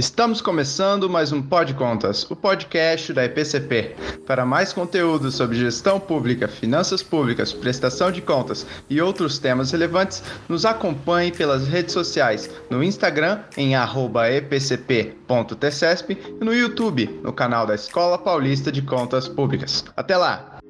Estamos 0.00 0.40
começando 0.40 1.10
mais 1.10 1.30
um 1.30 1.42
Pod 1.42 1.74
Contas, 1.74 2.24
o 2.30 2.34
podcast 2.34 3.12
da 3.12 3.22
EPCP. 3.26 3.94
Para 4.26 4.46
mais 4.46 4.72
conteúdo 4.72 5.30
sobre 5.30 5.58
gestão 5.58 6.00
pública, 6.00 6.48
finanças 6.48 7.02
públicas, 7.02 7.52
prestação 7.52 8.10
de 8.10 8.22
contas 8.22 8.66
e 8.88 8.98
outros 8.98 9.38
temas 9.38 9.72
relevantes, 9.72 10.22
nos 10.48 10.64
acompanhe 10.64 11.30
pelas 11.30 11.68
redes 11.68 11.92
sociais, 11.92 12.48
no 12.70 12.82
Instagram 12.82 13.40
em 13.58 13.74
@epcp.tcesp 13.74 14.88
e 16.40 16.42
no 16.42 16.54
YouTube, 16.54 17.20
no 17.22 17.34
canal 17.34 17.66
da 17.66 17.74
Escola 17.74 18.16
Paulista 18.16 18.72
de 18.72 18.80
Contas 18.80 19.28
Públicas. 19.28 19.84
Até 19.94 20.16
lá! 20.16 20.60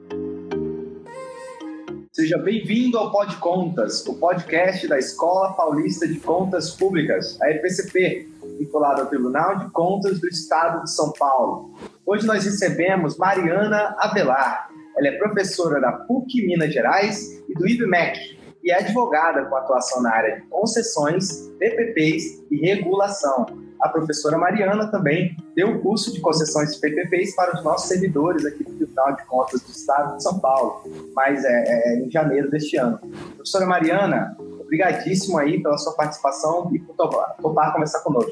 Seja 2.13 2.37
bem-vindo 2.39 2.99
ao 2.99 3.13
Pod 3.13 3.37
Contas, 3.37 4.05
o 4.09 4.15
podcast 4.15 4.89
da 4.89 4.99
Escola 4.99 5.53
Paulista 5.53 6.09
de 6.09 6.19
Contas 6.19 6.73
Públicas, 6.73 7.41
a 7.41 7.49
EPCP 7.49 8.40
vinculado 8.61 9.01
ao 9.01 9.07
Tribunal 9.07 9.59
de 9.59 9.71
Contas 9.71 10.21
do 10.21 10.29
Estado 10.29 10.85
de 10.85 10.95
São 10.95 11.13
Paulo. 11.19 11.73
Hoje 12.05 12.27
nós 12.27 12.45
recebemos 12.45 13.17
Mariana 13.17 13.97
Avelar. 13.99 14.69
Ela 14.99 15.09
é 15.09 15.13
professora 15.13 15.81
da 15.81 15.93
PUC 15.93 16.47
Minas 16.47 16.73
Gerais 16.73 17.43
e 17.49 17.55
do 17.55 17.67
IBMEC 17.67 18.39
e 18.63 18.71
é 18.71 18.79
advogada 18.79 19.47
com 19.47 19.57
atuação 19.57 20.03
na 20.03 20.15
área 20.15 20.37
de 20.37 20.43
concessões, 20.49 21.49
PPPs 21.59 22.45
e 22.51 22.57
regulação. 22.57 23.47
A 23.81 23.89
professora 23.89 24.37
Mariana 24.37 24.91
também 24.91 25.35
deu 25.57 25.71
o 25.71 25.81
curso 25.81 26.13
de 26.13 26.21
concessões 26.21 26.75
e 26.75 26.81
PPPs 26.81 27.35
para 27.35 27.57
os 27.57 27.65
nossos 27.65 27.89
servidores 27.89 28.45
aqui 28.45 28.63
do 28.63 28.77
Tribunal 28.77 29.17
de 29.17 29.25
Contas 29.25 29.63
do 29.63 29.71
Estado 29.71 30.17
de 30.19 30.23
São 30.23 30.39
Paulo, 30.39 30.83
mas 31.17 31.43
é, 31.47 31.65
é 31.67 31.99
em 32.01 32.11
janeiro 32.11 32.51
deste 32.51 32.77
ano. 32.77 32.99
Professora 33.37 33.65
Mariana, 33.65 34.37
Obrigadíssimo 34.71 35.37
aí 35.37 35.61
pela 35.61 35.77
sua 35.77 35.97
participação 35.97 36.71
e 36.73 36.79
por 36.79 36.95
topar, 36.95 37.35
conversar 37.73 38.05
conosco. 38.05 38.31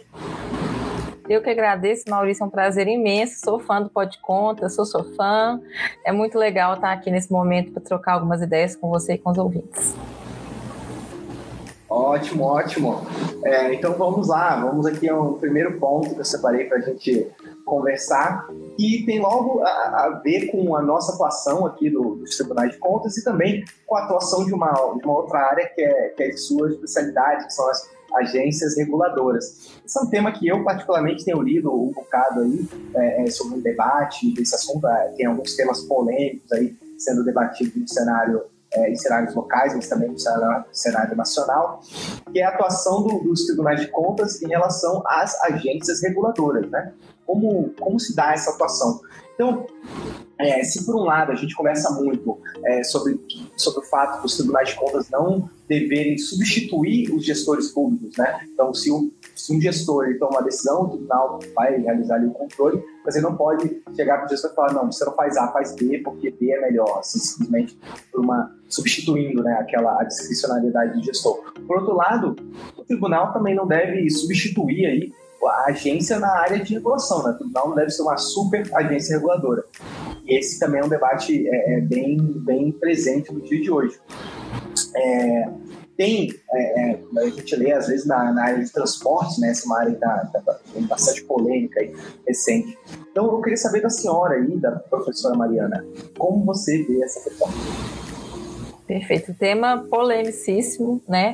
Eu 1.28 1.42
que 1.42 1.50
agradeço, 1.50 2.04
Maurício, 2.08 2.44
é 2.44 2.46
um 2.46 2.50
prazer 2.50 2.86
imenso. 2.86 3.40
Sou 3.40 3.58
fã 3.58 3.82
do 3.82 3.90
Pode 3.90 4.20
Conta, 4.20 4.68
sou 4.68 4.86
sou 4.86 5.02
fã. 5.16 5.60
É 6.06 6.12
muito 6.12 6.38
legal 6.38 6.74
estar 6.74 6.92
aqui 6.92 7.10
nesse 7.10 7.32
momento 7.32 7.72
para 7.72 7.82
trocar 7.82 8.12
algumas 8.12 8.40
ideias 8.40 8.76
com 8.76 8.88
você 8.88 9.14
e 9.14 9.18
com 9.18 9.30
os 9.30 9.36
ouvintes. 9.36 9.96
Ótimo, 11.88 12.44
ótimo. 12.44 13.00
É, 13.42 13.72
então 13.72 13.94
vamos 13.94 14.28
lá, 14.28 14.60
vamos 14.60 14.84
aqui 14.84 15.08
a 15.08 15.18
um 15.18 15.38
primeiro 15.38 15.78
ponto 15.78 16.14
que 16.14 16.20
eu 16.20 16.24
separei 16.24 16.66
para 16.66 16.78
a 16.78 16.80
gente 16.80 17.26
conversar 17.64 18.46
e 18.78 19.04
tem 19.06 19.20
logo 19.20 19.60
a, 19.62 19.68
a, 19.68 20.20
ver 20.22 20.50
com 20.50 20.76
a 20.76 20.82
nossa 20.82 21.14
atuação 21.14 21.66
aqui 21.66 21.88
do, 21.88 22.16
dos 22.16 22.36
tribunais 22.36 22.72
de 22.72 22.78
contas 22.78 23.16
e 23.16 23.24
também 23.24 23.64
com 23.86 23.96
a 23.96 24.04
atuação 24.04 24.44
de 24.44 24.52
uma, 24.52 24.70
de 24.72 25.04
uma 25.04 25.16
outra 25.16 25.38
área 25.38 25.66
que 25.74 25.80
é, 25.80 26.08
que 26.10 26.22
é 26.24 26.28
de 26.28 26.38
sua 26.38 26.70
especialidade, 26.70 27.46
que 27.46 27.54
são 27.54 27.68
as 27.70 27.88
agências 28.16 28.76
reguladoras. 28.76 29.80
Esse 29.84 29.98
é 29.98 30.02
um 30.02 30.10
tema 30.10 30.32
que 30.32 30.46
eu 30.46 30.62
particularmente 30.64 31.24
tenho 31.24 31.40
lido 31.42 31.72
um 31.72 31.92
bocado 31.92 32.40
aí 32.40 32.68
é, 32.94 33.24
é 33.24 33.30
sobre 33.30 33.58
um 33.58 33.60
debate 33.60 34.32
desse 34.34 34.54
assunto, 34.54 34.86
é, 34.86 35.12
tem 35.16 35.26
alguns 35.26 35.54
temas 35.56 35.80
polêmicos 35.84 36.50
aí 36.52 36.76
sendo 36.98 37.24
debatidos 37.24 37.76
no 37.76 37.88
cenário 37.88 38.42
é, 38.72 38.90
em 38.90 38.96
cenários 38.96 39.34
locais, 39.34 39.74
mas 39.74 39.88
também 39.88 40.10
no 40.10 40.18
cenário, 40.18 40.64
cenário 40.72 41.16
nacional, 41.16 41.80
que 42.32 42.38
é 42.38 42.44
a 42.44 42.50
atuação 42.50 43.02
do, 43.02 43.20
dos 43.20 43.46
tribunais 43.46 43.80
de 43.80 43.88
contas 43.88 44.42
em 44.42 44.48
relação 44.48 45.02
às 45.06 45.40
agências 45.44 46.02
reguladoras, 46.02 46.70
né? 46.70 46.92
Como, 47.26 47.70
como 47.78 47.98
se 47.98 48.14
dá 48.14 48.32
essa 48.32 48.50
atuação? 48.50 49.00
Então, 49.34 49.66
é, 50.38 50.62
se 50.62 50.86
por 50.86 50.94
um 50.94 51.04
lado 51.04 51.32
a 51.32 51.34
gente 51.34 51.54
conversa 51.54 51.90
muito 51.90 52.38
é, 52.64 52.84
sobre, 52.84 53.20
sobre 53.56 53.80
o 53.80 53.82
fato 53.82 54.22
dos 54.22 54.36
tribunais 54.36 54.70
de 54.70 54.76
contas 54.76 55.10
não 55.10 55.50
deverem 55.68 56.16
substituir 56.16 57.12
os 57.12 57.24
gestores 57.24 57.68
públicos, 57.68 58.16
né? 58.16 58.40
Então, 58.52 58.72
se, 58.72 58.90
o, 58.90 59.12
se 59.34 59.54
um 59.54 59.60
gestor 59.60 60.06
toma 60.18 60.38
uma 60.38 60.42
decisão, 60.42 60.84
o 60.84 60.88
tribunal 60.88 61.40
vai 61.54 61.76
realizar 61.76 62.14
ali 62.14 62.26
o 62.26 62.30
controle, 62.30 62.82
mas 63.04 63.16
ele 63.16 63.26
não 63.26 63.36
pode 63.36 63.82
chegar 63.94 64.18
para 64.18 64.26
o 64.26 64.28
gestor 64.28 64.50
e 64.50 64.54
falar, 64.54 64.72
não, 64.72 64.90
você 64.90 65.04
não 65.04 65.14
faz 65.14 65.36
A, 65.36 65.48
faz 65.48 65.74
B, 65.74 65.98
porque 65.98 66.30
B 66.30 66.52
é 66.52 66.60
melhor, 66.60 67.00
assim, 67.00 67.18
simplesmente 67.18 67.78
por 68.10 68.24
uma 68.24 68.56
substituindo 68.68 69.42
né, 69.42 69.54
aquela 69.60 70.00
a 70.00 70.04
discricionalidade 70.04 70.94
do 70.94 71.04
gestor. 71.04 71.52
Por 71.66 71.78
outro 71.78 71.94
lado, 71.94 72.36
o 72.76 72.84
tribunal 72.84 73.32
também 73.32 73.54
não 73.54 73.66
deve 73.66 74.08
substituir 74.10 74.86
aí 74.86 75.12
a 75.46 75.70
agência 75.70 76.18
na 76.18 76.30
área 76.30 76.62
de 76.62 76.74
regulação, 76.74 77.22
né? 77.22 77.30
O 77.30 77.34
tribunal 77.34 77.68
não 77.68 77.76
deve 77.76 77.90
ser 77.90 78.02
uma 78.02 78.16
super 78.16 78.68
agência 78.74 79.16
reguladora. 79.16 79.64
Esse 80.28 80.58
também 80.58 80.80
é 80.80 80.84
um 80.84 80.88
debate 80.88 81.48
é, 81.48 81.74
é 81.74 81.80
bem, 81.80 82.18
bem 82.18 82.70
presente 82.70 83.32
no 83.32 83.40
dia 83.40 83.60
de 83.60 83.70
hoje. 83.70 83.98
É, 84.94 85.48
tem, 85.96 86.32
é, 86.52 86.92
é, 86.92 87.00
a 87.16 87.28
gente 87.28 87.56
lê 87.56 87.72
às 87.72 87.88
vezes 87.88 88.06
na, 88.06 88.32
na, 88.32 88.44
área 88.44 88.64
de 88.64 88.70
transportes, 88.70 89.38
né? 89.38 89.50
Essa 89.50 89.66
é 89.66 89.76
área 89.76 89.90
que 89.90 89.96
está 89.96 90.42
tá, 90.44 90.60
tem 90.72 90.86
bastante 90.86 91.24
polêmica 91.24 91.80
aí, 91.80 91.92
recente. 92.26 92.78
Então 93.10 93.26
eu 93.26 93.40
queria 93.40 93.56
saber 93.56 93.80
da 93.80 93.90
senhora 93.90 94.34
aí, 94.34 94.56
da 94.58 94.72
professora 94.72 95.36
Mariana, 95.36 95.84
como 96.16 96.44
você 96.44 96.84
vê 96.84 97.02
essa 97.02 97.20
questão? 97.28 97.48
Perfeito. 98.88 99.34
Tema 99.34 99.84
polemicíssimo, 99.90 101.02
né? 101.06 101.32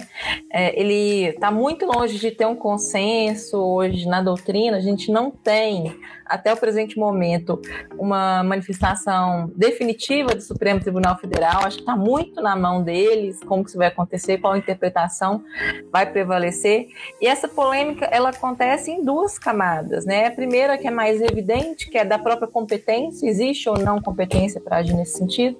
É, 0.52 0.78
ele 0.78 1.26
está 1.26 1.52
muito 1.52 1.86
longe 1.86 2.18
de 2.18 2.32
ter 2.32 2.46
um 2.46 2.56
consenso 2.56 3.56
hoje 3.56 4.08
na 4.08 4.20
doutrina. 4.20 4.76
A 4.76 4.80
gente 4.80 5.12
não 5.12 5.30
tem 5.30 5.96
até 6.26 6.52
o 6.52 6.56
presente 6.56 6.98
momento, 6.98 7.60
uma 7.96 8.42
manifestação 8.42 9.52
definitiva 9.54 10.34
do 10.34 10.40
Supremo 10.40 10.80
Tribunal 10.80 11.16
Federal. 11.16 11.64
Acho 11.64 11.76
que 11.76 11.82
está 11.82 11.94
muito 11.94 12.40
na 12.42 12.56
mão 12.56 12.82
deles 12.82 13.38
como 13.44 13.62
que 13.62 13.68
isso 13.68 13.78
vai 13.78 13.86
acontecer, 13.86 14.38
qual 14.38 14.56
interpretação 14.56 15.44
vai 15.92 16.10
prevalecer. 16.10 16.88
E 17.20 17.26
essa 17.26 17.46
polêmica 17.46 18.06
ela 18.06 18.30
acontece 18.30 18.90
em 18.90 19.04
duas 19.04 19.38
camadas, 19.38 20.04
né? 20.04 20.26
A 20.26 20.30
primeira 20.32 20.76
que 20.76 20.88
é 20.88 20.90
mais 20.90 21.20
evidente, 21.20 21.88
que 21.88 21.98
é 21.98 22.04
da 22.04 22.18
própria 22.18 22.48
competência, 22.48 23.28
existe 23.28 23.68
ou 23.68 23.78
não 23.78 24.02
competência 24.02 24.60
para 24.60 24.78
agir 24.78 24.94
nesse 24.94 25.18
sentido, 25.18 25.56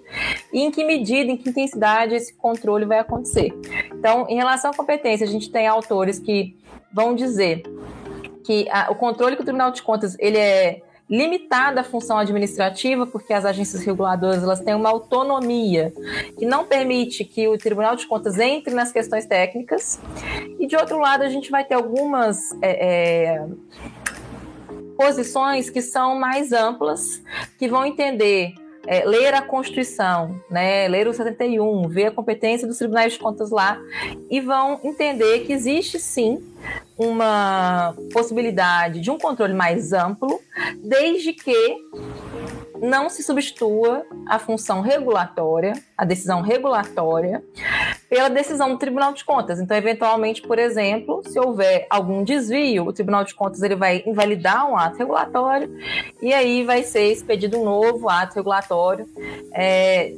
e 0.53 0.63
em 0.63 0.73
que 0.73 0.83
medida, 0.83 1.31
em 1.31 1.37
que 1.37 1.51
intensidade 1.51 1.84
esse 2.13 2.35
controle 2.35 2.85
vai 2.85 2.99
acontecer. 2.99 3.53
Então, 3.93 4.27
em 4.29 4.37
relação 4.37 4.71
à 4.71 4.75
competência, 4.75 5.27
a 5.27 5.31
gente 5.31 5.51
tem 5.51 5.67
autores 5.67 6.19
que 6.19 6.57
vão 6.93 7.15
dizer 7.15 7.63
que 8.45 8.69
a, 8.71 8.91
o 8.91 8.95
controle 8.95 9.37
que 9.37 9.43
o 9.43 9.45
Tribunal 9.45 9.71
de 9.71 9.83
Contas 9.83 10.17
ele 10.19 10.39
é 10.39 10.81
limitado 11.09 11.79
à 11.79 11.85
função 11.85 12.19
administrativa, 12.19 13.07
porque 13.07 13.33
as 13.33 13.45
agências 13.45 13.85
reguladoras 13.85 14.43
elas 14.43 14.61
têm 14.61 14.75
uma 14.75 14.89
autonomia 14.89 15.93
que 16.39 16.47
não 16.47 16.65
permite 16.65 17.25
que 17.25 17.47
o 17.47 17.59
Tribunal 17.59 17.95
de 17.95 18.07
Contas 18.07 18.39
entre 18.39 18.73
nas 18.73 18.91
questões 18.91 19.27
técnicas. 19.27 20.01
E 20.59 20.67
de 20.67 20.77
outro 20.77 20.99
lado, 20.99 21.23
a 21.23 21.29
gente 21.29 21.51
vai 21.51 21.65
ter 21.65 21.75
algumas 21.75 22.39
é, 22.63 23.37
é, 23.37 23.47
posições 24.97 25.69
que 25.69 25.83
são 25.83 26.19
mais 26.19 26.53
amplas, 26.53 27.23
que 27.59 27.69
vão 27.69 27.85
entender 27.85 28.55
é, 28.87 29.05
ler 29.05 29.35
a 29.35 29.43
Constituição, 29.43 30.41
né, 30.51 30.89
ler 30.89 31.07
o 31.09 31.13
71, 31.13 31.89
ver 31.89 32.07
a 32.07 32.11
competência 32.11 32.67
dos 32.67 32.79
tribunais 32.79 33.15
de 33.15 33.19
contas 33.19 33.51
lá 33.51 33.79
e 34.31 34.41
vão 34.41 34.81
entender 34.83 35.41
que 35.41 35.53
existe 35.53 35.99
sim 35.99 36.43
uma 36.97 37.95
possibilidade 38.13 39.01
de 39.01 39.11
um 39.11 39.19
controle 39.19 39.55
mais 39.55 39.93
amplo, 39.93 40.41
desde 40.77 41.33
que 41.33 41.77
não 42.81 43.09
se 43.09 43.23
substitua 43.23 44.05
a 44.29 44.39
função 44.39 44.81
regulatória, 44.81 45.73
a 45.97 46.05
decisão 46.05 46.41
regulatória, 46.41 47.43
pela 48.15 48.31
decisão 48.31 48.69
do 48.69 48.79
Tribunal 48.79 49.13
de 49.13 49.25
Contas. 49.25 49.59
Então, 49.59 49.77
eventualmente, 49.77 50.41
por 50.41 50.57
exemplo, 50.57 51.21
se 51.27 51.37
houver 51.37 51.85
algum 51.91 52.23
desvio, 52.23 52.87
o 52.87 52.93
Tribunal 52.93 53.25
de 53.25 53.35
Contas 53.35 53.61
ele 53.61 53.75
vai 53.75 54.05
invalidar 54.07 54.71
um 54.71 54.77
ato 54.77 54.99
regulatório 54.99 55.69
e 56.23 56.33
aí 56.33 56.63
vai 56.63 56.85
ser 56.85 57.11
expedido 57.11 57.59
um 57.59 57.65
novo 57.65 58.09
ato 58.09 58.37
regulatório. 58.37 59.05
É, 59.53 60.13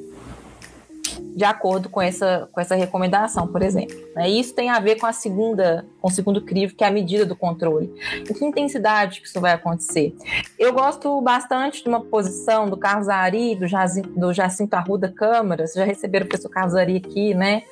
de 1.36 1.44
acordo 1.44 1.90
com 1.90 2.00
essa, 2.00 2.48
com 2.50 2.58
essa 2.58 2.74
recomendação, 2.74 3.46
por 3.46 3.60
exemplo. 3.60 3.94
Né? 4.14 4.30
Isso 4.30 4.54
tem 4.54 4.70
a 4.70 4.80
ver 4.80 4.98
com 4.98 5.04
a 5.04 5.12
segunda, 5.12 5.84
com 6.00 6.08
o 6.08 6.10
segundo 6.10 6.40
crivo, 6.40 6.74
que 6.74 6.82
é 6.82 6.86
a 6.86 6.90
medida 6.90 7.26
do 7.26 7.36
controle. 7.36 7.92
Em 8.18 8.32
que 8.32 8.42
intensidade 8.42 9.20
que 9.20 9.26
isso 9.26 9.38
vai 9.38 9.52
acontecer? 9.52 10.16
Eu 10.58 10.72
gosto 10.72 11.20
bastante 11.20 11.82
de 11.82 11.88
uma 11.90 12.00
posição 12.00 12.70
do 12.70 12.76
Carlos 12.78 13.10
Ari, 13.10 13.54
do, 13.54 13.68
Jacinto, 13.68 14.08
do 14.18 14.32
Jacinto 14.32 14.74
Arruda 14.74 15.12
Câmara, 15.12 15.66
vocês 15.66 15.74
já 15.76 15.84
receberam 15.84 16.24
o 16.24 16.28
professor 16.30 16.48
Carlos 16.48 16.74
Ari 16.74 16.96
aqui, 16.96 17.34
né? 17.34 17.64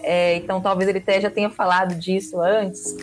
É, 0.00 0.34
então 0.34 0.60
talvez 0.60 0.88
ele 0.88 0.98
até 0.98 1.20
já 1.20 1.30
tenha 1.30 1.48
falado 1.48 1.94
disso 1.94 2.40
antes. 2.40 2.96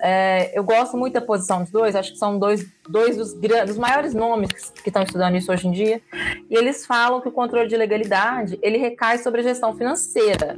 É, 0.00 0.56
eu 0.58 0.64
gosto 0.64 0.96
muito 0.96 1.14
da 1.14 1.20
posição 1.20 1.60
dos 1.60 1.70
dois, 1.70 1.94
acho 1.94 2.12
que 2.12 2.18
são 2.18 2.38
dois, 2.38 2.66
dois 2.88 3.16
dos, 3.16 3.34
dos 3.34 3.78
maiores 3.78 4.12
nomes 4.14 4.70
que 4.70 4.88
estão 4.88 5.02
estudando 5.02 5.36
isso 5.36 5.50
hoje 5.50 5.68
em 5.68 5.70
dia, 5.70 6.02
e 6.50 6.56
eles 6.56 6.84
falam 6.84 7.20
que 7.20 7.28
o 7.28 7.32
controle 7.32 7.68
de 7.68 7.76
legalidade 7.76 8.58
ele 8.62 8.76
recai 8.76 9.18
sobre 9.18 9.40
a 9.40 9.44
gestão 9.44 9.74
financeira, 9.76 10.56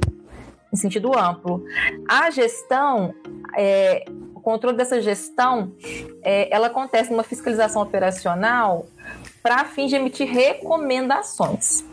em 0.71 0.75
sentido 0.75 1.17
amplo. 1.17 1.63
A 2.09 2.29
gestão, 2.29 3.13
é, 3.55 4.05
o 4.33 4.41
controle 4.41 4.75
dessa 4.75 5.01
gestão, 5.01 5.73
é, 6.21 6.53
ela 6.53 6.67
acontece 6.67 7.11
numa 7.11 7.23
fiscalização 7.23 7.81
operacional 7.81 8.85
para 9.41 9.63
fim 9.65 9.87
de 9.87 9.95
emitir 9.95 10.27
recomendações. 10.27 11.85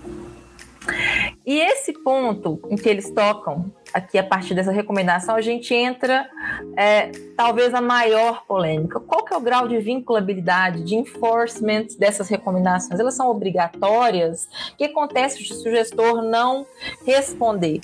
E 1.46 1.60
esse 1.60 1.92
ponto 1.92 2.60
em 2.68 2.76
que 2.76 2.88
eles 2.88 3.10
tocam 3.10 3.72
aqui 3.94 4.18
a 4.18 4.24
partir 4.24 4.54
dessa 4.54 4.72
recomendação, 4.72 5.36
a 5.36 5.40
gente 5.40 5.72
entra 5.72 6.28
é, 6.76 7.12
talvez 7.36 7.72
a 7.72 7.80
maior 7.80 8.44
polêmica. 8.44 8.98
Qual 8.98 9.24
que 9.24 9.32
é 9.32 9.36
o 9.36 9.40
grau 9.40 9.68
de 9.68 9.78
vinculabilidade, 9.78 10.82
de 10.82 10.96
enforcement 10.96 11.86
dessas 11.96 12.28
recomendações? 12.28 12.98
Elas 12.98 13.14
são 13.14 13.30
obrigatórias? 13.30 14.48
O 14.72 14.76
que 14.76 14.84
acontece 14.84 15.44
se 15.44 15.68
o 15.68 15.70
gestor 15.70 16.22
não 16.22 16.66
responder? 17.06 17.80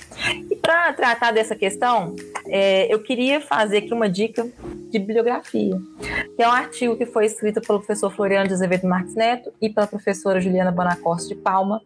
E 0.49 0.55
para 0.57 0.91
tratar 0.91 1.31
dessa 1.31 1.55
questão, 1.55 2.13
é, 2.45 2.93
eu 2.93 3.01
queria 3.01 3.39
fazer 3.39 3.77
aqui 3.77 3.93
uma 3.93 4.09
dica 4.09 4.43
de 4.89 4.99
bibliografia, 4.99 5.79
que 6.35 6.43
é 6.43 6.47
um 6.47 6.51
artigo 6.51 6.97
que 6.97 7.05
foi 7.05 7.25
escrito 7.25 7.61
pelo 7.61 7.79
professor 7.79 8.11
Floriano 8.11 8.49
de 8.49 8.53
Azevedo 8.53 8.85
Marques 8.85 9.15
Neto 9.15 9.53
e 9.61 9.69
pela 9.69 9.87
professora 9.87 10.41
Juliana 10.41 10.71
Bonacoste 10.71 11.29
de 11.29 11.35
Palma. 11.35 11.81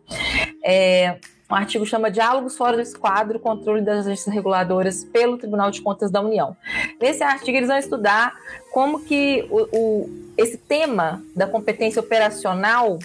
É, 0.64 1.20
um 1.50 1.56
artigo 1.56 1.86
chama 1.86 2.10
Diálogos 2.10 2.58
fora 2.58 2.76
do 2.76 2.82
esquadro, 2.82 3.40
controle 3.40 3.82
das 3.82 4.06
agências 4.06 4.34
reguladoras 4.34 5.04
pelo 5.04 5.38
Tribunal 5.38 5.70
de 5.70 5.82
Contas 5.82 6.10
da 6.10 6.22
União. 6.22 6.58
Nesse 7.00 7.24
artigo 7.24 7.58
eles 7.58 7.70
vão 7.70 7.78
estudar 7.78 8.34
como 8.72 9.00
que 9.02 9.48
o, 9.50 9.68
o, 9.78 10.10
esse 10.38 10.58
tema 10.58 11.24
da 11.36 11.46
competência 11.46 12.00
operacional 12.00 12.98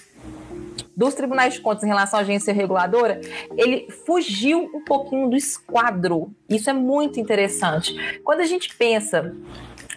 dos 0.96 1.14
tribunais 1.14 1.54
de 1.54 1.60
contas 1.60 1.84
em 1.84 1.88
relação 1.88 2.18
à 2.18 2.22
agência 2.22 2.52
reguladora, 2.52 3.20
ele 3.56 3.88
fugiu 4.04 4.70
um 4.74 4.84
pouquinho 4.84 5.30
do 5.30 5.36
esquadro. 5.36 6.30
Isso 6.48 6.68
é 6.68 6.74
muito 6.74 7.18
interessante. 7.18 8.20
Quando 8.22 8.40
a 8.40 8.44
gente 8.44 8.76
pensa 8.76 9.34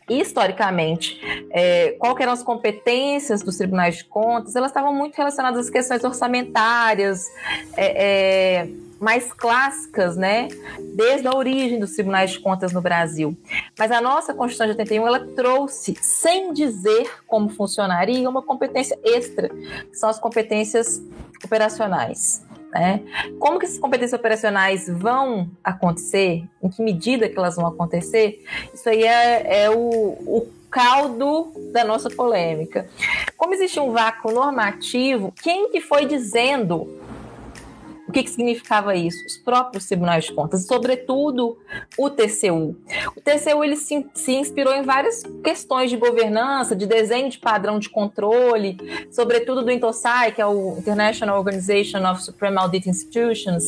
historicamente, 0.10 1.20
é, 1.52 1.96
qual 2.00 2.16
eram 2.20 2.34
as 2.34 2.44
competências 2.44 3.42
dos 3.42 3.58
tribunais 3.58 3.98
de 3.98 4.06
contas, 4.06 4.56
elas 4.56 4.72
estavam 4.72 4.94
muito 4.94 5.16
relacionadas 5.16 5.60
às 5.60 5.70
questões 5.70 6.04
orçamentárias, 6.04 7.28
é, 7.76 8.62
é, 8.62 8.68
mais 9.00 9.34
clássicas, 9.34 10.16
né, 10.16 10.48
desde 10.96 11.28
a 11.28 11.36
origem 11.36 11.80
dos 11.80 11.92
tribunais 11.92 12.32
de 12.32 12.40
contas 12.40 12.72
no 12.72 12.82
Brasil. 12.82 13.38
Mas 13.78 13.92
a 13.92 14.00
nossa 14.00 14.34
Constituição 14.34 14.68
de 14.68 14.72
81, 14.72 15.08
ela 15.08 15.20
trouxe, 15.36 15.96
sem 16.02 16.54
dizer 16.54 17.10
como 17.28 17.50
funcionaria, 17.50 18.30
uma 18.30 18.42
competência 18.42 18.98
extra, 19.04 19.50
que 19.50 19.96
são 19.96 20.10
as 20.10 20.20
competências 20.20 21.02
operacionais. 21.44 22.42
Né? 22.74 23.02
Como 23.40 23.60
que 23.60 23.66
essas 23.66 23.78
competências 23.78 24.20
operacionais 24.20 24.88
vão 24.88 25.50
acontecer? 25.64 26.44
Em 26.62 26.70
que 26.70 26.82
medida 26.82 27.30
que 27.30 27.38
elas 27.38 27.56
vão 27.56 27.68
acontecer? 27.68 28.44
Isso 28.74 28.90
aí 28.90 29.04
é, 29.04 29.66
é 29.66 29.70
o, 29.70 29.78
o 29.78 30.48
caldo 30.72 31.52
da 31.72 31.84
nossa 31.84 32.10
polêmica. 32.10 32.90
Como 33.38 33.54
existe 33.54 33.80
um 33.80 33.92
vácuo 33.92 34.32
normativo, 34.32 35.32
quem 35.44 35.70
que 35.70 35.80
foi 35.80 36.08
dizendo 36.08 36.90
que, 38.14 38.24
que 38.24 38.30
significava 38.30 38.96
isso? 38.96 39.26
Os 39.26 39.38
próprios 39.38 39.88
tribunais 39.88 40.26
de 40.26 40.34
contas, 40.34 40.66
sobretudo 40.68 41.58
o 41.98 42.10
TCU. 42.10 42.78
O 43.16 43.22
TCU 43.22 43.64
ele 43.64 43.76
se, 43.76 44.06
se 44.14 44.34
inspirou 44.34 44.74
em 44.74 44.84
várias 44.84 45.24
questões 45.44 45.90
de 45.90 45.98
governança, 45.98 46.76
de 46.76 46.86
desenho 46.86 47.30
de 47.30 47.40
padrão 47.40 47.80
de 47.80 47.90
controle, 47.90 48.78
sobretudo 49.12 49.64
do 49.64 49.72
INTOSAI, 49.72 50.32
que 50.32 50.42
é 50.42 50.46
o 50.46 50.78
International 50.78 51.38
Organization 51.38 52.10
of 52.10 52.22
Supreme 52.24 52.58
Audit 52.58 52.88
Institutions, 52.88 53.68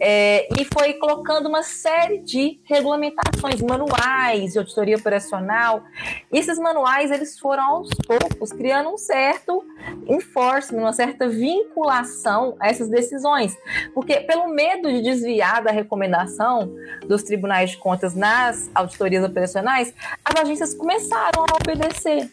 é, 0.00 0.48
e 0.60 0.64
foi 0.64 0.94
colocando 0.94 1.48
uma 1.48 1.62
série 1.62 2.18
de 2.18 2.58
regulamentações, 2.64 3.62
manuais 3.62 4.52
de 4.52 4.58
auditoria 4.58 4.96
operacional. 4.96 5.84
E 6.32 6.38
esses 6.38 6.58
manuais 6.58 7.12
eles 7.12 7.38
foram 7.38 7.62
aos 7.62 7.90
poucos 8.06 8.50
criando 8.50 8.90
um 8.90 8.98
certo 8.98 9.64
enforcement, 10.08 10.80
uma 10.80 10.92
certa 10.92 11.28
vinculação 11.28 12.56
a 12.58 12.68
essas 12.68 12.88
decisões. 12.88 13.56
Porque, 13.92 14.20
pelo 14.20 14.48
medo 14.48 14.90
de 14.90 15.02
desviar 15.02 15.62
da 15.62 15.70
recomendação 15.70 16.72
dos 17.06 17.22
tribunais 17.22 17.70
de 17.70 17.76
contas 17.76 18.14
nas 18.14 18.70
auditorias 18.74 19.24
operacionais, 19.24 19.94
as 20.24 20.40
agências 20.40 20.74
começaram 20.74 21.42
a 21.42 21.56
obedecer. 21.56 22.30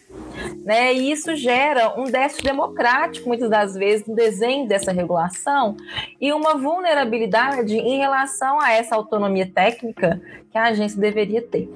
Né? 0.64 0.94
E 0.94 1.12
isso 1.12 1.34
gera 1.36 1.98
um 1.98 2.04
déficit 2.04 2.44
democrático, 2.44 3.28
muitas 3.28 3.50
das 3.50 3.74
vezes, 3.74 4.06
no 4.06 4.14
desenho 4.14 4.66
dessa 4.66 4.92
regulação 4.92 5.76
e 6.20 6.32
uma 6.32 6.54
vulnerabilidade 6.54 7.76
em 7.76 7.98
relação 7.98 8.60
a 8.60 8.72
essa 8.72 8.94
autonomia 8.94 9.50
técnica 9.52 10.20
que 10.50 10.58
a 10.58 10.64
agência 10.64 11.00
deveria 11.00 11.42
ter. 11.42 11.68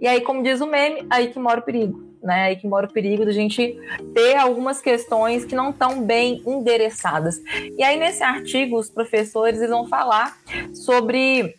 E 0.00 0.06
aí, 0.06 0.20
como 0.20 0.42
diz 0.42 0.60
o 0.60 0.66
meme, 0.66 1.06
aí 1.10 1.28
que 1.28 1.38
mora 1.38 1.60
o 1.60 1.62
perigo 1.62 2.11
né? 2.22 2.44
Aí 2.44 2.56
que 2.56 2.66
mora 2.66 2.86
o 2.86 2.92
perigo 2.92 3.24
da 3.24 3.32
gente 3.32 3.78
ter 4.14 4.36
algumas 4.36 4.80
questões 4.80 5.44
que 5.44 5.54
não 5.54 5.70
estão 5.70 6.02
bem 6.02 6.42
endereçadas. 6.46 7.40
E 7.76 7.82
aí, 7.82 7.98
nesse 7.98 8.22
artigo, 8.22 8.78
os 8.78 8.88
professores 8.88 9.58
eles 9.58 9.70
vão 9.70 9.86
falar 9.86 10.36
sobre 10.72 11.56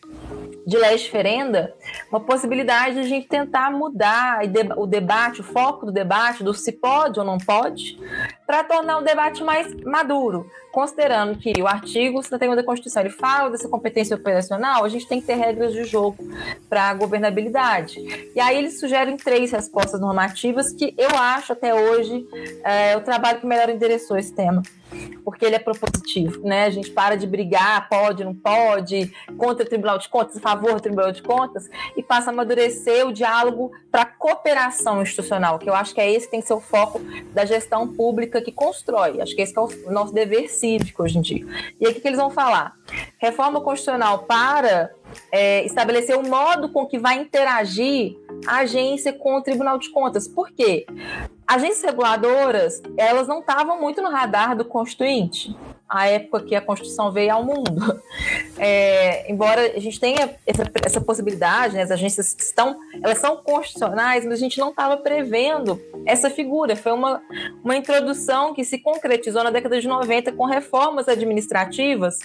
de 0.65 0.77
lei 0.77 0.97
ferenda, 0.97 1.73
uma 2.09 2.21
possibilidade 2.21 2.95
de 2.95 3.01
a 3.01 3.03
gente 3.03 3.27
tentar 3.27 3.69
mudar 3.69 4.39
o 4.77 4.87
debate, 4.87 5.41
o 5.41 5.43
foco 5.43 5.85
do 5.85 5.91
debate, 5.91 6.43
do 6.43 6.53
se 6.53 6.71
pode 6.71 7.19
ou 7.19 7.25
não 7.25 7.37
pode, 7.37 7.99
para 8.47 8.63
tornar 8.63 8.99
o 8.99 9.03
debate 9.03 9.43
mais 9.43 9.73
maduro, 9.83 10.49
considerando 10.73 11.37
que 11.37 11.61
o 11.61 11.67
artigo 11.67 12.21
71 12.21 12.55
da 12.55 12.63
Constituição 12.63 13.03
ele 13.03 13.11
fala 13.11 13.51
dessa 13.51 13.69
competência 13.69 14.15
operacional, 14.15 14.83
a 14.83 14.89
gente 14.89 15.07
tem 15.07 15.21
que 15.21 15.27
ter 15.27 15.35
regras 15.35 15.71
de 15.71 15.83
jogo 15.83 16.17
para 16.67 16.89
a 16.89 16.93
governabilidade. 16.95 17.99
E 18.35 18.39
aí 18.39 18.57
eles 18.57 18.79
sugerem 18.79 19.15
três 19.15 19.51
respostas 19.51 20.01
normativas 20.01 20.73
que 20.73 20.95
eu 20.97 21.15
acho 21.15 21.53
até 21.53 21.75
hoje 21.75 22.25
é 22.63 22.97
o 22.97 23.01
trabalho 23.01 23.39
que 23.39 23.45
melhor 23.45 23.69
endereçou 23.69 24.17
esse 24.17 24.33
tema 24.33 24.63
porque 25.23 25.45
ele 25.45 25.55
é 25.55 25.59
propositivo, 25.59 26.45
né? 26.45 26.65
A 26.65 26.69
gente 26.69 26.91
para 26.91 27.15
de 27.15 27.25
brigar, 27.25 27.87
pode, 27.89 28.23
não 28.23 28.33
pode, 28.33 29.11
contra 29.37 29.65
o 29.65 29.67
Tribunal 29.67 29.97
de 29.97 30.09
Contas, 30.09 30.37
a 30.37 30.39
favor 30.39 30.73
do 30.73 30.81
Tribunal 30.81 31.11
de 31.11 31.21
Contas, 31.21 31.69
e 31.95 32.03
passa 32.03 32.29
a 32.29 32.33
amadurecer 32.33 33.07
o 33.07 33.13
diálogo 33.13 33.71
para 33.91 34.05
cooperação 34.05 35.01
institucional, 35.01 35.59
que 35.59 35.69
eu 35.69 35.73
acho 35.73 35.93
que 35.93 36.01
é 36.01 36.11
esse 36.11 36.25
que 36.25 36.31
tem 36.31 36.41
que 36.41 36.47
ser 36.47 36.53
o 36.53 36.59
foco 36.59 36.99
da 37.33 37.45
gestão 37.45 37.87
pública 37.87 38.41
que 38.41 38.51
constrói. 38.51 39.21
Acho 39.21 39.35
que 39.35 39.41
esse 39.41 39.53
que 39.53 39.59
é 39.59 39.61
o 39.61 39.91
nosso 39.91 40.13
dever 40.13 40.47
cívico 40.63 41.03
hoje 41.03 41.17
em 41.17 41.21
dia. 41.21 41.45
E 41.79 41.85
o 41.85 41.93
que, 41.93 41.99
que 41.99 42.07
eles 42.07 42.19
vão 42.19 42.29
falar? 42.29 42.73
Reforma 43.17 43.59
constitucional 43.59 44.19
para 44.19 44.91
é, 45.29 45.65
estabelecer 45.65 46.17
o 46.17 46.23
modo 46.23 46.69
com 46.69 46.85
que 46.85 46.97
vai 46.97 47.19
interagir 47.19 48.15
a 48.47 48.59
agência 48.59 49.11
com 49.11 49.35
o 49.35 49.41
Tribunal 49.41 49.77
de 49.77 49.89
Contas. 49.91 50.25
Por 50.25 50.51
quê? 50.51 50.85
Agências 51.45 51.83
reguladoras, 51.83 52.81
elas 52.97 53.27
não 53.27 53.41
estavam 53.41 53.79
muito 53.79 54.01
no 54.01 54.09
radar 54.09 54.55
do 54.55 54.63
Constituinte, 54.63 55.53
a 55.93 56.07
época 56.07 56.41
que 56.41 56.55
a 56.55 56.61
Constituição 56.61 57.11
veio 57.11 57.31
ao 57.33 57.45
mundo. 57.45 58.01
É, 58.55 59.29
embora 59.31 59.73
a 59.75 59.79
gente 59.79 59.99
tenha 59.99 60.35
essa, 60.45 60.63
essa 60.85 61.01
possibilidade, 61.01 61.75
né, 61.75 61.81
as 61.81 61.89
agências 61.89 62.35
estão, 62.39 62.79
elas 63.01 63.17
são 63.17 63.37
constitucionais, 63.37 64.23
mas 64.23 64.33
a 64.35 64.37
gente 64.37 64.59
não 64.59 64.69
estava 64.69 64.95
prevendo 64.97 65.81
essa 66.05 66.29
figura. 66.29 66.75
Foi 66.75 66.91
uma, 66.91 67.21
uma 67.63 67.75
introdução 67.75 68.53
que 68.53 68.63
se 68.63 68.77
concretizou 68.77 69.43
na 69.43 69.49
década 69.49 69.81
de 69.81 69.87
90 69.87 70.31
com 70.33 70.45
reformas 70.45 71.07
administrativas 71.07 72.19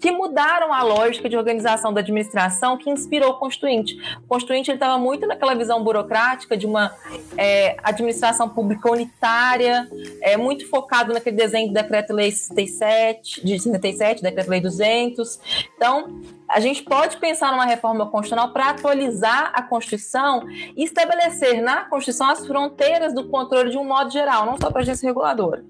que 0.00 0.10
mudaram 0.10 0.72
a 0.72 0.82
lógica 0.82 1.28
de 1.28 1.36
organização 1.36 1.92
da 1.92 2.00
administração 2.00 2.76
que 2.76 2.88
inspirou 2.88 3.30
o 3.30 3.34
Constituinte. 3.34 3.98
O 4.24 4.28
Constituinte 4.28 4.70
estava 4.70 4.98
muito 4.98 5.26
naquela 5.26 5.54
visão 5.54 5.82
burocrática 5.82 6.56
de 6.56 6.66
uma 6.66 6.94
é, 7.36 7.76
administração 7.82 8.48
pública 8.48 8.90
unitária, 8.90 9.88
é, 10.22 10.36
muito 10.36 10.68
focado 10.68 11.12
naquele 11.12 11.36
desenho 11.36 11.68
do 11.68 11.74
Decreto-Lei 11.74 12.30
67, 12.30 12.97
de 13.42 13.58
67, 13.58 14.22
Decreto-Lei 14.22 14.60
200. 14.60 15.38
Então, 15.76 16.20
a 16.48 16.60
gente 16.60 16.82
pode 16.82 17.16
pensar 17.18 17.52
numa 17.52 17.64
reforma 17.64 18.06
constitucional 18.06 18.52
para 18.52 18.70
atualizar 18.70 19.52
a 19.54 19.62
Constituição 19.62 20.48
e 20.48 20.84
estabelecer 20.84 21.62
na 21.62 21.84
Constituição 21.84 22.30
as 22.30 22.46
fronteiras 22.46 23.14
do 23.14 23.28
controle 23.28 23.70
de 23.70 23.78
um 23.78 23.84
modo 23.84 24.10
geral, 24.10 24.46
não 24.46 24.56
só 24.58 24.70
para 24.70 24.80
a 24.80 24.82
agência 24.82 25.06
reguladora. 25.06 25.64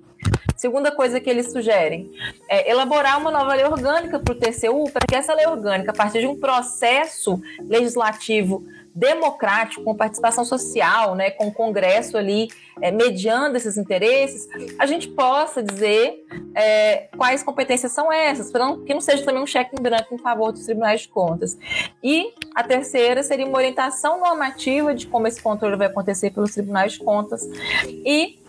Segunda 0.59 0.91
coisa 0.91 1.21
que 1.21 1.31
eles 1.31 1.53
sugerem 1.53 2.11
é 2.49 2.69
elaborar 2.69 3.21
uma 3.21 3.31
nova 3.31 3.55
lei 3.55 3.65
orgânica 3.65 4.19
para 4.19 4.35
o 4.35 4.37
TCU, 4.37 4.91
para 4.91 5.07
que 5.07 5.15
essa 5.15 5.33
lei 5.33 5.47
orgânica, 5.47 5.93
a 5.93 5.95
partir 5.95 6.19
de 6.19 6.27
um 6.27 6.39
processo 6.39 7.41
legislativo 7.61 8.67
democrático, 8.93 9.85
com 9.85 9.95
participação 9.95 10.45
social, 10.45 11.15
né, 11.15 11.31
com 11.31 11.47
o 11.47 11.53
Congresso 11.53 12.17
ali 12.17 12.49
é, 12.81 12.91
mediando 12.91 13.57
esses 13.57 13.77
interesses, 13.77 14.49
a 14.81 14.85
gente 14.85 15.07
possa 15.07 15.63
dizer 15.63 16.27
é, 16.57 17.09
quais 17.17 17.45
competências 17.45 17.93
são 17.93 18.13
essas, 18.13 18.51
para 18.51 18.77
que 18.79 18.93
não 18.93 19.01
seja 19.01 19.25
também 19.25 19.41
um 19.41 19.47
cheque 19.47 19.77
em 19.79 19.81
branco 19.81 20.13
em 20.13 20.19
favor 20.19 20.51
dos 20.51 20.65
tribunais 20.65 21.03
de 21.03 21.09
contas. 21.09 21.57
E 22.03 22.33
a 22.53 22.65
terceira 22.65 23.23
seria 23.23 23.47
uma 23.47 23.59
orientação 23.59 24.19
normativa 24.19 24.93
de 24.93 25.07
como 25.07 25.29
esse 25.29 25.41
controle 25.41 25.77
vai 25.77 25.87
acontecer 25.87 26.33
pelos 26.33 26.51
tribunais 26.51 26.95
de 26.95 26.99
contas 26.99 27.49
e 27.87 28.41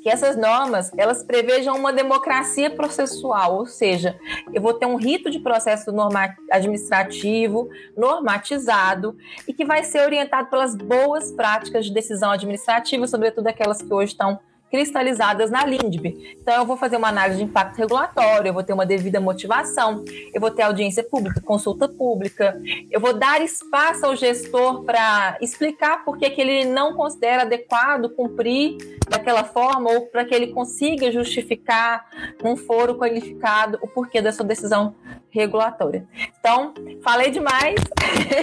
que 0.00 0.08
essas 0.08 0.36
normas 0.36 0.90
elas 0.96 1.22
prevejam 1.22 1.76
uma 1.76 1.92
democracia 1.92 2.70
processual, 2.70 3.56
ou 3.56 3.66
seja, 3.66 4.18
eu 4.52 4.60
vou 4.60 4.74
ter 4.74 4.86
um 4.86 4.96
rito 4.96 5.30
de 5.30 5.38
processo 5.38 5.92
norma 5.92 6.34
administrativo 6.50 7.68
normatizado 7.96 9.16
e 9.46 9.52
que 9.52 9.64
vai 9.64 9.84
ser 9.84 10.02
orientado 10.02 10.48
pelas 10.48 10.74
boas 10.74 11.30
práticas 11.32 11.86
de 11.86 11.92
decisão 11.92 12.30
administrativa, 12.30 13.06
sobretudo 13.06 13.46
aquelas 13.46 13.82
que 13.82 13.92
hoje 13.92 14.12
estão 14.12 14.38
cristalizadas 14.70 15.50
na 15.50 15.64
LINDB. 15.64 16.36
Então, 16.40 16.54
eu 16.54 16.64
vou 16.64 16.76
fazer 16.76 16.96
uma 16.96 17.08
análise 17.08 17.38
de 17.38 17.44
impacto 17.44 17.76
regulatório, 17.76 18.48
eu 18.48 18.54
vou 18.54 18.62
ter 18.62 18.72
uma 18.72 18.86
devida 18.86 19.20
motivação, 19.20 20.04
eu 20.32 20.40
vou 20.40 20.50
ter 20.50 20.62
audiência 20.62 21.02
pública, 21.02 21.40
consulta 21.40 21.88
pública, 21.88 22.60
eu 22.90 23.00
vou 23.00 23.12
dar 23.12 23.42
espaço 23.42 24.06
ao 24.06 24.14
gestor 24.14 24.84
para 24.84 25.36
explicar 25.40 26.04
por 26.04 26.16
que, 26.16 26.30
ele 26.40 26.64
não 26.64 26.94
considera 26.94 27.42
adequado 27.42 28.08
cumprir 28.10 28.98
daquela 29.08 29.44
forma 29.44 29.90
ou 29.90 30.06
para 30.06 30.24
que 30.24 30.34
ele 30.34 30.48
consiga 30.48 31.10
justificar 31.10 32.06
num 32.42 32.56
foro 32.56 32.94
qualificado 32.94 33.78
o 33.82 33.88
porquê 33.88 34.22
da 34.22 34.32
sua 34.32 34.46
decisão 34.46 34.94
regulatória. 35.30 36.06
Então, 36.38 36.72
falei 37.02 37.30
demais. 37.30 37.80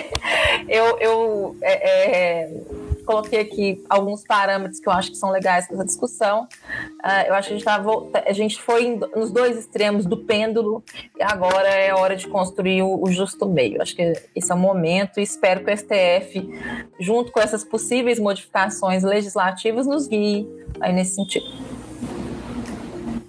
eu 0.67 0.98
eu 1.00 1.55
é, 1.62 1.89
é, 1.89 2.51
coloquei 3.07 3.39
aqui 3.39 3.83
alguns 3.89 4.23
parâmetros 4.23 4.79
que 4.79 4.87
eu 4.87 4.93
acho 4.93 5.11
que 5.11 5.17
são 5.17 5.31
legais 5.31 5.65
para 5.65 5.77
essa 5.77 5.85
discussão. 5.85 6.43
Uh, 6.43 7.27
eu 7.27 7.33
acho 7.33 7.47
que 7.47 7.53
a 7.53 7.57
gente, 7.57 7.65
tá, 7.65 8.23
a 8.27 8.33
gente 8.33 8.61
foi 8.61 8.99
nos 9.15 9.31
dois 9.31 9.57
extremos 9.57 10.05
do 10.05 10.17
pêndulo 10.17 10.83
e 11.17 11.23
agora 11.23 11.69
é 11.69 11.93
hora 11.93 12.15
de 12.15 12.27
construir 12.27 12.83
o, 12.83 13.01
o 13.01 13.09
justo 13.11 13.47
meio. 13.47 13.81
Acho 13.81 13.95
que 13.95 14.13
esse 14.35 14.51
é 14.51 14.55
o 14.55 14.57
momento 14.57 15.19
e 15.19 15.23
espero 15.23 15.63
que 15.63 15.71
o 15.71 15.77
STF, 15.77 16.47
junto 16.99 17.31
com 17.31 17.39
essas 17.39 17.63
possíveis 17.63 18.19
modificações 18.19 19.03
legislativas, 19.03 19.87
nos 19.87 20.07
guie 20.07 20.45
aí 20.81 20.91
nesse 20.91 21.15
sentido 21.15 21.47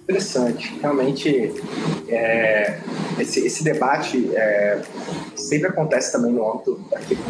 interessante. 0.09 0.75
Realmente, 0.81 1.53
é, 2.09 2.79
esse, 3.19 3.45
esse, 3.45 3.63
debate 3.63 4.35
é, 4.35 4.81
sempre 5.35 5.67
acontece 5.67 6.11
também 6.11 6.33
no 6.33 6.51
âmbito 6.51 6.83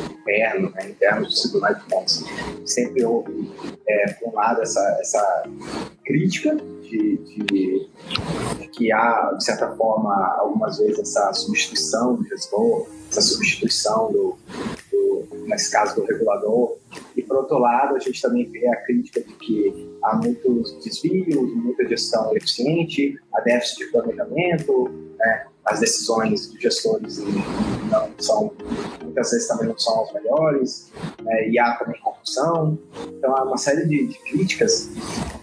interno, 0.09 0.71
né, 0.71 0.89
interno 0.89 1.27
do 1.27 1.33
Tribunal 1.33 1.75
de 1.75 1.81
Contas. 1.83 2.24
Sempre 2.65 3.03
houve, 3.03 3.51
é, 3.86 4.13
por 4.13 4.29
um 4.29 4.36
lado, 4.36 4.62
essa, 4.62 4.79
essa 5.01 5.43
crítica 6.05 6.55
de, 6.55 7.17
de, 7.17 7.89
de, 8.57 8.67
que 8.69 8.91
há, 8.91 9.33
de 9.38 9.43
certa 9.43 9.69
forma, 9.75 10.36
algumas 10.39 10.77
vezes 10.77 11.00
essa 11.00 11.33
substituição 11.33 12.15
do 12.15 12.27
gestor, 12.27 12.88
essa 13.09 13.21
substituição 13.21 14.12
do, 14.12 14.38
nesse 15.45 15.71
caso 15.71 15.95
do 15.95 16.05
regulador. 16.05 16.77
E, 17.15 17.21
por 17.21 17.37
outro 17.37 17.57
lado, 17.57 17.95
a 17.95 17.99
gente 17.99 18.21
também 18.21 18.49
vê 18.49 18.67
a 18.67 18.75
crítica 18.77 19.21
de 19.21 19.33
que 19.33 19.89
há 20.03 20.15
muitos 20.15 20.73
desvios, 20.83 21.53
muita 21.55 21.87
gestão 21.87 22.35
eficiente, 22.35 23.19
há 23.33 23.41
déficit 23.41 23.85
de 23.85 23.91
planejamento, 23.91 24.89
né? 25.17 25.45
as 25.65 25.79
decisões 25.79 26.47
dos 26.47 26.61
gestores 26.61 27.19
não 27.91 28.09
são, 28.17 28.51
muitas 29.03 29.31
vezes 29.31 29.47
também 29.47 29.67
não 29.67 29.77
são 29.77 30.03
as 30.03 30.13
melhores, 30.13 30.91
né? 31.21 31.49
e 31.49 31.59
há 31.59 31.75
também 31.75 31.99
corrupção. 32.01 32.77
Então, 33.07 33.35
há 33.35 33.43
uma 33.43 33.57
série 33.57 33.85
de, 33.85 34.07
de 34.07 34.17
críticas 34.19 34.89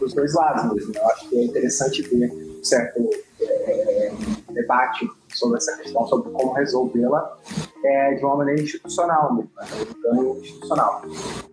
dos 0.00 0.14
dois 0.14 0.34
lados 0.34 0.72
mesmo. 0.72 0.92
Eu 0.94 1.06
acho 1.08 1.28
que 1.28 1.38
é 1.38 1.44
interessante 1.44 2.02
ver 2.02 2.32
um 2.32 2.64
certo 2.64 3.08
é, 3.40 4.12
debate 4.50 5.08
sobre 5.34 5.58
essa 5.58 5.76
questão, 5.76 6.06
sobre 6.06 6.32
como 6.32 6.52
resolvê-la 6.52 7.38
é, 7.86 8.14
de 8.14 8.24
uma 8.24 8.36
maneira 8.36 8.60
institucional 8.60 9.32
mesmo, 9.34 9.50
né? 9.56 9.66
um 9.88 10.02
ganho 10.02 10.40
institucional. 10.40 11.02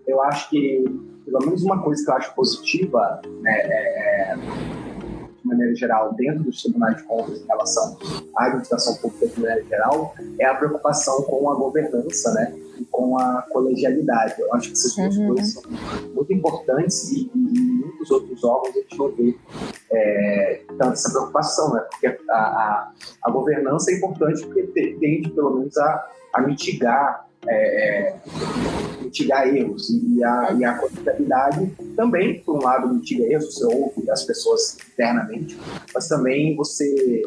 Eu 0.08 0.22
acho 0.24 0.50
que, 0.50 0.84
pelo 1.26 1.40
menos 1.46 1.64
uma 1.64 1.82
coisa 1.82 2.04
que 2.04 2.10
eu 2.10 2.16
acho 2.16 2.34
positiva, 2.34 3.22
né, 3.42 3.52
é, 3.52 4.36
de 4.36 5.48
maneira 5.48 5.76
geral, 5.76 6.14
dentro 6.16 6.44
dos 6.44 6.62
tribunais 6.64 6.98
de 6.98 7.04
contas 7.04 7.40
em 7.42 7.46
relação 7.46 7.98
à 8.36 8.46
administração 8.46 8.96
pública 8.96 9.28
de 9.28 9.40
maneira 9.40 9.64
geral, 9.66 10.16
é 10.40 10.46
a 10.46 10.56
preocupação 10.56 11.22
com 11.24 11.52
a 11.52 11.56
governança, 11.56 12.34
né? 12.34 12.54
E 12.80 12.86
com 12.86 13.20
a 13.20 13.44
colegialidade. 13.52 14.42
Eu 14.42 14.52
acho 14.56 14.70
que 14.70 14.74
esses 14.74 14.96
dois 14.96 15.18
uhum. 15.18 15.28
coisas 15.28 15.54
são 15.54 15.64
muito 16.16 16.34
importantes 16.34 17.12
e, 17.12 17.30
e 17.36 17.60
muitos 17.60 18.10
outros 18.10 18.44
órgãos 18.44 18.76
a 18.76 18.80
gente 18.80 18.98
não 18.98 19.12
vê 19.12 19.38
é, 19.92 20.62
tanta 20.70 20.94
essa 20.94 21.12
preocupação, 21.12 21.74
né? 21.74 21.82
Porque 21.92 22.08
a, 22.08 22.36
a, 22.36 22.92
a 23.24 23.32
governança 23.32 23.92
é 23.92 23.96
importante 23.96 24.44
porque 24.46 24.64
tende, 25.00 25.30
pelo 25.30 25.60
menos, 25.60 25.78
a, 25.78 26.08
a 26.34 26.42
mitigar 26.42 27.28
é, 27.46 28.10
é, 28.10 28.20
mitigar 29.02 29.48
erros 29.48 29.90
e 29.90 30.24
a, 30.24 30.54
e 30.54 30.64
a 30.64 30.78
contabilidade 30.78 31.76
também, 31.96 32.42
por 32.42 32.58
um 32.58 32.64
lado, 32.64 32.94
mitiga 32.94 33.24
erros, 33.26 33.54
você 33.54 33.66
ouve 33.66 34.10
as 34.10 34.24
pessoas 34.24 34.78
internamente, 34.94 35.60
mas 35.94 36.08
também 36.08 36.56
você 36.56 37.22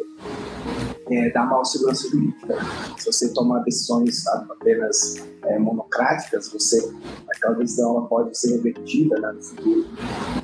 é, 1.10 1.30
dá 1.30 1.44
mal 1.44 1.64
segurança 1.64 2.08
jurídica. 2.08 2.56
Se 2.98 3.06
você 3.06 3.32
toma 3.32 3.60
decisões 3.60 4.26
apenas 4.26 5.16
é, 5.44 5.58
monocráticas, 5.58 6.48
você 6.48 6.90
aquela 7.28 7.54
decisão 7.54 7.96
ela 7.96 8.08
pode 8.08 8.36
ser 8.36 8.56
revertida 8.56 9.20
né, 9.20 9.32
no 9.32 9.42
futuro. 9.42 9.86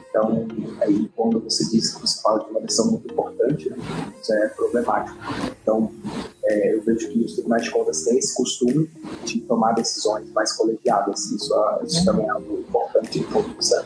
Então, 0.08 0.46
aí 0.82 1.10
quando 1.16 1.40
você 1.40 1.64
diz 1.70 1.94
que 1.94 2.00
você 2.02 2.20
fala 2.22 2.44
de 2.44 2.50
uma 2.50 2.60
decisão 2.60 2.90
muito 2.90 3.10
importante, 3.10 3.70
né, 3.70 3.76
isso 4.20 4.32
é 4.34 4.48
problemático. 4.48 5.16
Então, 5.62 5.90
é, 6.44 6.74
eu 6.74 6.82
vejo 6.82 7.08
que 7.08 7.18
os 7.20 7.34
tribunais 7.34 7.64
de 7.64 7.70
contas 7.70 8.02
têm 8.04 8.18
esse 8.18 8.34
costume 8.34 8.90
de 9.24 9.40
tomar 9.42 9.72
decisões 9.72 10.30
mais 10.32 10.52
colegiadas. 10.52 11.30
Isso, 11.30 11.54
isso 11.84 12.04
também 12.04 12.26
é 12.26 12.30
algo 12.30 12.60
importante 12.60 13.20
do 13.20 13.28
ponto 13.28 13.48
de 13.48 13.56
vista, 13.56 13.84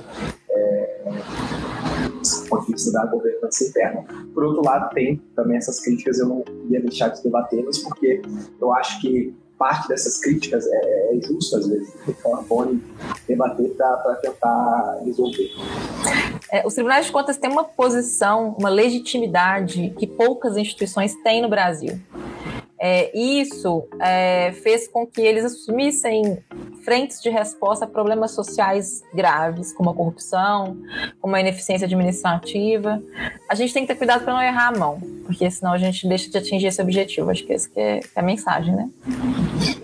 é, 0.50 1.04
do 1.04 2.48
ponto 2.48 2.66
de 2.66 2.72
vista 2.72 2.92
da 2.92 3.06
governança 3.06 3.64
interna. 3.64 4.04
Por 4.32 4.44
outro 4.44 4.64
lado, 4.64 4.94
tem 4.94 5.20
também 5.34 5.58
essas 5.58 5.80
críticas, 5.80 6.18
eu 6.18 6.28
não 6.28 6.44
ia 6.70 6.80
deixar 6.80 7.08
de 7.08 7.22
debatê-las, 7.22 7.78
porque 7.78 8.22
eu 8.60 8.72
acho 8.72 9.00
que 9.00 9.34
parte 9.58 9.88
dessas 9.88 10.18
críticas 10.20 10.66
é, 10.66 11.16
é 11.16 11.20
justo, 11.22 11.56
às 11.56 11.66
vezes, 11.66 11.92
então 12.06 12.38
é 12.38 12.42
bom 12.42 12.78
debater 13.26 13.70
para 13.74 14.14
tentar 14.16 15.00
resolver. 15.04 15.50
É, 16.52 16.66
os 16.66 16.74
tribunais 16.74 17.06
de 17.06 17.12
contas 17.12 17.36
têm 17.36 17.50
uma 17.50 17.64
posição, 17.64 18.54
uma 18.58 18.68
legitimidade 18.68 19.94
que 19.98 20.06
poucas 20.06 20.56
instituições 20.56 21.14
têm 21.22 21.42
no 21.42 21.48
Brasil. 21.48 21.98
É, 22.88 23.10
isso 23.18 23.88
é, 23.98 24.52
fez 24.62 24.86
com 24.86 25.04
que 25.04 25.20
eles 25.20 25.44
assumissem 25.44 26.38
frentes 26.84 27.20
de 27.20 27.28
resposta 27.28 27.84
a 27.84 27.88
problemas 27.88 28.30
sociais 28.30 29.02
graves, 29.12 29.72
como 29.72 29.90
a 29.90 29.94
corrupção, 29.94 30.76
como 31.20 31.34
a 31.34 31.40
ineficiência 31.40 31.86
administrativa. 31.86 33.02
A 33.50 33.56
gente 33.56 33.74
tem 33.74 33.82
que 33.82 33.88
ter 33.88 33.98
cuidado 33.98 34.22
para 34.22 34.32
não 34.32 34.40
errar 34.40 34.68
a 34.68 34.78
mão, 34.78 35.00
porque 35.24 35.50
senão 35.50 35.72
a 35.72 35.78
gente 35.78 36.06
deixa 36.06 36.30
de 36.30 36.38
atingir 36.38 36.68
esse 36.68 36.80
objetivo. 36.80 37.28
Acho 37.28 37.44
que 37.44 37.52
essa 37.54 37.68
que 37.68 37.80
é, 37.80 37.98
é 38.14 38.20
a 38.20 38.22
mensagem, 38.22 38.72
né? 38.72 38.88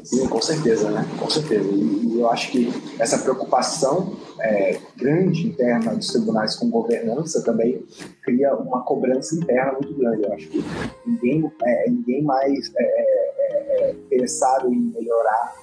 Sim, 0.04 0.26
com 0.28 0.40
certeza, 0.40 0.90
né? 0.90 1.06
Com 1.18 1.30
certeza. 1.30 1.68
E, 1.68 2.06
e 2.06 2.20
eu 2.20 2.28
acho 2.30 2.50
que 2.50 2.72
essa 2.98 3.18
preocupação 3.18 4.16
é, 4.40 4.78
grande 4.96 5.46
interna 5.46 5.94
dos 5.94 6.08
tribunais 6.08 6.56
com 6.56 6.68
governança 6.70 7.42
também 7.42 7.84
cria 8.22 8.54
uma 8.54 8.82
cobrança 8.82 9.34
interna 9.34 9.72
muito 9.72 9.94
grande. 9.94 10.22
Eu 10.24 10.32
acho 10.32 10.48
que 10.48 10.64
ninguém, 11.06 11.52
é, 11.62 11.90
ninguém 11.90 12.22
mais 12.22 12.72
é, 12.76 12.82
é, 12.82 13.90
é 13.90 13.90
interessado 13.92 14.72
em 14.72 14.92
melhorar 14.94 15.54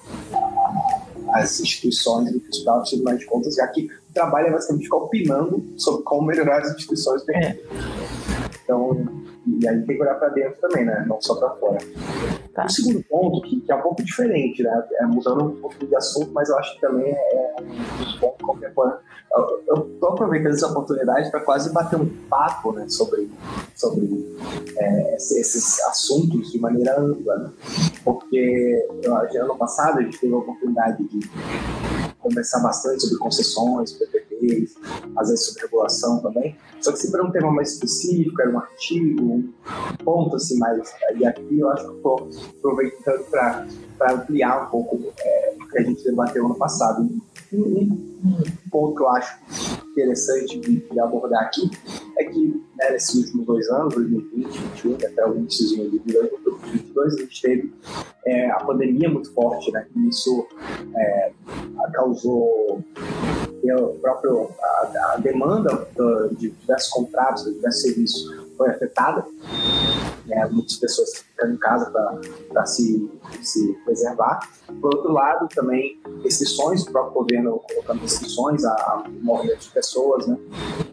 as 1.32 1.60
instituições 1.60 2.32
do 2.32 2.40
que 2.40 2.50
os 2.50 2.58
próprios 2.60 2.90
tribunais 2.90 3.20
de 3.20 3.26
contas, 3.26 3.54
já 3.54 3.66
que 3.68 3.86
o 3.86 4.12
trabalho 4.12 4.48
é 4.48 4.50
basicamente 4.50 4.84
ficar 4.84 4.96
opinando 4.96 5.64
sobre 5.76 6.02
como 6.02 6.26
melhorar 6.26 6.62
as 6.62 6.74
instituições 6.74 7.24
do 7.24 7.32
é. 7.32 7.58
Então, 8.64 9.19
e 9.46 9.68
aí 9.68 9.82
tem 9.84 9.96
que 9.96 10.02
olhar 10.02 10.14
para 10.16 10.28
dentro 10.28 10.60
também, 10.60 10.84
né? 10.84 11.04
Não 11.08 11.20
só 11.20 11.34
para 11.36 11.50
fora. 11.50 11.78
Tá. 12.54 12.64
O 12.64 12.68
segundo 12.68 13.02
ponto, 13.04 13.42
que, 13.42 13.60
que, 13.60 13.72
é 13.72 13.74
um 13.74 13.82
pouco 13.82 14.02
diferente, 14.02 14.62
né? 14.62 14.84
É 15.00 15.06
mudando 15.06 15.44
um 15.44 15.60
pouco 15.60 15.86
de 15.86 15.96
assunto, 15.96 16.30
mas 16.32 16.48
eu 16.48 16.58
acho 16.58 16.74
que 16.74 16.80
também 16.80 17.10
é 17.10 17.56
um 17.60 18.20
ponto 18.20 18.46
contemporâneo. 18.46 18.98
Eu 19.68 19.88
estou 19.94 20.10
aproveitando 20.10 20.54
essa 20.54 20.66
oportunidade 20.66 21.30
para 21.30 21.40
quase 21.40 21.72
bater 21.72 21.96
um 21.96 22.08
papo 22.28 22.72
né, 22.72 22.88
sobre, 22.88 23.30
sobre 23.76 24.36
é, 24.76 25.14
esses 25.14 25.80
assuntos 25.84 26.50
de 26.50 26.58
maneira 26.58 27.00
ampla, 27.00 27.36
né? 27.36 27.50
porque 28.04 28.88
eu, 29.02 29.14
ano 29.14 29.56
passado 29.56 30.00
a 30.00 30.02
gente 30.02 30.18
teve 30.18 30.34
a 30.34 30.38
oportunidade 30.38 31.04
de 31.04 31.20
conversar 32.18 32.60
bastante 32.60 33.02
sobre 33.02 33.18
concessões, 33.18 33.92
PPPs, 34.50 34.76
às 35.16 35.28
vezes 35.28 35.46
sobre 35.46 35.62
regulação 35.62 36.20
também. 36.20 36.56
Só 36.80 36.92
que 36.92 36.98
sempre 36.98 37.20
era 37.20 37.28
um 37.28 37.32
tema 37.32 37.52
mais 37.52 37.72
específico, 37.72 38.40
era 38.40 38.50
um 38.50 38.58
artigo, 38.58 39.22
um 39.22 39.52
ponto 40.04 40.36
assim 40.36 40.58
mais. 40.58 40.92
E 41.16 41.24
aqui 41.24 41.58
eu 41.58 41.70
acho 41.70 41.88
que 41.88 41.96
estou 41.96 42.28
aproveitando 42.58 43.24
para 43.30 43.66
ampliar 44.12 44.66
um 44.66 44.70
pouco 44.70 45.12
é, 45.18 45.54
o 45.60 45.68
que 45.68 45.78
a 45.78 45.82
gente 45.82 46.02
debateu 46.04 46.46
ano 46.46 46.54
passado. 46.56 47.08
Um, 47.52 48.10
um 48.24 48.42
ponto 48.70 48.94
que 48.94 49.02
eu 49.02 49.08
acho 49.08 49.38
interessante 49.90 50.60
de, 50.60 50.76
de 50.76 51.00
abordar 51.00 51.42
aqui 51.42 51.68
é 52.18 52.24
que 52.24 52.62
né, 52.78 52.90
nesses 52.90 53.14
últimos 53.14 53.46
dois 53.46 53.68
anos, 53.70 53.94
2020, 53.94 54.44
2021, 54.44 54.94
até 54.94 55.26
o 55.26 55.36
início 55.36 55.68
de 55.68 55.76
2022, 55.98 57.14
a 57.14 57.18
gente 57.18 57.42
teve 57.42 57.72
é, 58.24 58.50
a 58.50 58.60
pandemia 58.60 59.08
muito 59.08 59.32
forte, 59.32 59.72
né? 59.72 59.86
E 59.96 60.08
isso 60.08 60.46
é, 60.96 61.32
causou 61.92 62.84
o 63.62 63.98
próprio, 64.00 64.50
a, 64.62 65.12
a 65.12 65.16
demanda 65.18 65.86
de 66.38 66.50
diversos 66.50 66.88
contratos, 66.90 67.44
de 67.44 67.54
diversos 67.54 67.82
serviços 67.82 68.46
foi 68.56 68.70
afetada. 68.70 69.24
Né? 70.26 70.48
Muitas 70.50 70.76
pessoas 70.76 71.24
ficando 71.40 71.54
em 71.54 71.58
casa 71.58 71.90
para 72.48 72.66
se, 72.66 73.10
se 73.40 73.72
preservar. 73.84 74.40
Por 74.80 74.94
outro 74.94 75.12
lado, 75.12 75.48
também 75.48 76.00
restrições, 76.22 76.82
o 76.82 76.92
próprio 76.92 77.14
governo 77.14 77.60
colocando 77.68 78.00
restrições 78.00 78.64
a, 78.64 78.72
a 78.72 79.04
de 79.58 79.70
pessoas, 79.70 80.26
né? 80.26 80.36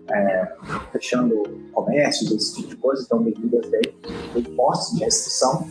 é, 0.10 0.54
fechando 0.92 1.44
comércios, 1.74 2.32
esse 2.32 2.56
tipo 2.56 2.70
de 2.70 2.76
coisa, 2.78 3.04
então 3.06 3.20
medidas 3.20 3.68
bem, 3.70 3.82
bem 4.34 4.56
fortes 4.56 4.94
de 4.94 5.04
restrição, 5.04 5.68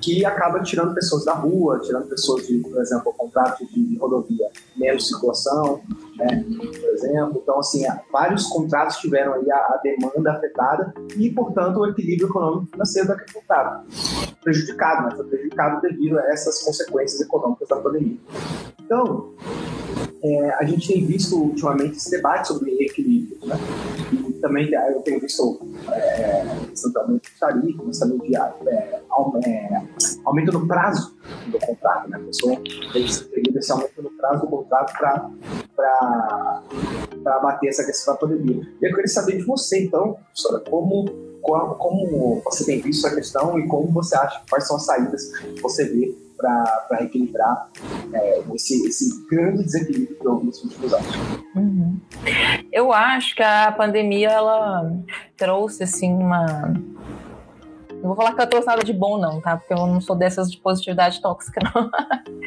que 0.00 0.24
acaba 0.24 0.62
tirando 0.62 0.94
pessoas 0.94 1.24
da 1.24 1.34
rua, 1.34 1.80
tirando 1.80 2.08
pessoas 2.08 2.46
de, 2.46 2.58
por 2.58 2.80
exemplo, 2.80 3.12
contratos 3.16 3.68
de, 3.68 3.84
de 3.84 3.98
rodovia, 3.98 4.48
menos 4.76 5.08
circulação, 5.08 5.80
né, 6.16 6.44
por 6.80 6.90
exemplo. 6.90 7.40
Então, 7.42 7.58
assim, 7.58 7.84
vários 8.12 8.46
contratos 8.46 8.96
tiveram 8.98 9.34
aí 9.34 9.50
a, 9.50 9.56
a 9.56 9.80
demanda 9.82 10.32
afetada 10.32 10.94
e, 11.16 11.30
portanto, 11.30 11.78
o 11.78 11.86
equilíbrio 11.86 12.28
econômico 12.28 12.70
financeiro 12.72 13.08
da 13.08 13.14
agricultura 13.14 13.84
prejudicado, 14.42 15.08
né? 15.08 15.16
foi 15.16 15.26
prejudicado 15.26 15.80
devido 15.80 16.18
a 16.18 16.26
essas 16.28 16.62
consequências 16.62 17.20
econômicas 17.20 17.68
da 17.68 17.76
pandemia. 17.76 18.16
Então, 18.84 19.34
é, 20.22 20.50
a 20.54 20.64
gente 20.64 20.88
tem 20.88 21.06
visto 21.06 21.36
ultimamente 21.36 21.96
esse 21.96 22.10
debate 22.10 22.48
sobre 22.48 22.72
equilíbrio, 22.72 23.38
né? 23.46 23.56
E 24.12 24.32
também 24.34 24.70
eu 24.70 25.00
tenho 25.00 25.20
visto 25.20 25.60
é, 25.90 26.44
também 26.92 27.20
tarifa, 27.38 27.82
mas 27.84 27.98
também 27.98 28.18
de 28.18 28.36
é, 28.36 28.40
é, 28.40 29.82
aumento 30.24 30.52
no 30.52 30.66
prazo 30.66 31.16
do 31.46 31.58
contrato, 31.58 32.10
né? 32.10 32.18
A 32.18 32.20
pessoa 32.20 32.56
tem 32.92 33.06
que 33.06 33.58
esse 33.58 33.72
aumento 33.72 34.02
no 34.02 34.10
prazo 34.10 34.40
do 34.42 34.46
contrato 34.48 34.92
para 35.74 36.58
bater 37.40 37.68
essa 37.68 37.84
questão 37.84 38.14
da 38.14 38.20
pandemia. 38.20 38.62
E 38.80 38.86
eu 38.86 38.90
queria 38.90 39.08
saber 39.08 39.38
de 39.38 39.44
você, 39.44 39.84
então, 39.84 40.18
professora, 40.24 40.62
como 40.68 41.29
como 41.42 42.40
você 42.44 42.64
tem 42.64 42.80
visto 42.80 43.06
essa 43.06 43.16
questão 43.16 43.58
e 43.58 43.66
como 43.66 43.88
você 43.88 44.16
acha, 44.16 44.42
quais 44.48 44.66
são 44.66 44.76
as 44.76 44.84
saídas 44.84 45.36
que 45.38 45.60
você 45.60 45.84
vê 45.84 46.14
para 46.36 47.02
equilibrar 47.02 47.68
é, 48.14 48.42
esse, 48.54 48.86
esse, 48.86 49.26
grande 49.28 49.62
desequilíbrio 49.62 50.16
que 50.18 50.26
houve 50.26 50.46
nos 50.46 50.64
últimos 50.64 50.94
anos. 50.94 51.16
Uhum. 51.54 51.98
Eu 52.72 52.92
acho 52.92 53.36
que 53.36 53.42
a 53.42 53.70
pandemia 53.72 54.30
ela 54.30 54.90
trouxe 55.36 55.82
assim 55.82 56.12
uma 56.12 56.72
não 58.00 58.08
vou 58.08 58.16
falar 58.16 58.32
que 58.32 58.40
ela 58.40 58.48
trouxe 58.48 58.66
nada 58.66 58.82
de 58.82 58.94
bom, 58.94 59.18
não, 59.18 59.42
tá? 59.42 59.58
Porque 59.58 59.74
eu 59.74 59.86
não 59.86 60.00
sou 60.00 60.16
dessas 60.16 60.50
de 60.50 60.56
positividade 60.56 61.20
tóxica, 61.20 61.60
não. 61.62 61.90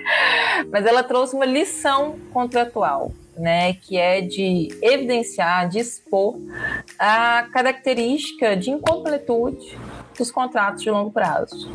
Mas 0.71 0.85
ela 0.85 1.03
trouxe 1.03 1.35
uma 1.35 1.45
lição 1.45 2.15
contratual 2.33 3.11
né, 3.37 3.73
que 3.73 3.97
é 3.97 4.21
de 4.21 4.69
evidenciar, 4.81 5.67
de 5.67 5.79
expor 5.79 6.37
a 6.99 7.47
característica 7.51 8.55
de 8.55 8.71
incompletude 8.71 9.77
dos 10.17 10.31
contratos 10.31 10.83
de 10.83 10.89
longo 10.89 11.11
prazo. 11.11 11.71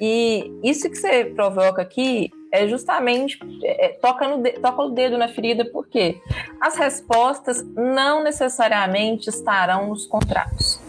E 0.00 0.50
isso 0.62 0.88
que 0.90 0.96
você 0.96 1.24
provoca 1.24 1.82
aqui 1.82 2.30
é 2.52 2.68
justamente 2.68 3.38
é, 3.64 3.88
toca, 4.00 4.28
no, 4.28 4.42
toca 4.42 4.82
o 4.82 4.90
dedo 4.90 5.18
na 5.18 5.28
ferida, 5.28 5.64
porque 5.64 6.20
as 6.60 6.76
respostas 6.76 7.62
não 7.74 8.22
necessariamente 8.22 9.28
estarão 9.28 9.88
nos 9.88 10.06
contratos. 10.06 10.80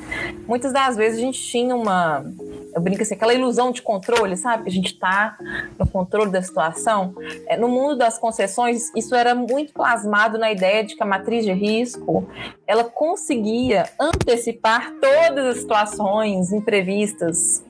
Muitas 0.48 0.72
das 0.72 0.96
vezes 0.96 1.20
a 1.20 1.22
gente 1.22 1.42
tinha 1.42 1.76
uma, 1.76 2.26
eu 2.74 2.82
brinco 2.82 3.02
assim, 3.02 3.16
aquela 3.16 3.34
ilusão 3.34 3.72
de 3.72 3.82
controle, 3.82 4.38
sabe? 4.38 4.64
Que 4.64 4.70
a 4.70 4.72
gente 4.72 4.94
está 4.94 5.38
no 5.78 5.88
controle 5.88 6.32
da 6.32 6.42
situação. 6.42 7.14
É, 7.48 7.58
no 7.58 7.68
mundo 7.68 7.98
das 7.98 8.18
concessões, 8.18 8.92
isso 8.96 9.16
era 9.16 9.36
muito 9.36 9.74
plasmado 9.74 10.38
na 10.38 10.52
ideia 10.52 10.84
de 10.84 10.96
que 10.96 11.04
a 11.04 11.06
matriz 11.06 11.46
de 11.46 11.52
risco 11.52 12.28
ela 12.66 12.84
conseguia 12.84 13.90
antecipar 14.00 14.94
todas 15.02 15.46
as 15.46 15.58
situações 15.58 16.52
imprevistas 16.52 17.64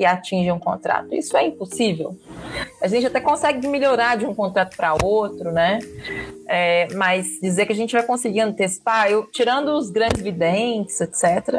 que 0.00 0.06
atingem 0.06 0.50
um 0.50 0.58
contrato. 0.58 1.14
Isso 1.14 1.36
é 1.36 1.44
impossível. 1.44 2.16
A 2.82 2.88
gente 2.88 3.06
até 3.06 3.20
consegue 3.20 3.68
melhorar 3.68 4.16
de 4.16 4.24
um 4.24 4.34
contrato 4.34 4.74
para 4.74 4.96
outro, 5.04 5.52
né? 5.52 5.78
É, 6.48 6.88
mas 6.94 7.38
dizer 7.42 7.66
que 7.66 7.72
a 7.72 7.76
gente 7.76 7.92
vai 7.92 8.02
conseguir 8.02 8.40
antecipar, 8.40 9.10
eu, 9.10 9.26
tirando 9.26 9.76
os 9.76 9.90
grandes 9.90 10.22
videntes, 10.22 10.98
etc., 11.02 11.58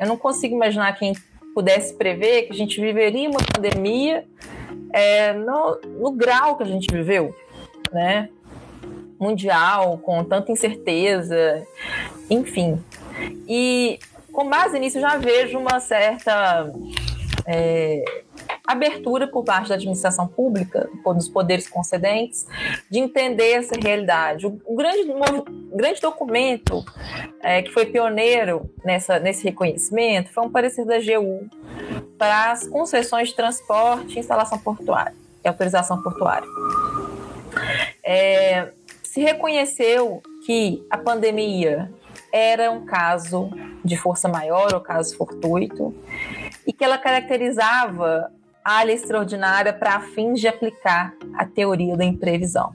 eu 0.00 0.08
não 0.08 0.16
consigo 0.16 0.52
imaginar 0.52 0.98
quem 0.98 1.12
pudesse 1.54 1.94
prever 1.94 2.46
que 2.46 2.52
a 2.52 2.56
gente 2.56 2.80
viveria 2.80 3.30
uma 3.30 3.38
pandemia 3.40 4.24
é, 4.92 5.32
no, 5.32 5.80
no 6.00 6.10
grau 6.10 6.56
que 6.56 6.64
a 6.64 6.66
gente 6.66 6.92
viveu, 6.92 7.32
né? 7.92 8.30
Mundial, 9.16 9.96
com 9.98 10.24
tanta 10.24 10.50
incerteza, 10.50 11.64
enfim. 12.28 12.82
E 13.46 14.00
com 14.32 14.48
base 14.48 14.76
nisso, 14.80 14.98
já 14.98 15.16
vejo 15.16 15.56
uma 15.56 15.78
certa 15.78 16.68
é, 17.46 18.04
abertura 18.66 19.26
por 19.26 19.44
parte 19.44 19.68
da 19.68 19.74
administração 19.74 20.26
pública, 20.26 20.88
dos 21.04 21.28
poderes 21.28 21.68
concedentes, 21.68 22.46
de 22.90 22.98
entender 22.98 23.52
essa 23.52 23.74
realidade. 23.78 24.46
O, 24.46 24.76
grande, 24.76 25.10
grande 25.72 26.00
documento 26.00 26.84
é, 27.42 27.62
que 27.62 27.70
foi 27.70 27.86
pioneiro 27.86 28.70
nessa, 28.84 29.18
nesse 29.18 29.44
reconhecimento 29.44 30.32
foi 30.32 30.44
um 30.44 30.50
parecer 30.50 30.84
da 30.84 30.96
AGU 30.96 31.48
para 32.18 32.52
as 32.52 32.66
concessões 32.66 33.30
de 33.30 33.34
transporte 33.34 34.16
e 34.16 34.18
instalação 34.20 34.58
portuária, 34.58 35.14
e 35.44 35.48
autorização 35.48 36.02
portuária. 36.02 36.46
É, 38.04 38.68
se 39.02 39.20
reconheceu 39.20 40.22
que 40.46 40.86
a 40.90 40.96
pandemia 40.96 41.90
era 42.32 42.70
um 42.70 42.84
caso 42.84 43.50
de 43.84 43.96
força 43.96 44.28
maior 44.28 44.72
ou 44.72 44.80
caso 44.80 45.16
fortuito, 45.16 45.94
e 46.70 46.72
que 46.72 46.84
ela 46.84 46.96
caracterizava 46.96 48.30
a 48.64 48.74
área 48.74 48.92
extraordinária 48.92 49.72
para 49.72 49.98
fins 50.00 50.38
de 50.38 50.46
aplicar 50.46 51.12
a 51.34 51.44
teoria 51.44 51.96
da 51.96 52.04
imprevisão. 52.04 52.72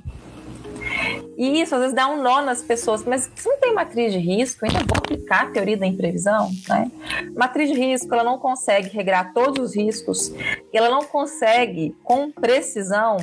E 1.38 1.62
isso 1.62 1.73
às 1.73 1.79
vezes 1.79 1.95
dá 1.95 2.05
um 2.10 2.21
nó 2.21 2.41
nas 2.41 2.62
pessoas, 2.62 3.05
mas 3.05 3.31
se 3.34 3.47
não 3.47 3.58
tem 3.58 3.73
matriz 3.73 4.12
de 4.12 4.19
risco, 4.19 4.65
ainda 4.65 4.79
vou 4.79 4.97
aplicar 4.97 5.43
a 5.43 5.45
teoria 5.51 5.77
da 5.77 5.88
imprevisão? 5.88 6.51
Né? 6.67 6.91
Matriz 7.34 7.69
de 7.69 7.79
risco, 7.79 8.13
ela 8.13 8.23
não 8.25 8.38
consegue 8.38 8.89
regrar 8.89 9.34
todos 9.34 9.69
os 9.69 9.75
riscos, 9.75 10.29
ela 10.73 10.89
não 10.89 11.05
consegue, 11.05 11.95
com 12.03 12.29
precisão, 12.29 13.15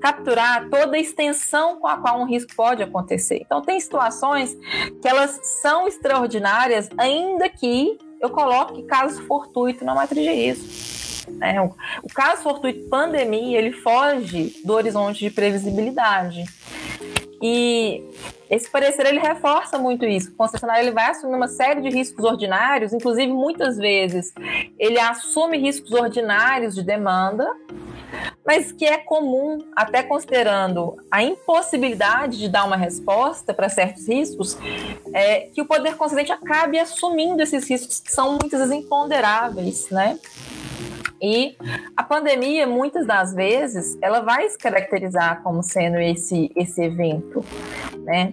capturar 0.00 0.68
toda 0.70 0.96
a 0.96 1.00
extensão 1.00 1.80
com 1.80 1.88
a 1.88 1.96
qual 1.96 2.20
um 2.20 2.24
risco 2.24 2.54
pode 2.54 2.84
acontecer. 2.84 3.42
Então, 3.44 3.62
tem 3.62 3.80
situações 3.80 4.56
que 5.02 5.08
elas 5.08 5.40
são 5.60 5.88
extraordinárias, 5.88 6.88
ainda 6.96 7.48
que 7.48 7.98
eu 8.20 8.30
coloque 8.30 8.82
caso 8.82 9.22
fortuito 9.26 9.84
matriz 9.84 10.24
de 10.24 10.32
risco. 10.32 11.32
Né? 11.32 11.60
O, 11.60 11.74
o 12.02 12.08
caso 12.12 12.42
fortuito 12.42 12.88
pandemia, 12.88 13.58
ele 13.58 13.72
foge 13.72 14.54
do 14.64 14.72
horizonte 14.72 15.20
de 15.20 15.30
previsibilidade. 15.30 16.44
E 17.40 18.02
esse 18.50 18.68
parecer 18.70 19.06
ele 19.06 19.20
reforça 19.20 19.78
muito 19.78 20.04
isso. 20.04 20.30
O 20.30 20.34
concessionário 20.34 20.84
ele 20.84 20.90
vai 20.90 21.10
assumir 21.10 21.36
uma 21.36 21.48
série 21.48 21.80
de 21.80 21.90
riscos 21.90 22.24
ordinários, 22.24 22.92
inclusive 22.92 23.32
muitas 23.32 23.76
vezes 23.76 24.32
ele 24.78 24.98
assume 24.98 25.58
riscos 25.58 25.92
ordinários 25.92 26.74
de 26.74 26.82
demanda, 26.82 27.46
mas 28.44 28.72
que 28.72 28.84
é 28.84 28.98
comum, 28.98 29.58
até 29.76 30.02
considerando 30.02 30.96
a 31.10 31.22
impossibilidade 31.22 32.38
de 32.38 32.48
dar 32.48 32.64
uma 32.64 32.76
resposta 32.76 33.52
para 33.52 33.68
certos 33.68 34.08
riscos, 34.08 34.56
é, 35.12 35.40
que 35.52 35.60
o 35.60 35.66
poder 35.66 35.96
concedente 35.96 36.32
acabe 36.32 36.78
assumindo 36.78 37.42
esses 37.42 37.68
riscos 37.68 38.00
que 38.00 38.10
são 38.10 38.38
muitas 38.40 38.60
vezes 38.60 38.74
imponderáveis, 38.74 39.90
né? 39.90 40.18
E 41.20 41.56
a 41.96 42.02
pandemia, 42.02 42.66
muitas 42.66 43.04
das 43.04 43.34
vezes, 43.34 43.98
ela 44.00 44.20
vai 44.20 44.48
se 44.48 44.56
caracterizar 44.56 45.42
como 45.42 45.62
sendo 45.62 45.98
esse, 45.98 46.50
esse 46.54 46.80
evento, 46.80 47.44
né? 48.04 48.32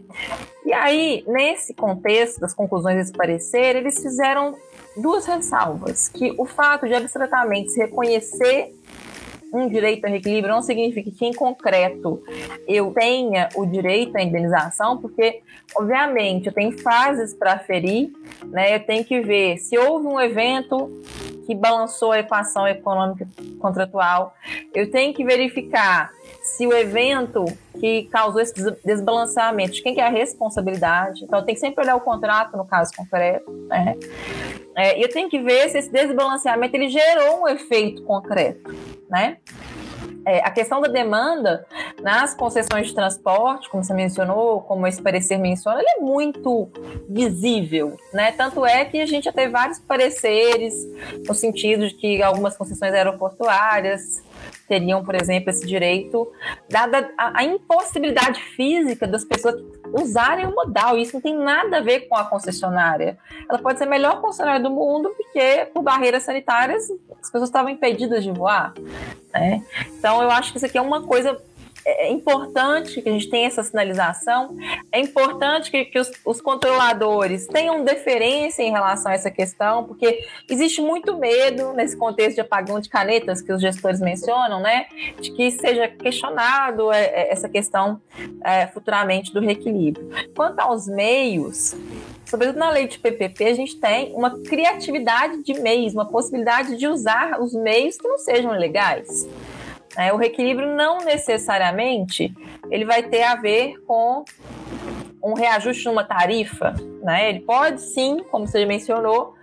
E 0.64 0.72
aí, 0.72 1.24
nesse 1.28 1.74
contexto 1.74 2.40
das 2.40 2.54
conclusões 2.54 2.96
desse 2.96 3.12
parecer, 3.12 3.76
eles 3.76 4.02
fizeram 4.02 4.56
duas 4.96 5.26
ressalvas, 5.26 6.08
que 6.10 6.34
o 6.38 6.46
fato 6.46 6.88
de 6.88 6.94
abstratamente 6.94 7.72
se 7.72 7.80
reconhecer 7.80 8.74
um 9.54 9.68
direito 9.68 10.06
a 10.06 10.10
reequilíbrio 10.10 10.54
não 10.54 10.62
significa 10.62 11.10
que, 11.10 11.26
em 11.26 11.34
concreto, 11.34 12.22
eu 12.68 12.92
tenha 12.94 13.50
o 13.56 13.66
direito 13.66 14.16
à 14.16 14.22
indenização, 14.22 14.98
porque, 14.98 15.42
obviamente, 15.76 16.48
eu 16.48 16.54
tenho 16.54 16.78
fases 16.80 17.34
para 17.34 17.58
ferir, 17.60 18.12
né? 18.46 18.76
eu 18.76 18.80
tenho 18.86 19.06
que 19.06 19.22
ver 19.22 19.58
se 19.58 19.78
houve 19.78 20.08
um 20.08 20.20
evento 20.20 20.90
que 21.46 21.54
balançou 21.54 22.12
a 22.12 22.20
equação 22.20 22.68
econômica 22.68 23.28
contratual, 23.60 24.36
eu 24.74 24.90
tenho 24.90 25.14
que 25.14 25.24
verificar 25.24 26.12
se 26.46 26.66
o 26.66 26.74
evento 26.74 27.46
que 27.80 28.04
causou 28.04 28.40
esse 28.40 28.54
desbalanceamento, 28.84 29.74
de 29.74 29.82
quem 29.82 29.94
que 29.94 30.00
é 30.00 30.06
a 30.06 30.10
responsabilidade. 30.10 31.24
Então, 31.24 31.44
tenho 31.44 31.56
que 31.56 31.60
sempre 31.60 31.84
olhar 31.84 31.96
o 31.96 32.02
contrato 32.02 32.56
no 32.56 32.66
caso 32.66 32.92
concreto, 32.96 33.52
né? 33.68 33.96
É, 34.76 35.04
eu 35.04 35.10
tenho 35.10 35.30
que 35.30 35.40
ver 35.40 35.70
se 35.70 35.78
esse 35.78 35.92
desbalanceamento 35.92 36.76
ele 36.76 36.90
gerou 36.90 37.44
um 37.44 37.48
efeito 37.48 38.04
concreto 38.04 38.74
né? 39.10 39.38
É, 40.28 40.40
a 40.40 40.50
questão 40.50 40.82
da 40.82 40.88
demanda 40.88 41.66
nas 42.02 42.34
concessões 42.34 42.88
de 42.88 42.96
transporte, 42.96 43.70
como 43.70 43.84
você 43.84 43.94
mencionou, 43.94 44.62
como 44.62 44.88
esse 44.88 45.00
parecer 45.00 45.38
menciona, 45.38 45.80
ele 45.80 45.90
é 45.90 46.02
muito 46.02 46.68
visível, 47.08 47.96
né? 48.12 48.32
Tanto 48.32 48.66
é 48.66 48.86
que 48.86 49.00
a 49.00 49.06
gente 49.06 49.26
já 49.26 49.32
teve 49.32 49.52
vários 49.52 49.80
pareceres 49.80 50.74
no 51.28 51.34
sentido 51.36 51.88
de 51.88 51.94
que 51.94 52.24
algumas 52.24 52.58
concessões 52.58 52.94
aeroportuárias 52.94 54.24
teriam, 54.68 55.04
por 55.04 55.16
exemplo, 55.16 55.50
esse 55.50 55.66
direito, 55.66 56.32
dada 56.70 57.10
a, 57.18 57.40
a 57.40 57.44
impossibilidade 57.44 58.42
física 58.42 59.08
das 59.08 59.24
pessoas 59.24 59.56
usarem 59.94 60.46
o 60.46 60.54
modal. 60.54 60.98
Isso 60.98 61.14
não 61.14 61.22
tem 61.22 61.36
nada 61.36 61.78
a 61.78 61.82
ver 61.82 62.02
com 62.02 62.16
a 62.16 62.26
concessionária. 62.26 63.18
Ela 63.50 63.60
pode 63.60 63.78
ser 63.78 63.86
a 63.86 63.90
melhor 63.90 64.22
concessionária 64.22 64.62
do 64.62 64.70
mundo, 64.70 65.14
porque 65.16 65.68
por 65.74 65.82
barreiras 65.82 66.24
sanitárias 66.24 66.90
as 67.22 67.30
pessoas 67.30 67.50
estavam 67.50 67.70
impedidas 67.70 68.24
de 68.24 68.32
voar. 68.32 68.74
Né? 69.34 69.64
Então, 69.98 70.22
eu 70.22 70.30
acho 70.32 70.52
que 70.52 70.58
isso 70.58 70.66
aqui 70.66 70.78
é 70.78 70.82
uma 70.82 71.04
coisa 71.04 71.38
é, 71.86 72.08
é 72.08 72.12
importante 72.12 73.02
que 73.02 73.08
a 73.08 73.12
gente 73.12 73.30
tenha 73.30 73.48
essa 73.48 73.64
sinalização, 73.64 74.58
é 74.92 75.00
importante 75.00 75.70
que, 75.70 75.86
que 75.86 76.00
os, 76.00 76.12
os, 76.26 76.42
controladores 76.42 77.48
tenham 77.48 77.84
deferência 77.84 78.64
em 78.64 78.72
relação 78.72 79.12
a 79.12 79.16
essa 79.16 79.30
questão, 79.30 79.84
porque 79.84 80.26
existe 80.50 80.82
muito 80.82 81.18
medo 81.18 81.74
nesse 81.74 81.96
contexto 81.96 82.36
de 82.36 82.42
apagão 82.42 82.80
de 82.80 82.90
canetas 82.90 83.42
que 83.42 83.54
os 83.54 83.62
gestores 83.62 84.00
mencionam, 84.00 84.60
né, 84.60 84.88
de 85.22 85.32
que 85.32 85.52
seja 85.52 85.88
questionado 85.88 86.92
é, 86.92 87.06
é, 87.06 87.32
essa 87.32 87.48
questão 87.48 88.02
é, 88.44 88.68
futuramente 88.68 89.32
do 89.32 89.40
reequilíbrio. 89.40 90.10
Quanto 90.36 90.60
aos 90.60 90.88
meios, 90.88 91.76
sobretudo 92.26 92.58
na 92.58 92.72
lei 92.72 92.88
de 92.88 92.98
PPP, 92.98 93.46
a 93.46 93.54
gente 93.54 93.76
tem 93.80 94.12
uma 94.16 94.40
criatividade 94.40 95.44
de 95.44 95.54
meios, 95.60 95.94
uma 95.94 96.06
possibilidade 96.06 96.78
de 96.78 96.88
usar 96.88 97.40
os 97.40 97.54
meios 97.54 97.98
que 97.98 98.08
não 98.08 98.18
sejam 98.18 98.52
legais. 98.52 99.28
É, 99.98 100.14
o 100.14 100.18
reequilíbrio 100.18 100.76
não 100.76 101.00
necessariamente 101.00 102.34
ele 102.70 102.86
vai 102.86 103.04
ter 103.04 103.24
a 103.24 103.36
ver 103.36 103.76
com 103.86 104.26
um 105.26 105.34
reajuste 105.34 105.86
numa 105.86 106.04
tarifa, 106.04 106.76
né? 107.02 107.30
Ele 107.30 107.40
pode 107.40 107.82
sim, 107.82 108.24
como 108.30 108.48
você 108.48 108.64
mencionou, 108.64 109.34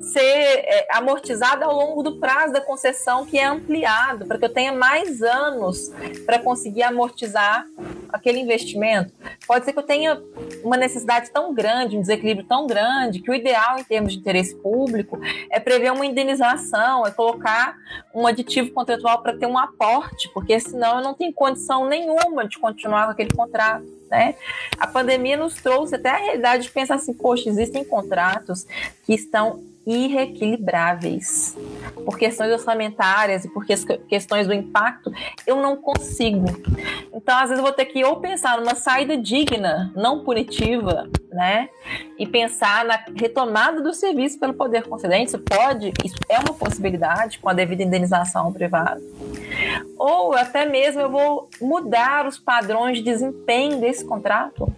ser 0.00 0.20
é, 0.20 0.86
amortizado 0.92 1.64
ao 1.64 1.74
longo 1.74 2.04
do 2.04 2.20
prazo 2.20 2.52
da 2.52 2.60
concessão 2.60 3.26
que 3.26 3.36
é 3.36 3.44
ampliado 3.44 4.26
para 4.26 4.38
que 4.38 4.44
eu 4.44 4.52
tenha 4.52 4.72
mais 4.72 5.22
anos 5.22 5.92
para 6.24 6.38
conseguir 6.38 6.84
amortizar 6.84 7.66
aquele 8.12 8.38
investimento. 8.38 9.12
Pode 9.44 9.64
ser 9.64 9.72
que 9.72 9.78
eu 9.80 9.82
tenha 9.82 10.22
uma 10.62 10.76
necessidade 10.76 11.30
tão 11.30 11.52
grande, 11.52 11.96
um 11.96 12.00
desequilíbrio 12.00 12.46
tão 12.46 12.64
grande, 12.64 13.18
que 13.18 13.30
o 13.30 13.34
ideal 13.34 13.76
em 13.76 13.84
termos 13.84 14.12
de 14.12 14.20
interesse 14.20 14.54
público 14.54 15.18
é 15.50 15.58
prever 15.58 15.90
uma 15.90 16.06
indenização, 16.06 17.04
é 17.04 17.10
colocar 17.10 17.74
um 18.14 18.24
aditivo 18.24 18.70
contratual 18.70 19.20
para 19.20 19.36
ter 19.36 19.46
um 19.46 19.58
aporte, 19.58 20.30
porque 20.32 20.60
senão 20.60 20.98
eu 20.98 21.02
não 21.02 21.12
tenho 21.12 21.32
condição 21.32 21.88
nenhuma 21.88 22.46
de 22.46 22.56
continuar 22.56 23.06
com 23.06 23.12
aquele 23.12 23.30
contrato. 23.34 23.84
Né? 24.14 24.36
A 24.78 24.86
pandemia 24.86 25.36
nos 25.36 25.54
trouxe 25.54 25.96
até 25.96 26.08
a 26.08 26.16
realidade 26.16 26.62
de 26.62 26.70
pensar 26.70 26.94
assim, 26.94 27.12
poxa, 27.12 27.48
existem 27.48 27.84
contratos 27.84 28.64
que 29.04 29.12
estão 29.12 29.60
irreequilibráveis. 29.86 31.56
Por 32.04 32.18
questões 32.18 32.52
orçamentárias 32.52 33.44
e 33.44 33.48
por 33.48 33.64
questões 33.64 34.46
do 34.46 34.54
impacto, 34.54 35.12
eu 35.46 35.56
não 35.56 35.76
consigo. 35.76 36.46
Então, 37.12 37.36
às 37.36 37.48
vezes, 37.48 37.58
eu 37.58 37.62
vou 37.62 37.72
ter 37.72 37.86
que 37.86 38.04
ou 38.04 38.16
pensar 38.16 38.58
numa 38.58 38.74
saída 38.74 39.16
digna, 39.16 39.92
não 39.94 40.24
punitiva, 40.24 41.08
né? 41.30 41.68
E 42.18 42.26
pensar 42.26 42.84
na 42.84 42.98
retomada 43.16 43.80
do 43.80 43.92
serviço 43.92 44.38
pelo 44.38 44.54
poder 44.54 44.86
concedente. 44.86 45.28
Isso 45.28 45.38
pode, 45.38 45.92
isso 46.04 46.16
é 46.28 46.38
uma 46.38 46.54
possibilidade 46.54 47.38
com 47.38 47.48
a 47.48 47.52
devida 47.52 47.82
indenização 47.82 48.52
privada. 48.52 49.00
Ou 49.96 50.34
até 50.34 50.66
mesmo 50.66 51.00
eu 51.00 51.10
vou 51.10 51.48
mudar 51.60 52.26
os 52.26 52.38
padrões 52.38 52.98
de 52.98 53.04
desempenho 53.04 53.80
desse 53.80 54.04
contrato 54.04 54.72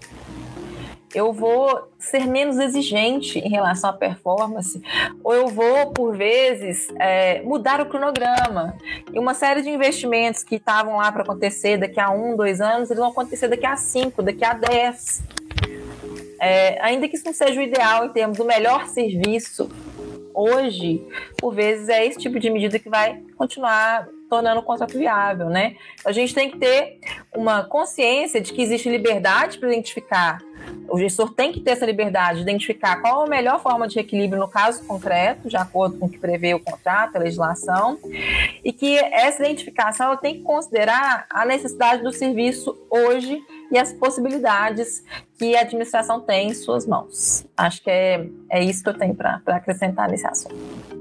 eu 1.16 1.32
vou 1.32 1.90
ser 1.98 2.26
menos 2.26 2.58
exigente 2.58 3.38
em 3.38 3.48
relação 3.48 3.88
à 3.88 3.92
performance, 3.94 4.82
ou 5.24 5.32
eu 5.32 5.48
vou, 5.48 5.90
por 5.92 6.14
vezes, 6.14 6.88
é, 7.00 7.40
mudar 7.40 7.80
o 7.80 7.86
cronograma. 7.86 8.76
E 9.10 9.18
uma 9.18 9.32
série 9.32 9.62
de 9.62 9.70
investimentos 9.70 10.44
que 10.44 10.56
estavam 10.56 10.98
lá 10.98 11.10
para 11.10 11.22
acontecer 11.22 11.78
daqui 11.78 11.98
a 11.98 12.10
um, 12.10 12.36
dois 12.36 12.60
anos, 12.60 12.90
eles 12.90 13.00
vão 13.00 13.08
acontecer 13.08 13.48
daqui 13.48 13.64
a 13.64 13.76
cinco, 13.76 14.22
daqui 14.22 14.44
a 14.44 14.52
dez. 14.52 15.22
É, 16.38 16.78
ainda 16.82 17.08
que 17.08 17.16
isso 17.16 17.24
não 17.24 17.32
seja 17.32 17.58
o 17.58 17.62
ideal 17.62 18.04
em 18.04 18.10
termos 18.10 18.36
do 18.36 18.44
melhor 18.44 18.86
serviço, 18.86 19.70
hoje, 20.34 21.02
por 21.38 21.54
vezes, 21.54 21.88
é 21.88 22.04
esse 22.04 22.18
tipo 22.18 22.38
de 22.38 22.50
medida 22.50 22.78
que 22.78 22.90
vai 22.90 23.22
continuar 23.38 24.06
tornando 24.28 24.60
o 24.60 24.62
contrato 24.62 24.98
viável, 24.98 25.48
né? 25.48 25.76
A 26.04 26.12
gente 26.12 26.34
tem 26.34 26.50
que 26.50 26.58
ter 26.58 26.98
uma 27.34 27.64
consciência 27.64 28.40
de 28.40 28.52
que 28.52 28.62
existe 28.62 28.88
liberdade 28.88 29.58
para 29.58 29.68
identificar 29.68 30.38
o 30.88 30.98
gestor 30.98 31.32
tem 31.34 31.52
que 31.52 31.60
ter 31.60 31.72
essa 31.72 31.86
liberdade 31.86 32.38
de 32.38 32.42
identificar 32.42 33.00
qual 33.00 33.24
a 33.24 33.26
melhor 33.26 33.60
forma 33.60 33.88
de 33.88 33.98
equilíbrio 33.98 34.40
no 34.40 34.48
caso 34.48 34.84
concreto, 34.84 35.48
de 35.48 35.56
acordo 35.56 35.98
com 35.98 36.06
o 36.06 36.08
que 36.08 36.18
prevê 36.18 36.54
o 36.54 36.60
contrato, 36.60 37.16
a 37.16 37.18
legislação, 37.18 37.98
e 38.64 38.72
que 38.72 38.96
essa 38.96 39.42
identificação 39.42 40.06
ela 40.06 40.16
tem 40.16 40.36
que 40.36 40.42
considerar 40.42 41.26
a 41.30 41.44
necessidade 41.44 42.02
do 42.02 42.12
serviço 42.12 42.76
hoje 42.90 43.42
e 43.70 43.78
as 43.78 43.92
possibilidades 43.92 45.02
que 45.38 45.56
a 45.56 45.60
administração 45.60 46.20
tem 46.20 46.48
em 46.48 46.54
suas 46.54 46.86
mãos. 46.86 47.46
Acho 47.56 47.82
que 47.82 47.90
é, 47.90 48.28
é 48.50 48.62
isso 48.62 48.82
que 48.82 48.88
eu 48.88 48.98
tenho 48.98 49.14
para 49.14 49.40
acrescentar 49.46 50.08
nesse 50.08 50.26
assunto. 50.26 50.54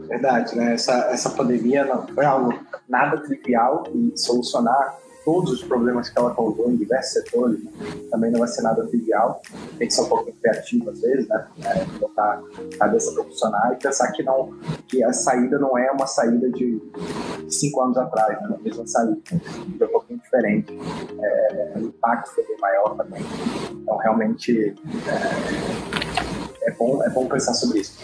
Verdade, 0.08 0.56
né? 0.56 0.73
Essa, 0.73 1.10
essa 1.12 1.30
pandemia 1.32 1.86
não 1.86 2.08
foi 2.08 2.25
algo 2.25 2.54
nada 2.88 3.17
trivial 3.17 3.84
e 3.93 4.17
solucionar 4.17 4.95
todos 5.25 5.51
os 5.51 5.63
problemas 5.63 6.07
que 6.07 6.19
ela 6.19 6.33
causou 6.35 6.71
em 6.71 6.75
diversos 6.75 7.13
setores, 7.13 7.61
né? 7.63 7.71
também 8.11 8.31
não 8.31 8.39
vai 8.39 8.47
ser 8.47 8.61
nada 8.61 8.85
trivial. 8.85 9.41
Tem 9.77 9.88
que 9.88 9.93
ser 9.93 10.01
um 10.01 10.05
pouco 10.05 10.31
criativo 10.31 10.91
às 10.91 11.01
vezes, 11.01 11.27
né? 11.27 11.47
É, 11.65 11.83
botar 11.99 12.43
a 12.73 12.77
cabeça 12.77 13.11
profissional 13.11 13.73
e 13.73 13.75
pensar 13.77 14.11
que 14.11 14.21
não, 14.21 14.53
que 14.88 15.03
a 15.03 15.11
saída 15.11 15.57
não 15.57 15.75
é 15.75 15.91
uma 15.91 16.05
saída 16.05 16.47
de 16.51 16.79
cinco 17.49 17.81
anos 17.81 17.97
atrás, 17.97 18.39
né? 18.41 18.55
a 18.55 18.63
mesma 18.63 18.85
saída, 18.85 19.17
é 19.31 19.85
um 19.85 19.88
pouquinho 19.88 20.19
diferente. 20.19 20.77
É, 21.19 21.73
o 21.77 21.79
impacto 21.88 22.29
foi 22.29 22.45
bem 22.45 22.57
maior 22.59 22.95
também. 22.95 23.23
Então, 23.71 23.97
realmente, 23.97 24.75
é, 25.07 26.69
é, 26.69 26.71
bom, 26.71 27.03
é 27.03 27.09
bom 27.09 27.27
pensar 27.27 27.55
sobre 27.55 27.79
isso. 27.79 27.99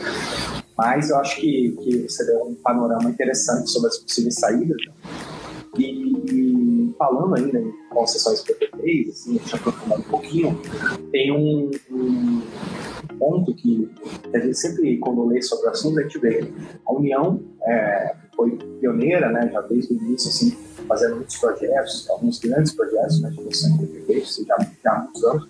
Mas 0.75 1.11
eu 1.11 1.17
acho 1.17 1.39
que, 1.39 1.77
que 1.83 2.09
você 2.09 2.25
deu 2.25 2.43
um 2.45 2.55
panorama 2.55 3.09
interessante 3.09 3.69
sobre 3.69 3.89
as 3.89 3.99
possíveis 3.99 4.35
saídas. 4.35 4.77
Né? 4.87 4.93
E 5.77 6.10
falando 7.01 7.33
ainda 7.33 7.59
em 7.59 7.73
concessões 7.89 8.41
PPPs, 8.41 9.09
assim, 9.09 9.37
deixa 9.37 9.57
eu 9.57 9.95
um 9.97 10.01
pouquinho, 10.03 10.61
tem 11.11 11.31
um, 11.31 11.71
um 11.89 12.41
ponto 13.17 13.55
que, 13.55 13.89
a 14.31 14.37
gente 14.37 14.55
sempre, 14.55 14.99
quando 14.99 15.25
lê 15.25 15.41
sobre 15.41 15.65
o 15.65 15.71
assunto, 15.71 15.99
a 15.99 16.03
gente 16.03 16.19
vê 16.19 16.53
a 16.85 16.93
União 16.93 17.41
é, 17.63 18.15
foi 18.35 18.51
pioneira, 18.79 19.31
né, 19.31 19.49
já 19.51 19.61
desde 19.61 19.95
o 19.95 19.97
início, 19.97 20.29
assim, 20.29 20.51
fazendo 20.87 21.15
muitos 21.15 21.37
projetos, 21.37 22.07
alguns 22.07 22.37
grandes 22.37 22.71
projetos 22.71 23.19
né, 23.19 23.31
de 23.31 23.87
de 23.87 24.45
já, 24.45 24.57
já 24.83 24.91
há 24.91 24.99
muitos 24.99 25.23
anos, 25.23 25.49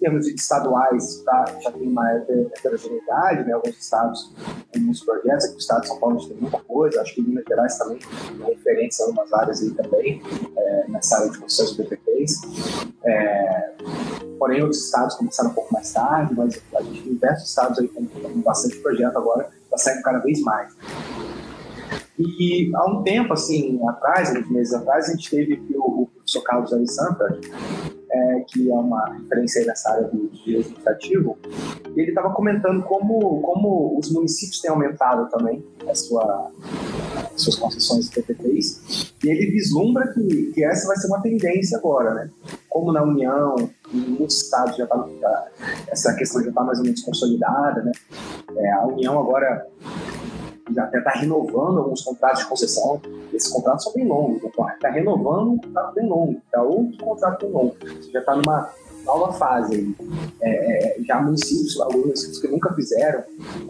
termos 0.00 0.26
estaduais, 0.26 1.22
tá, 1.24 1.44
já 1.60 1.70
tem 1.70 1.86
uma 1.86 2.10
heterogeneidade, 2.12 3.44
né? 3.44 3.52
alguns 3.52 3.76
estados 3.78 4.32
têm 4.72 4.82
muitos 4.82 5.04
projetos, 5.04 5.44
aqui 5.44 5.54
no 5.54 5.60
estado 5.60 5.80
de 5.82 5.88
São 5.88 6.00
Paulo 6.00 6.16
a 6.16 6.18
gente 6.18 6.32
tem 6.32 6.40
muita 6.40 6.58
coisa, 6.60 7.02
acho 7.02 7.14
que 7.14 7.22
Minas 7.22 7.44
Gerais 7.46 7.78
também 7.78 7.98
tem 7.98 8.46
referência 8.46 9.02
em 9.02 9.06
algumas 9.06 9.32
áreas 9.32 9.62
aí 9.62 9.70
também, 9.72 10.22
é, 10.56 10.84
nessa 10.88 11.18
área 11.18 11.30
de 11.30 11.38
concessões 11.38 11.76
PPPs. 11.76 12.40
É, 13.04 13.72
porém, 14.38 14.62
outros 14.62 14.84
estados 14.84 15.14
começaram 15.16 15.50
um 15.50 15.54
pouco 15.54 15.72
mais 15.72 15.92
tarde, 15.92 16.34
mas 16.34 16.60
a 16.74 16.82
gente 16.82 17.02
tem 17.02 17.12
diversos 17.12 17.48
estados 17.48 17.78
aí 17.78 17.88
com, 17.88 18.06
com 18.06 18.40
bastante 18.40 18.76
projeto 18.78 19.16
agora, 19.16 19.50
está 19.64 19.76
saindo 19.76 20.02
cada 20.02 20.18
vez 20.18 20.40
mais. 20.40 20.74
E 22.18 22.70
há 22.74 22.86
um 22.86 23.02
tempo, 23.02 23.32
assim, 23.32 23.80
atrás, 23.88 24.30
uns 24.30 24.50
meses 24.50 24.74
atrás, 24.74 25.08
a 25.08 25.12
gente 25.12 25.30
teve 25.30 25.62
o, 25.74 26.02
o 26.02 26.09
professor 26.30 26.42
Carlos 26.42 26.72
Alessandra, 26.72 27.38
é, 28.12 28.40
que 28.48 28.70
é 28.70 28.74
uma 28.74 29.14
referência 29.14 29.64
nessa 29.64 29.90
área 29.90 30.08
do 30.08 30.28
direito 30.28 30.74
e 31.96 32.00
ele 32.00 32.10
estava 32.10 32.32
comentando 32.32 32.82
como, 32.84 33.40
como 33.40 33.98
os 33.98 34.10
municípios 34.12 34.60
têm 34.60 34.70
aumentado 34.70 35.28
também 35.28 35.64
a 35.88 35.94
sua, 35.94 36.50
as 37.34 37.42
suas 37.42 37.56
concessões 37.56 38.08
de 38.08 38.14
PPPs, 38.14 39.12
e 39.24 39.28
ele 39.28 39.50
vislumbra 39.50 40.08
que, 40.08 40.52
que 40.52 40.64
essa 40.64 40.86
vai 40.86 40.96
ser 40.96 41.08
uma 41.08 41.20
tendência 41.20 41.78
agora, 41.78 42.14
né? 42.14 42.30
Como 42.68 42.92
na 42.92 43.02
União, 43.02 43.56
em 43.92 43.98
muitos 43.98 44.42
estados 44.42 44.76
já 44.76 44.84
está 44.84 45.46
essa 45.88 46.14
questão 46.14 46.42
já 46.42 46.48
está 46.48 46.62
mais 46.62 46.78
ou 46.78 46.84
menos 46.84 47.02
consolidada, 47.02 47.82
né? 47.82 47.92
É, 48.56 48.70
a 48.72 48.86
União 48.86 49.18
agora 49.18 49.66
até 50.78 50.98
está 50.98 51.10
renovando 51.10 51.78
alguns 51.78 52.02
contratos 52.02 52.40
de 52.40 52.48
concessão. 52.48 53.00
Esses 53.32 53.50
contratos 53.50 53.84
são 53.84 53.92
bem 53.92 54.06
longos, 54.06 54.42
está 54.42 54.64
né? 54.82 54.90
renovando 54.90 55.52
um 55.52 55.58
contrato 55.58 55.94
bem 55.94 56.08
longo, 56.08 56.40
está 56.44 56.62
outro 56.62 57.04
contrato 57.04 57.46
bem 57.46 57.52
longo. 57.52 57.76
Você 57.80 58.10
já 58.10 58.20
está 58.20 58.36
numa 58.36 58.70
nova 59.04 59.32
fase 59.32 59.74
aí. 59.74 59.94
É, 60.40 60.98
é, 60.98 61.02
já 61.02 61.20
municípios, 61.20 61.80
alunos 61.80 62.38
que 62.38 62.48
nunca 62.48 62.72
fizeram, 62.74 63.24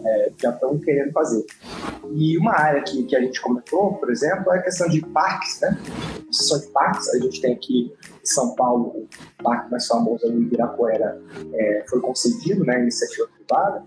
é, 0.05 0.31
já 0.41 0.51
estão 0.51 0.77
querendo 0.79 1.11
fazer. 1.11 1.45
E 2.13 2.37
uma 2.37 2.53
área 2.53 2.81
que, 2.81 3.03
que 3.03 3.15
a 3.15 3.21
gente 3.21 3.41
comentou, 3.41 3.93
por 3.95 4.09
exemplo, 4.09 4.51
é 4.51 4.59
a 4.59 4.61
questão 4.61 4.87
de 4.87 5.01
parques, 5.07 5.59
né? 5.61 5.77
Concessão 6.25 6.59
de 6.59 6.67
parques, 6.67 7.09
a 7.09 7.19
gente 7.19 7.41
tem 7.41 7.53
aqui 7.53 7.93
em 8.21 8.25
São 8.25 8.55
Paulo, 8.55 9.07
o 9.39 9.43
parque 9.43 9.71
mais 9.71 9.87
famoso, 9.87 10.27
o 10.27 10.41
Ibirapuera, 10.41 11.21
é, 11.53 11.83
foi 11.89 11.99
concedido, 11.99 12.63
né, 12.63 12.79
iniciativa 12.81 13.27
privada. 13.27 13.83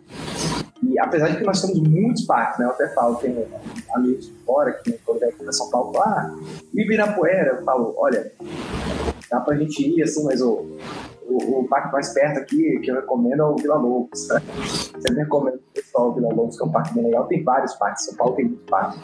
E 0.91 0.99
apesar 0.99 1.29
de 1.29 1.39
que 1.39 1.45
nós 1.45 1.61
temos 1.61 1.81
muitos 1.81 2.25
parques, 2.25 2.59
né? 2.59 2.67
Eu 2.67 2.71
até 2.71 2.89
falo, 2.89 3.17
tem 3.17 3.47
amigos 3.95 4.27
de 4.27 4.33
fora 4.45 4.73
que 4.73 4.93
quando 5.05 5.21
vem 5.21 5.29
aqui 5.31 5.43
para 5.43 5.53
São 5.53 5.71
Paulo, 5.71 5.99
ah, 5.99 6.37
e 6.73 6.83
Ibirapuera, 6.83 7.57
eu 7.57 7.65
falo, 7.65 7.95
olha, 7.97 8.33
dá 9.31 9.41
pra 9.41 9.57
gente 9.57 9.83
ir 9.83 10.03
assim, 10.03 10.25
mas 10.25 10.41
o, 10.41 10.79
o, 11.35 11.61
o 11.61 11.69
parque 11.69 11.93
mais 11.93 12.13
perto 12.13 12.39
aqui 12.39 12.79
que 12.81 12.91
eu 12.91 12.97
recomendo 12.97 13.41
é 13.41 13.45
o 13.45 13.57
Vila 13.57 13.77
Lobos. 13.77 14.29
Né? 14.29 14.41
Sempre 15.01 15.23
recomendo 15.23 15.57
o 15.57 15.73
pessoal 15.75 16.11
o 16.11 16.15
Vila 16.15 16.33
Lobos, 16.33 16.57
que 16.57 16.63
é 16.63 16.67
um 16.67 16.71
parque 16.71 16.95
bem 16.95 17.05
legal. 17.05 17.27
Tem 17.27 17.43
vários 17.43 17.75
parques, 17.75 18.05
São 18.05 18.15
Paulo 18.15 18.35
tem 18.35 18.47
muitos 18.47 18.67
parques. 18.67 19.01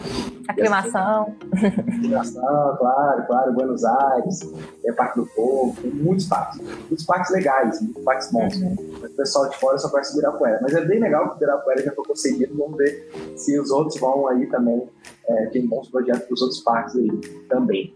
Aclimação. 0.48 1.34
Aclimação, 1.52 2.76
claro, 2.78 3.26
claro. 3.26 3.52
Buenos 3.52 3.84
Aires, 3.84 4.40
é 4.84 4.92
Parque 4.92 5.20
do 5.20 5.26
Povo, 5.26 5.80
tem 5.80 5.90
muitos 5.90 6.26
parques. 6.26 6.60
Muitos 6.60 7.04
parques 7.04 7.30
legais, 7.30 7.80
muitos 7.80 8.04
parques 8.04 8.30
bons. 8.30 8.56
Uhum. 8.56 8.76
O 9.04 9.10
pessoal 9.10 9.48
de 9.48 9.56
fora 9.58 9.78
só 9.78 9.88
conhece 9.88 10.12
o 10.12 10.18
Ibirapuera. 10.18 10.58
Mas 10.62 10.74
é 10.74 10.84
bem 10.84 11.00
legal 11.00 11.28
que 11.28 11.34
o 11.34 11.36
Ibirapuera 11.36 11.82
já 11.82 11.92
foi 11.92 12.04
conseguido. 12.04 12.56
Vamos 12.56 12.76
ver 12.76 13.10
se 13.36 13.58
os 13.58 13.70
outros 13.70 14.00
vão 14.00 14.28
aí 14.28 14.46
também. 14.46 14.88
É, 15.28 15.46
tem 15.46 15.66
bons 15.66 15.88
projetos 15.88 16.22
para 16.22 16.34
os 16.34 16.42
outros 16.42 16.60
parques 16.60 16.96
aí 16.96 17.10
também. 17.48 17.94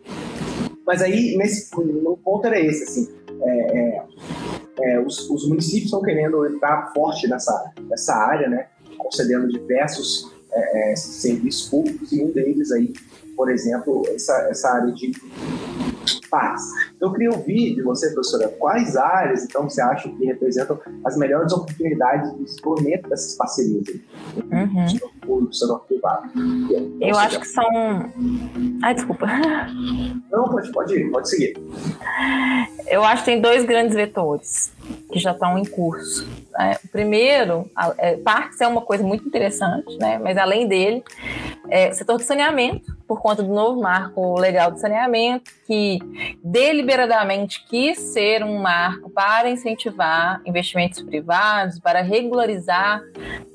Mas 0.86 1.00
aí, 1.00 1.36
nesse, 1.36 1.74
no 1.76 2.16
ponto 2.18 2.46
era 2.46 2.60
esse, 2.60 2.84
assim, 2.84 3.14
é, 3.42 3.78
é, 3.78 4.02
os, 5.04 5.28
os, 5.30 5.48
municípios 5.48 5.86
estão 5.86 6.02
querendo 6.02 6.46
entrar 6.46 6.92
forte 6.92 7.28
nessa, 7.28 7.72
nessa 7.88 8.14
área, 8.14 8.48
né, 8.48 8.66
concedendo 8.98 9.48
diversos 9.48 10.32
é, 10.52 10.92
é, 10.92 10.96
serviços 10.96 11.68
públicos 11.68 12.12
e 12.12 12.22
um 12.22 12.30
deles 12.30 12.70
aí, 12.72 12.92
por 13.36 13.50
exemplo, 13.50 14.04
essa, 14.14 14.32
essa 14.50 14.70
área 14.70 14.92
de 14.92 15.12
paz. 16.30 16.62
Então, 16.96 17.08
eu 17.08 17.12
queria 17.12 17.30
ouvir 17.30 17.74
de 17.76 17.82
você, 17.82 18.10
professora, 18.10 18.48
quais 18.58 18.96
áreas, 18.96 19.44
então, 19.44 19.68
você 19.68 19.80
acha 19.80 20.08
que 20.08 20.24
representam 20.24 20.78
as 21.04 21.16
melhores 21.16 21.52
oportunidades 21.52 22.32
de 22.34 22.44
desenvolvimento 22.44 23.08
dessas 23.08 23.36
parcerias? 23.36 23.88
Uhum. 24.36 24.88
Setor 24.88 25.10
público, 25.20 25.54
setor 25.54 25.80
privado. 25.86 26.30
Eu 27.00 27.16
acho 27.16 27.40
que 27.40 27.46
são... 27.46 27.64
Ai, 28.82 28.94
desculpa. 28.94 29.26
Não, 30.30 30.44
pode, 30.48 30.72
pode 30.72 30.94
ir, 30.94 31.10
pode 31.10 31.28
seguir. 31.28 31.56
Eu 32.88 33.04
acho 33.04 33.24
que 33.24 33.30
tem 33.30 33.40
dois 33.40 33.64
grandes 33.64 33.94
vetores 33.94 34.72
que 35.14 35.20
já 35.20 35.30
estão 35.30 35.56
em 35.56 35.64
curso. 35.64 36.26
Né? 36.50 36.76
O 36.84 36.88
primeiro, 36.88 37.70
é, 37.98 38.16
parques 38.16 38.60
é 38.60 38.66
uma 38.66 38.80
coisa 38.80 39.04
muito 39.04 39.26
interessante, 39.26 39.96
né? 39.96 40.18
mas 40.18 40.36
além 40.36 40.66
dele, 40.66 41.04
é 41.70 41.88
o 41.88 41.94
setor 41.94 42.18
de 42.18 42.24
saneamento, 42.24 42.92
por 43.06 43.22
conta 43.22 43.44
do 43.44 43.54
novo 43.54 43.80
marco 43.80 44.36
legal 44.40 44.72
de 44.72 44.80
saneamento, 44.80 45.52
que 45.68 46.00
deliberadamente 46.42 47.64
quis 47.68 47.96
ser 47.96 48.42
um 48.42 48.60
marco 48.60 49.08
para 49.08 49.48
incentivar 49.48 50.42
investimentos 50.44 51.00
privados, 51.00 51.78
para 51.78 52.02
regularizar 52.02 53.00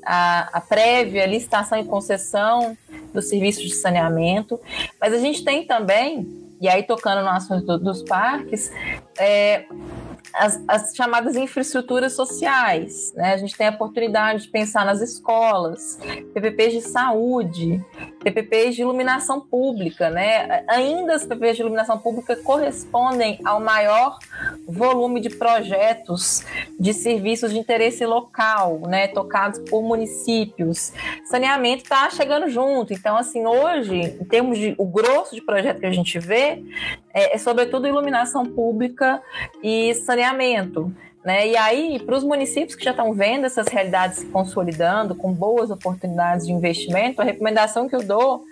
a, 0.02 0.48
a 0.54 0.60
prévia 0.62 1.26
licitação 1.26 1.78
e 1.78 1.84
concessão 1.84 2.74
dos 3.12 3.28
serviços 3.28 3.64
de 3.64 3.74
saneamento. 3.74 4.58
Mas 4.98 5.12
a 5.12 5.18
gente 5.18 5.44
tem 5.44 5.66
também, 5.66 6.26
e 6.58 6.70
aí 6.70 6.82
tocando 6.84 7.22
no 7.22 7.28
assunto 7.28 7.66
do, 7.66 7.78
dos 7.78 8.02
parques, 8.02 8.72
é, 9.18 9.66
as, 10.32 10.62
as, 10.68 10.94
chamadas 10.94 11.36
infraestruturas 11.36 12.14
sociais. 12.14 13.12
Né? 13.14 13.34
A 13.34 13.36
gente 13.36 13.56
tem 13.56 13.68
a 13.68 13.70
oportunidade 13.70 14.44
de 14.44 14.48
pensar 14.48 14.84
nas 14.84 15.00
escolas, 15.00 15.98
PPPs 16.32 16.72
de 16.72 16.80
saúde, 16.82 17.84
PPPs 18.22 18.76
de 18.76 18.82
iluminação 18.82 19.40
pública. 19.40 20.10
Né? 20.10 20.64
Ainda 20.68 21.14
as 21.14 21.24
PPPs 21.24 21.56
de 21.56 21.62
iluminação 21.62 21.98
pública 21.98 22.36
correspondem 22.36 23.40
ao 23.44 23.60
maior 23.60 24.18
volume 24.66 25.20
de 25.20 25.30
projetos 25.30 26.44
de 26.78 26.92
serviços 26.92 27.52
de 27.52 27.58
interesse 27.58 28.04
local, 28.06 28.80
né? 28.80 29.08
tocados 29.08 29.58
por 29.68 29.82
municípios. 29.82 30.92
Saneamento 31.24 31.84
está 31.84 32.08
chegando 32.10 32.48
junto. 32.48 32.92
Então, 32.92 33.16
assim, 33.16 33.46
hoje, 33.46 33.96
em 33.96 34.24
termos 34.24 34.58
de 34.58 34.74
o 34.78 34.86
grosso 34.86 35.34
de 35.34 35.42
projeto 35.42 35.80
que 35.80 35.86
a 35.86 35.92
gente 35.92 36.18
vê, 36.18 36.62
é, 37.12 37.34
é 37.34 37.38
sobretudo 37.38 37.86
iluminação 37.86 38.46
pública 38.46 39.22
e 39.62 39.94
saneamento. 39.94 40.92
Né? 41.24 41.48
E 41.48 41.56
aí, 41.56 42.02
para 42.04 42.16
os 42.16 42.24
municípios 42.24 42.74
que 42.74 42.84
já 42.84 42.92
estão 42.92 43.12
vendo 43.12 43.44
essas 43.44 43.68
realidades 43.68 44.18
se 44.18 44.26
consolidando, 44.26 45.14
com 45.14 45.32
boas 45.32 45.70
oportunidades 45.70 46.46
de 46.46 46.52
investimento, 46.52 47.20
a 47.20 47.24
recomendação 47.24 47.88
que 47.88 47.94
eu 47.94 48.02
dou 48.02 48.44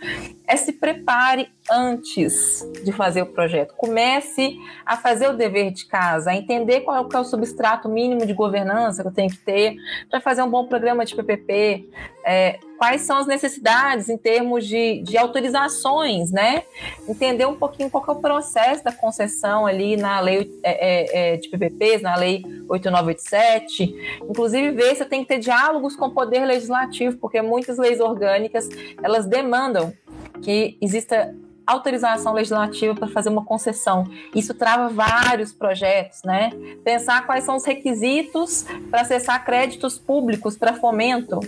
é 0.48 0.56
se 0.56 0.72
prepare 0.72 1.50
antes 1.70 2.66
de 2.82 2.90
fazer 2.90 3.20
o 3.20 3.26
projeto. 3.26 3.74
Comece 3.76 4.56
a 4.84 4.96
fazer 4.96 5.28
o 5.28 5.36
dever 5.36 5.70
de 5.70 5.84
casa, 5.84 6.30
a 6.30 6.34
entender 6.34 6.80
qual 6.80 7.06
é 7.12 7.18
o 7.18 7.24
substrato 7.24 7.88
mínimo 7.88 8.24
de 8.24 8.32
governança 8.32 9.02
que 9.02 9.08
eu 9.08 9.12
tenho 9.12 9.30
que 9.30 9.36
ter 9.36 9.76
para 10.10 10.20
fazer 10.20 10.42
um 10.42 10.48
bom 10.48 10.66
programa 10.66 11.04
de 11.04 11.14
PPP, 11.14 11.90
é, 12.24 12.58
quais 12.78 13.02
são 13.02 13.18
as 13.18 13.26
necessidades 13.26 14.08
em 14.08 14.16
termos 14.16 14.66
de, 14.66 15.02
de 15.02 15.18
autorizações, 15.18 16.30
né? 16.30 16.62
Entender 17.06 17.46
um 17.46 17.56
pouquinho 17.56 17.90
qual 17.90 18.04
é 18.08 18.10
o 18.12 18.16
processo 18.16 18.82
da 18.82 18.92
concessão 18.92 19.66
ali 19.66 19.96
na 19.96 20.20
lei 20.20 20.50
é, 20.62 21.32
é, 21.32 21.34
é 21.34 21.36
de 21.36 21.48
PPPs, 21.48 22.00
na 22.00 22.16
lei 22.16 22.42
8987. 22.68 24.20
Inclusive, 24.22 24.70
ver 24.70 24.94
se 24.96 25.04
tem 25.04 25.22
que 25.22 25.28
ter 25.28 25.38
diálogos 25.38 25.96
com 25.96 26.06
o 26.06 26.10
poder 26.10 26.46
legislativo, 26.46 27.18
porque 27.18 27.42
muitas 27.42 27.76
leis 27.76 28.00
orgânicas, 28.00 28.68
elas 29.02 29.26
demandam 29.26 29.92
que 30.42 30.76
exista 30.80 31.34
autorização 31.68 32.32
legislativa 32.32 32.94
para 32.94 33.08
fazer 33.08 33.28
uma 33.28 33.44
concessão. 33.44 34.04
Isso 34.34 34.54
trava 34.54 34.88
vários 34.88 35.52
projetos, 35.52 36.22
né? 36.24 36.50
Pensar 36.82 37.26
quais 37.26 37.44
são 37.44 37.56
os 37.56 37.64
requisitos 37.64 38.64
para 38.90 39.02
acessar 39.02 39.44
créditos 39.44 39.98
públicos 39.98 40.56
para 40.56 40.72
fomento. 40.72 41.38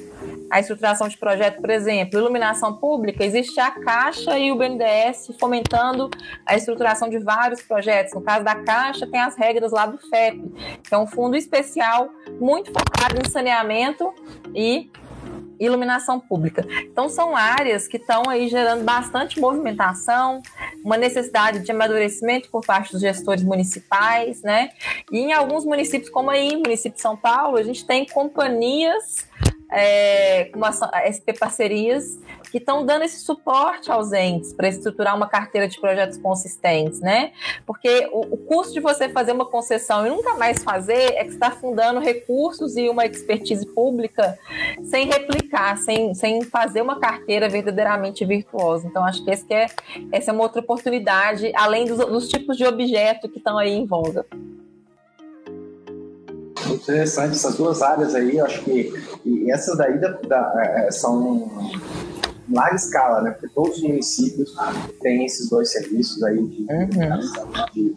A 0.50 0.60
estruturação 0.60 1.08
de 1.08 1.16
projeto, 1.16 1.60
por 1.60 1.70
exemplo, 1.70 2.18
iluminação 2.18 2.74
pública, 2.74 3.24
existe 3.24 3.58
a 3.60 3.70
Caixa 3.70 4.38
e 4.38 4.52
o 4.52 4.56
BNDES 4.56 5.30
fomentando 5.38 6.10
a 6.44 6.54
estruturação 6.54 7.08
de 7.08 7.18
vários 7.18 7.62
projetos. 7.62 8.12
No 8.12 8.20
caso 8.20 8.44
da 8.44 8.56
Caixa, 8.56 9.06
tem 9.06 9.20
as 9.20 9.36
regras 9.36 9.72
lá 9.72 9.86
do 9.86 9.96
FEP, 9.96 10.80
que 10.82 10.94
é 10.94 10.98
um 10.98 11.06
fundo 11.06 11.36
especial 11.36 12.10
muito 12.38 12.72
focado 12.72 13.16
em 13.24 13.30
saneamento 13.30 14.12
e 14.54 14.90
iluminação 15.60 16.18
pública. 16.18 16.66
Então, 16.84 17.08
são 17.08 17.36
áreas 17.36 17.86
que 17.86 17.98
estão 17.98 18.22
aí 18.28 18.48
gerando 18.48 18.82
bastante 18.82 19.38
movimentação, 19.38 20.40
uma 20.82 20.96
necessidade 20.96 21.60
de 21.60 21.70
amadurecimento 21.70 22.48
por 22.50 22.64
parte 22.64 22.92
dos 22.92 23.02
gestores 23.02 23.44
municipais, 23.44 24.42
né? 24.42 24.70
E 25.12 25.18
em 25.18 25.32
alguns 25.32 25.64
municípios, 25.64 26.10
como 26.10 26.30
aí, 26.30 26.56
município 26.56 26.96
de 26.96 27.02
São 27.02 27.16
Paulo, 27.16 27.58
a 27.58 27.62
gente 27.62 27.84
tem 27.84 28.06
companhias 28.06 29.28
é, 29.70 30.46
como 30.46 30.64
a 30.64 30.72
SP 31.06 31.32
Parcerias, 31.38 32.18
que 32.50 32.58
estão 32.58 32.84
dando 32.84 33.04
esse 33.04 33.20
suporte 33.20 33.90
aos 33.90 34.12
entes 34.12 34.52
para 34.52 34.68
estruturar 34.68 35.16
uma 35.16 35.28
carteira 35.28 35.68
de 35.68 35.80
projetos 35.80 36.18
consistentes, 36.18 37.00
né? 37.00 37.32
Porque 37.66 38.08
o, 38.12 38.34
o, 38.34 38.36
custo 38.36 38.72
de 38.72 38.80
você 38.80 39.08
fazer 39.08 39.32
uma 39.32 39.46
concessão 39.46 40.06
e 40.06 40.10
nunca 40.10 40.34
mais 40.34 40.62
fazer 40.62 41.14
é 41.14 41.24
que 41.24 41.30
está 41.30 41.50
fundando 41.50 42.00
recursos 42.00 42.76
e 42.76 42.88
uma 42.88 43.06
expertise 43.06 43.66
pública 43.66 44.38
sem 44.84 45.06
replicar, 45.06 45.78
sem, 45.78 46.14
sem 46.14 46.42
fazer 46.42 46.82
uma 46.82 46.98
carteira 46.98 47.48
verdadeiramente 47.48 48.24
virtuosa. 48.24 48.86
Então, 48.86 49.04
acho 49.04 49.24
que, 49.24 49.30
esse 49.30 49.44
que 49.44 49.54
é, 49.54 49.66
essa 50.12 50.30
é 50.30 50.34
uma 50.34 50.42
outra 50.42 50.60
oportunidade, 50.60 51.52
além 51.54 51.86
dos, 51.86 51.98
dos 51.98 52.28
tipos 52.28 52.56
de 52.56 52.64
objeto 52.64 53.28
que 53.28 53.38
estão 53.38 53.56
aí 53.56 53.72
em 53.72 53.86
voga. 53.86 54.26
Interessante 56.68 57.32
essas 57.32 57.56
duas 57.56 57.82
áreas 57.82 58.14
aí, 58.14 58.38
acho 58.40 58.62
que 58.62 58.92
e 59.24 59.50
essas 59.50 59.76
daí 59.76 59.98
da, 59.98 60.08
da, 60.08 60.52
é, 60.56 60.90
são 60.90 61.50
larga 62.50 62.76
escala, 62.76 63.22
né? 63.22 63.30
Porque 63.30 63.48
todos 63.48 63.76
os 63.76 63.82
municípios 63.82 64.54
têm 65.00 65.24
esses 65.24 65.48
dois 65.48 65.70
serviços 65.70 66.22
aí 66.22 66.36
de, 66.36 66.66
uhum. 66.70 67.66
de, 67.72 67.96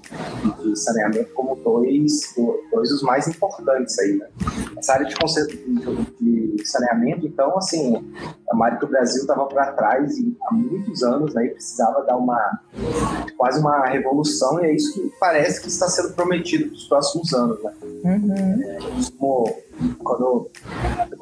de, 0.63 0.80
saneamento 0.80 1.34
como 1.34 1.56
dois, 1.56 2.34
dois 2.72 2.89
dos 2.89 3.02
mais 3.02 3.28
importantes 3.28 3.98
aí, 4.00 4.18
né? 4.18 4.28
Essa 4.78 4.94
área 4.94 5.08
de, 5.08 5.16
de 6.20 6.68
saneamento, 6.68 7.26
então, 7.26 7.58
assim, 7.58 7.96
a 8.52 8.66
área 8.66 8.78
que 8.78 8.86
o 8.86 8.88
Brasil 8.88 9.22
estava 9.22 9.46
para 9.46 9.72
trás 9.74 10.18
e, 10.18 10.36
há 10.48 10.54
muitos 10.54 11.04
anos, 11.04 11.34
né? 11.34 11.46
E 11.46 11.50
precisava 11.50 12.04
dar 12.04 12.18
uma 12.18 12.60
quase 13.38 13.60
uma 13.60 13.88
revolução 13.88 14.63
e 14.63 14.68
é 14.68 14.76
isso 14.76 14.94
que 14.94 15.12
parece 15.20 15.62
que 15.62 15.68
está 15.68 15.88
sendo 15.88 16.13
prometido 16.13 16.68
para 16.68 16.76
os 16.76 16.88
próximos 16.88 17.34
anos, 17.34 17.62
né? 17.63 17.74
Uhum. 17.84 18.34
É, 18.63 18.78
como 19.18 19.46
quando 20.04 20.50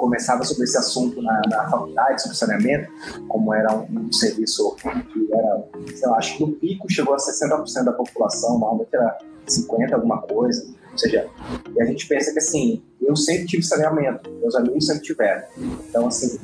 começava 0.01 0.43
sobre 0.43 0.63
esse 0.63 0.75
assunto 0.75 1.21
na, 1.21 1.41
na 1.47 1.69
faculdade, 1.69 2.23
sobre 2.23 2.35
saneamento, 2.35 2.91
como 3.27 3.53
era 3.53 3.71
um, 3.71 3.85
um, 4.07 4.11
serviço 4.11 4.75
que 4.75 5.31
era, 5.31 5.63
sei 5.95 6.09
lá, 6.09 6.17
acho 6.17 6.37
que 6.37 6.43
no 6.43 6.51
pico 6.53 6.91
chegou 6.91 7.13
a 7.13 7.17
60% 7.17 7.83
da 7.83 7.93
população, 7.93 8.59
que 8.89 8.95
era 8.95 9.15
50% 9.47 9.93
alguma 9.93 10.19
coisa. 10.23 10.65
Ou 10.91 10.97
seja, 10.97 11.29
e 11.73 11.81
a 11.81 11.85
gente 11.85 12.07
pensa 12.07 12.33
que 12.33 12.39
assim, 12.39 12.81
eu 12.99 13.15
sempre 13.15 13.45
tive 13.45 13.63
saneamento, 13.63 14.27
meus 14.41 14.55
amigos 14.55 14.87
sempre 14.87 15.03
tiveram. 15.03 15.43
Então, 15.87 16.07
assim, 16.07 16.39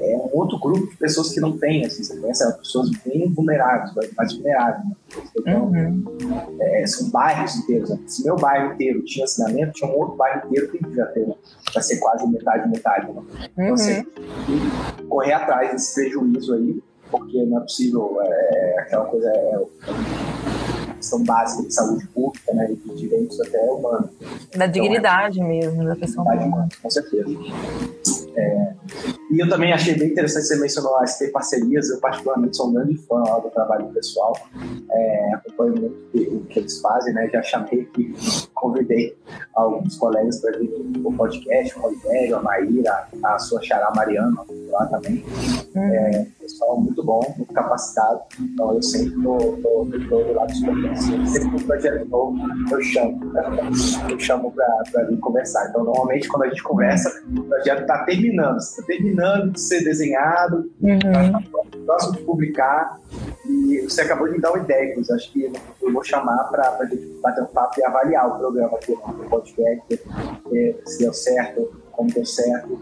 é, 0.00 0.16
um 0.16 0.38
outro 0.38 0.58
grupo 0.58 0.86
de 0.90 0.96
pessoas 0.96 1.30
que 1.32 1.40
não 1.40 1.56
têm, 1.58 1.84
assim, 1.84 2.02
você 2.02 2.16
pensa, 2.16 2.52
pessoas 2.52 2.90
bem 3.04 3.32
vulneráveis, 3.32 3.92
mais 4.16 4.32
vulneráveis. 4.32 4.84
Né? 4.86 4.96
Então, 5.36 5.64
uhum. 5.64 6.04
é, 6.60 6.86
são 6.86 7.10
bairros 7.10 7.56
inteiros. 7.56 7.90
Né? 7.90 7.98
Se 8.06 8.24
meu 8.24 8.36
bairro 8.36 8.72
inteiro 8.72 9.02
tinha 9.04 9.24
assinamento, 9.24 9.72
tinha 9.72 9.90
um 9.90 9.98
outro 9.98 10.16
bairro 10.16 10.46
inteiro 10.46 10.70
que 10.70 10.94
já 10.94 11.06
ter, 11.06 11.26
para 11.72 11.82
ser 11.82 11.98
quase 11.98 12.26
metade, 12.26 12.68
metade. 12.68 13.12
Né? 13.12 13.22
Então, 13.52 13.64
uhum. 13.66 13.76
você 13.76 14.06
correr 15.08 15.32
atrás 15.34 15.72
desse 15.72 15.94
prejuízo 15.94 16.54
aí, 16.54 16.82
porque 17.10 17.44
não 17.44 17.58
é 17.58 17.60
possível, 17.60 18.18
é, 18.22 18.76
aquela 18.78 19.04
coisa, 19.04 19.28
é 19.28 19.58
questão 21.00 21.24
básica 21.24 21.66
de 21.66 21.74
saúde 21.74 22.06
pública, 22.08 22.52
né, 22.52 22.66
de 22.66 22.94
direitos 22.94 23.40
até 23.40 23.58
humanos. 23.58 24.10
Da 24.54 24.66
então, 24.66 24.68
dignidade 24.70 25.40
é, 25.40 25.44
mesmo 25.44 25.84
da 25.84 25.96
pessoa 25.96 26.24
humana. 26.24 26.68
Com 26.82 26.90
certeza. 26.90 27.28
É, 28.36 28.74
e 29.30 29.40
eu 29.40 29.48
também 29.48 29.72
achei 29.72 29.94
bem 29.94 30.08
interessante 30.08 30.46
você 30.46 30.56
mencionou 30.56 30.96
as 30.98 31.18
ter 31.18 31.28
parcerias. 31.28 31.88
Eu, 31.88 32.00
particularmente, 32.00 32.56
sou 32.56 32.68
um 32.68 32.74
grande 32.74 32.96
fã 32.96 33.22
lá, 33.26 33.38
do 33.38 33.50
trabalho 33.50 33.86
pessoal. 33.88 34.36
É, 34.90 35.34
acompanho 35.34 35.74
muito 35.76 36.36
o 36.36 36.44
que 36.46 36.58
eles 36.58 36.80
fazem, 36.80 37.14
né? 37.14 37.28
Já 37.32 37.42
chamei 37.42 37.82
aqui, 37.82 38.14
convidei 38.54 39.16
alguns 39.54 39.96
colegas 39.96 40.40
para 40.40 40.58
vir 40.58 40.70
o 41.04 41.12
podcast, 41.12 41.78
o 41.78 41.82
Rogério, 41.82 42.36
a 42.36 42.42
Maíra, 42.42 43.08
a 43.22 43.38
sua 43.38 43.62
xará 43.62 43.92
Mariana 43.94 44.44
lá 44.70 44.86
também. 44.86 45.24
É, 45.76 46.26
pessoal 46.50 46.80
muito 46.80 47.02
bom, 47.04 47.20
muito 47.36 47.52
capacitado. 47.52 48.20
Então, 48.40 48.74
eu 48.74 48.82
sempre 48.82 49.16
estou 49.16 49.56
do 49.56 50.32
lado 50.34 50.48
dos 50.48 50.60
projetos. 50.60 51.04
Sempre 51.32 51.56
um 51.56 51.66
projeto 51.66 52.08
novo, 52.08 52.38
eu 52.70 52.82
chamo. 52.82 53.32
Eu 54.08 54.18
chamo 54.18 54.52
para 54.52 55.04
vir 55.04 55.18
conversar. 55.18 55.68
Então, 55.68 55.84
normalmente, 55.84 56.28
quando 56.28 56.44
a 56.44 56.48
gente 56.48 56.62
conversa, 56.62 57.22
o 57.36 57.42
projeto 57.42 57.82
está 57.82 58.04
terminando. 58.04 58.58
Está 58.58 58.82
terminando 58.82 59.52
de 59.52 59.60
ser 59.60 59.84
desenhado, 59.84 60.70
uhum. 60.80 60.98
Tá 61.00 61.42
próximo 61.86 62.16
de 62.16 62.22
publicar. 62.22 63.00
E 63.46 63.80
você 63.82 64.02
acabou 64.02 64.28
de 64.28 64.34
me 64.34 64.40
dar 64.40 64.52
uma 64.52 64.62
ideia, 64.62 64.92
Cruz. 64.92 65.10
Acho 65.10 65.32
que 65.32 65.50
eu 65.82 65.92
vou 65.92 66.04
chamar 66.04 66.44
para 66.44 66.78
a 66.80 66.84
gente 66.86 67.06
bater 67.20 67.42
um 67.42 67.46
papo 67.46 67.80
e 67.80 67.84
avaliar 67.84 68.28
o 68.28 68.38
programa 68.38 68.76
aqui 68.76 68.92
no 68.92 69.28
podcast, 69.28 70.00
se 70.86 70.98
deu 70.98 71.12
certo, 71.12 71.70
como 71.92 72.12
deu 72.12 72.24
certo. 72.24 72.78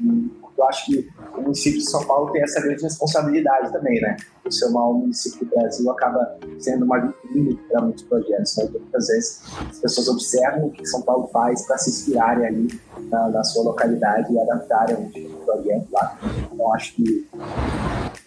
E 0.00 0.30
eu 0.56 0.64
acho 0.64 0.86
que 0.86 1.08
o 1.36 1.42
município 1.42 1.78
de 1.78 1.90
São 1.90 2.04
Paulo 2.04 2.30
tem 2.32 2.42
essa 2.42 2.60
grande 2.60 2.82
responsabilidade 2.82 3.72
também, 3.72 4.00
né? 4.00 4.16
O 4.44 4.50
ser 4.50 4.66
o 4.66 4.72
maior 4.72 4.92
município 4.92 5.46
do 5.46 5.50
Brasil 5.50 5.90
acaba 5.90 6.38
sendo 6.58 6.84
uma 6.84 7.00
vitrine 7.00 7.56
para 7.68 7.82
muitos 7.82 8.04
projetos. 8.04 8.56
Né? 8.56 8.64
Então, 8.68 8.80
muitas 8.80 9.06
vezes 9.08 9.42
as 9.70 9.78
pessoas 9.78 10.08
observam 10.08 10.66
o 10.66 10.70
que 10.70 10.86
São 10.86 11.02
Paulo 11.02 11.28
faz 11.28 11.66
para 11.66 11.78
se 11.78 11.90
inspirarem 11.90 12.46
ali 12.46 12.80
na, 13.10 13.28
na, 13.30 13.44
sua 13.44 13.64
localidade 13.64 14.32
e 14.32 14.38
adaptarem 14.38 14.96
um 14.96 15.08
tipo 15.10 15.28
de 15.28 15.44
projeto 15.44 15.88
lá. 15.92 16.18
Então, 16.52 16.74
acho 16.74 16.94
que 16.94 17.28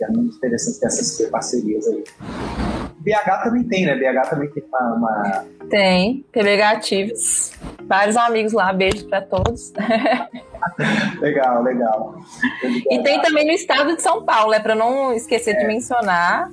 é 0.02 0.08
muito 0.10 0.36
interessante 0.36 0.80
ter 0.80 0.88
essas 0.88 1.30
parcerias 1.30 1.88
aí. 1.88 2.04
BH 3.08 3.43
também 3.43 3.63
tem, 3.63 3.86
né? 3.86 3.96
BH 3.96 4.30
também 4.30 4.50
tem 4.50 4.63
uma. 4.70 4.93
uma... 4.93 5.46
Tem, 5.70 6.26
PBH 6.32 6.72
Ativos. 6.72 7.52
Vários 7.84 8.17
amigos 8.17 8.52
lá, 8.52 8.74
beijos 8.74 9.04
para 9.04 9.22
todos. 9.22 9.72
legal, 11.22 11.63
legal. 11.63 12.15
E 12.89 13.02
tem 13.02 13.22
também 13.22 13.46
no 13.46 13.54
estado 13.54 13.96
de 13.96 14.02
São 14.02 14.26
Paulo, 14.26 14.54
é 14.54 14.60
para 14.60 14.76
não 14.76 15.13
esquecer 15.13 15.56
é. 15.56 15.60
de 15.60 15.65
mencionar. 15.65 16.50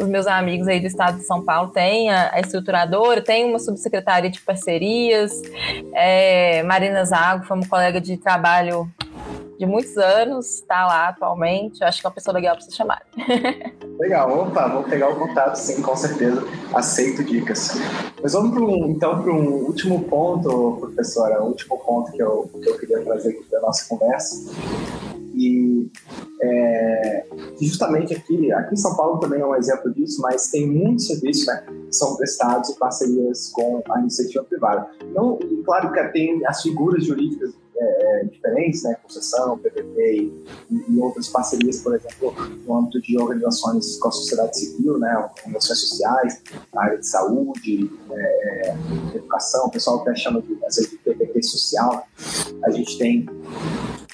Os 0.00 0.08
meus 0.08 0.26
amigos 0.26 0.66
aí 0.66 0.80
do 0.80 0.88
estado 0.88 1.18
de 1.18 1.24
São 1.24 1.44
Paulo 1.44 1.70
têm 1.70 2.10
a, 2.10 2.34
a 2.34 2.40
estruturadora, 2.40 3.22
tem 3.22 3.48
uma 3.48 3.60
subsecretaria 3.60 4.28
de 4.28 4.40
parcerias. 4.40 5.30
É, 5.94 6.64
Marina 6.64 7.04
Zago 7.04 7.44
foi 7.44 7.56
uma 7.56 7.68
colega 7.68 8.00
de 8.00 8.16
trabalho 8.16 8.90
de 9.58 9.66
muitos 9.66 9.96
anos, 9.96 10.56
está 10.56 10.86
lá 10.86 11.08
atualmente. 11.08 11.80
Eu 11.80 11.86
acho 11.86 12.00
que 12.00 12.06
é 12.06 12.08
uma 12.08 12.14
pessoa 12.14 12.34
legal 12.34 12.56
para 12.56 12.64
você 12.64 12.72
chamar. 12.72 13.02
Legal, 13.98 14.48
opa, 14.48 14.68
vou 14.68 14.82
pegar 14.82 15.08
o 15.08 15.16
contato, 15.16 15.54
sim, 15.54 15.80
com 15.80 15.94
certeza. 15.96 16.44
Aceito 16.74 17.22
dicas. 17.22 17.78
Mas 18.20 18.32
vamos 18.32 18.52
pro, 18.52 18.68
então 18.90 19.22
para 19.22 19.32
um 19.32 19.66
último 19.66 20.02
ponto, 20.04 20.78
professora, 20.80 21.40
o 21.40 21.48
último 21.48 21.78
ponto 21.78 22.10
que 22.10 22.20
eu, 22.20 22.50
que 22.60 22.68
eu 22.68 22.78
queria 22.78 23.04
trazer 23.04 23.30
aqui 23.30 23.44
da 23.50 23.60
nossa 23.60 23.88
conversa. 23.88 24.52
E 25.32 25.90
é, 26.42 27.26
justamente 27.60 28.14
aqui, 28.14 28.52
aqui 28.52 28.74
em 28.74 28.76
São 28.76 28.96
Paulo 28.96 29.18
também 29.18 29.40
é 29.40 29.46
um 29.46 29.54
exemplo 29.54 29.92
disso, 29.92 30.20
mas 30.22 30.48
tem 30.48 30.68
muitos 30.68 31.06
serviços 31.06 31.46
né, 31.46 31.64
que 31.86 31.94
são 31.94 32.16
prestados 32.16 32.70
em 32.70 32.74
parcerias 32.74 33.50
com 33.52 33.82
a 33.90 34.00
iniciativa 34.00 34.44
privada. 34.44 34.88
Então, 35.02 35.38
claro 35.64 35.92
que 35.92 36.04
tem 36.08 36.44
as 36.46 36.62
figuras 36.62 37.04
jurídicas 37.04 37.52
é, 38.24 38.26
é, 38.26 38.28
diferentes, 38.28 38.82
né, 38.82 38.96
concessão, 39.02 39.58
PPP 39.58 40.32
e, 40.70 40.84
e, 40.88 40.98
outras 40.98 41.28
parcerias, 41.28 41.80
por 41.80 41.94
exemplo, 41.94 42.34
no 42.66 42.78
âmbito 42.78 43.00
de 43.02 43.18
organizações 43.18 43.96
com 43.96 44.08
a 44.08 44.12
sociedade 44.12 44.58
civil, 44.58 44.98
né, 44.98 45.16
organizações 45.16 45.78
sociais, 45.80 46.42
na 46.72 46.82
área 46.82 46.98
de 46.98 47.06
saúde, 47.06 47.90
é, 48.10 48.76
educação, 49.14 49.66
o 49.66 49.70
pessoal 49.70 50.00
até 50.00 50.14
chama 50.14 50.42
de, 50.42 50.54
de 50.54 50.96
PPP 50.98 51.42
social. 51.42 52.06
A 52.64 52.70
gente 52.70 52.98
tem 52.98 53.26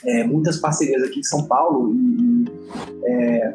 é, 0.05 0.25
muitas 0.25 0.59
parcerias 0.59 1.03
aqui 1.03 1.21
em 1.21 1.25
São 1.25 1.47
Paulo 1.47 1.95
e, 1.95 2.50
é, 3.05 3.55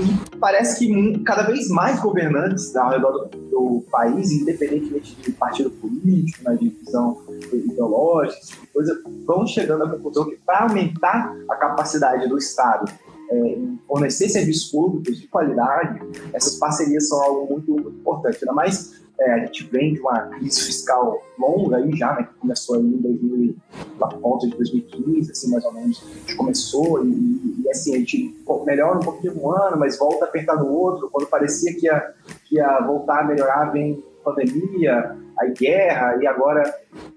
e 0.00 0.36
parece 0.38 0.78
que 0.78 1.18
cada 1.24 1.42
vez 1.42 1.68
mais 1.68 2.00
governantes 2.00 2.74
ao 2.76 2.90
redor 2.90 3.28
do, 3.28 3.38
do 3.38 3.84
país, 3.90 4.30
independentemente 4.30 5.16
de 5.16 5.32
partido 5.32 5.70
político, 5.70 6.44
na 6.44 6.52
né, 6.52 6.58
divisão 6.60 7.20
ideológica, 7.52 8.40
coisa, 8.72 9.02
vão 9.26 9.46
chegando 9.46 9.84
à 9.84 9.90
conclusão 9.90 10.28
que 10.28 10.36
para 10.36 10.64
aumentar 10.64 11.36
a 11.48 11.56
capacidade 11.56 12.28
do 12.28 12.38
Estado 12.38 12.90
é, 13.30 13.36
em 13.36 13.78
fornecer 13.86 14.28
serviços 14.28 14.70
públicos 14.70 15.20
de 15.20 15.26
qualidade, 15.26 16.00
essas 16.32 16.54
parcerias 16.56 17.08
são 17.08 17.22
algo 17.22 17.52
muito, 17.52 17.72
muito 17.72 17.90
importante. 17.90 18.38
Ainda 18.42 18.52
mais 18.52 19.02
é, 19.20 19.32
a 19.32 19.38
gente 19.46 19.64
vem 19.64 19.94
de 19.94 20.00
uma 20.00 20.20
crise 20.28 20.60
fiscal 20.60 21.20
longa 21.38 21.76
aí 21.76 21.96
já, 21.96 22.14
né, 22.14 22.22
que 22.24 22.34
começou 22.40 22.76
aí 22.76 22.82
em 22.82 22.98
2000, 22.98 23.56
na 23.98 24.06
ponta 24.06 24.46
de 24.46 24.56
2015, 24.56 25.32
assim, 25.32 25.50
mais 25.50 25.64
ou 25.64 25.72
menos, 25.72 26.02
a 26.04 26.18
gente 26.18 26.36
começou 26.36 27.04
e, 27.04 27.62
e 27.64 27.70
assim, 27.70 27.94
a 27.94 27.98
gente 27.98 28.36
melhora 28.64 28.98
um 28.98 29.02
pouquinho 29.02 29.40
um 29.42 29.50
ano, 29.50 29.78
mas 29.78 29.98
volta 29.98 30.24
a 30.24 30.28
apertar 30.28 30.56
no 30.56 30.68
outro, 30.68 31.08
quando 31.10 31.26
parecia 31.26 31.74
que 31.74 31.86
ia, 31.86 32.14
que 32.44 32.56
ia 32.56 32.80
voltar 32.80 33.20
a 33.20 33.24
melhorar, 33.24 33.72
vem 33.72 34.02
pandemia, 34.24 35.16
a 35.38 35.46
guerra, 35.46 36.18
e 36.20 36.26
agora, 36.26 36.62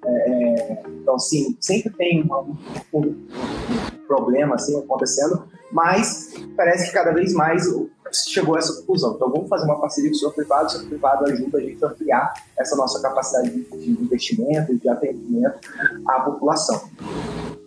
é, 0.06 0.32
é 0.32 0.84
então, 1.02 1.16
assim, 1.16 1.58
sempre 1.60 1.92
tem 1.92 2.24
um, 2.24 2.56
um 2.94 3.16
problema, 4.08 4.56
assim, 4.56 4.78
acontecendo, 4.80 5.44
mas 5.72 6.31
parece 6.62 6.88
que 6.88 6.94
cada 6.94 7.12
vez 7.12 7.34
mais 7.34 7.64
chegou 8.28 8.56
a 8.56 8.60
essa 8.60 8.74
conclusão. 8.74 9.16
Então 9.16 9.32
vamos 9.32 9.50
fazer 9.50 9.66
uma 9.66 9.80
parceria 9.80 10.12
com 10.12 10.16
o 10.16 10.20
setor 10.20 10.34
privado, 10.34 10.68
o 10.68 10.70
setor 10.70 10.88
privado 10.90 11.26
ajuda 11.26 11.58
a 11.58 11.62
gente 11.62 11.84
a 11.84 11.88
ampliar 11.88 12.34
essa 12.56 12.76
nossa 12.76 13.02
capacidade 13.02 13.50
de 13.50 13.90
investimento, 13.90 14.78
de 14.78 14.88
atendimento 14.88 15.60
à 16.08 16.20
população. 16.22 16.88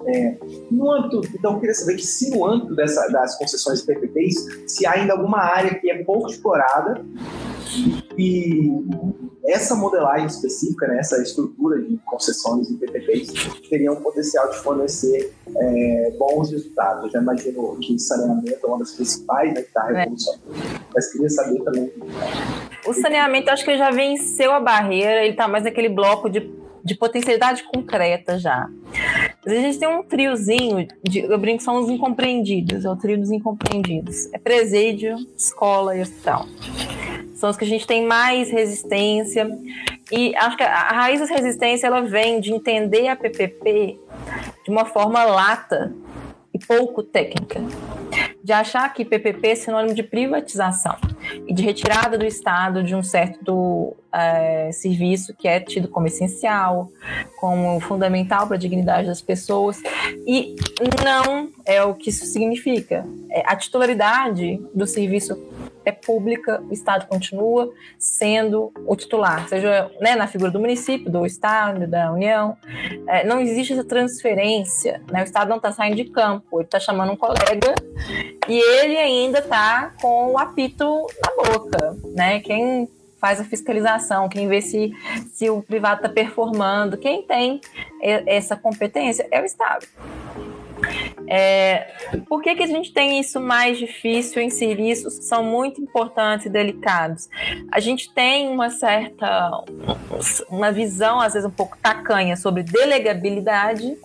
É, 0.07 0.37
no 0.71 0.93
âmbito, 0.93 1.23
então 1.35 1.55
eu 1.55 1.61
queria 1.61 1.75
saber 1.75 1.97
que 1.97 2.07
se 2.07 2.31
no 2.31 2.47
âmbito 2.47 2.77
dessa, 2.77 3.09
das 3.09 3.37
concessões 3.37 3.81
PPPs, 3.83 4.65
se 4.67 4.87
há 4.87 4.93
ainda 4.93 5.15
alguma 5.15 5.39
área 5.39 5.75
que 5.75 5.91
é 5.91 6.05
pouco 6.05 6.29
explorada 6.29 7.03
e 8.17 8.83
essa 9.47 9.75
modelagem 9.75 10.27
específica, 10.27 10.87
né, 10.89 10.99
essa 10.99 11.21
estrutura 11.21 11.81
de 11.81 11.99
concessões 12.07 12.71
e 12.71 12.77
PPPs 12.77 13.33
teria 13.69 13.93
um 13.93 13.97
potencial 13.97 14.49
de 14.51 14.57
fornecer 14.57 15.33
é, 15.55 16.13
bons 16.19 16.51
resultados. 16.51 17.05
Eu 17.05 17.11
já 17.11 17.21
imagino 17.21 17.77
que 17.77 17.99
saneamento 17.99 18.59
é 18.63 18.67
uma 18.67 18.79
das 18.79 18.93
principais, 18.93 19.53
né, 19.53 19.61
que 19.61 19.69
está 19.69 19.85
revolucionando. 19.87 20.43
É. 20.51 20.81
Mas 20.95 21.13
queria 21.13 21.29
saber 21.29 21.63
também. 21.63 21.93
O 22.87 22.95
saneamento, 22.95 23.51
acho 23.51 23.65
que 23.65 23.71
ele 23.71 23.79
já 23.79 23.91
venceu 23.91 24.53
a 24.53 24.61
barreira, 24.61 25.23
ele 25.23 25.33
está 25.33 25.47
mais 25.47 25.65
naquele 25.65 25.91
bloco 25.91 26.31
de, 26.31 26.51
de 26.83 26.95
potencialidade 26.95 27.65
concreta 27.65 28.39
já. 28.39 28.69
Mas 29.45 29.59
a 29.59 29.61
gente 29.61 29.79
tem 29.79 29.89
um 29.89 30.03
triozinho, 30.03 30.89
de, 31.03 31.21
eu 31.21 31.39
brinco 31.39 31.63
são 31.63 31.83
os 31.83 31.91
incompreendidos, 31.91 32.85
é 32.87 32.91
o 32.91 32.97
trio 32.97 33.19
dos 33.19 33.31
incompreendidos. 33.31 34.33
É 34.33 34.39
presídio, 34.39 35.17
escola 35.37 35.95
e 35.95 36.01
hospital 36.01 36.47
são 37.45 37.51
os 37.51 37.59
que 37.59 37.65
a 37.65 37.69
gente 37.69 37.87
tem 37.87 38.07
mais 38.07 38.51
resistência. 38.51 39.47
E 40.11 40.35
acho 40.35 40.57
que 40.57 40.63
a 40.63 40.89
raiz 40.89 41.21
dessa 41.21 41.35
resistência 41.35 41.87
ela 41.87 42.01
vem 42.01 42.41
de 42.41 42.51
entender 42.51 43.07
a 43.09 43.15
PPP 43.15 44.01
de 44.65 44.71
uma 44.71 44.87
forma 44.87 45.23
lata 45.25 45.93
e 46.55 46.59
pouco 46.59 47.03
técnica. 47.03 47.61
De 48.43 48.51
achar 48.51 48.91
que 48.95 49.05
PPP 49.05 49.49
é 49.49 49.55
sinônimo 49.57 49.95
de 49.95 50.03
privatização 50.03 50.97
e 51.47 51.53
de 51.53 51.63
retirada 51.63 52.17
do 52.17 52.25
Estado 52.25 52.83
de 52.83 52.95
um 52.95 53.03
certo 53.03 53.95
é, 54.11 54.71
serviço 54.73 55.35
que 55.35 55.47
é 55.47 55.61
tido 55.61 55.89
como 55.89 56.07
essencial, 56.07 56.89
como 57.39 57.79
fundamental 57.81 58.47
para 58.47 58.57
a 58.57 58.59
dignidade 58.59 59.07
das 59.07 59.21
pessoas. 59.21 59.83
E 60.27 60.57
não 61.05 61.51
é 61.67 61.83
o 61.83 61.95
que 61.95 62.09
isso 62.09 62.25
significa. 62.25 63.05
É, 63.31 63.43
a 63.45 63.55
titularidade 63.55 64.63
do 64.75 64.87
serviço 64.87 65.37
é 65.85 65.93
pública, 65.93 66.63
o 66.69 66.73
Estado 66.73 67.07
continua 67.07 67.73
sendo 67.99 68.73
o 68.87 68.97
titular, 68.97 69.49
seja 69.49 69.91
né, 70.01 70.17
na 70.17 70.27
figura 70.27 70.51
do 70.51 70.59
município, 70.59 71.11
do 71.11 71.27
Estado, 71.27 71.87
da 71.87 72.13
União. 72.13 72.57
É, 73.07 73.25
não 73.25 73.41
existe 73.41 73.73
essa 73.73 73.85
transferência, 73.85 75.03
né? 75.11 75.23
o 75.23 75.25
Estado 75.25 75.49
não 75.49 75.57
está 75.57 75.73
saindo 75.73 75.97
de 75.97 76.05
campo, 76.05 76.59
ele 76.59 76.65
está 76.65 76.81
chamando 76.81 77.13
um 77.13 77.17
colega 77.17 77.75
e 78.49 78.59
ele 78.59 78.97
ainda 78.97 79.39
está 79.39 79.93
com 80.01 80.33
o 80.33 80.39
apito 80.39 81.07
na 81.23 81.45
boca. 81.45 81.97
Né? 82.15 82.41
Quem 82.41 82.89
faz 83.25 83.41
a 83.41 83.45
fiscalização, 83.45 84.29
quem 84.29 84.47
vê 84.47 84.61
se, 84.61 84.93
se 85.33 85.49
o 85.49 85.63
privado 85.63 85.97
está 85.97 86.09
performando, 86.11 86.99
quem 86.99 87.23
tem 87.23 87.59
essa 88.03 88.55
competência 88.55 89.27
é 89.31 89.41
o 89.41 89.47
Estado. 89.47 89.87
É, 91.27 91.93
por 92.29 92.43
que, 92.43 92.55
que 92.55 92.63
a 92.63 92.67
gente 92.67 92.93
tem 92.93 93.19
isso 93.19 93.41
mais 93.41 93.79
difícil 93.79 94.43
em 94.43 94.51
serviços 94.51 95.19
que 95.19 95.25
são 95.25 95.43
muito 95.43 95.81
importantes 95.81 96.47
e 96.47 96.51
delicados? 96.51 97.29
A 97.73 97.81
gente 97.81 98.13
tem 98.13 98.49
uma 98.49 98.71
certa 98.71 99.65
uma 100.49 100.71
visão, 100.71 101.21
às 101.21 101.33
vezes 101.35 101.49
um 101.49 101.53
pouco 101.53 101.77
tacanha, 101.79 102.37
sobre 102.37 102.63
delegabilidade, 102.63 103.97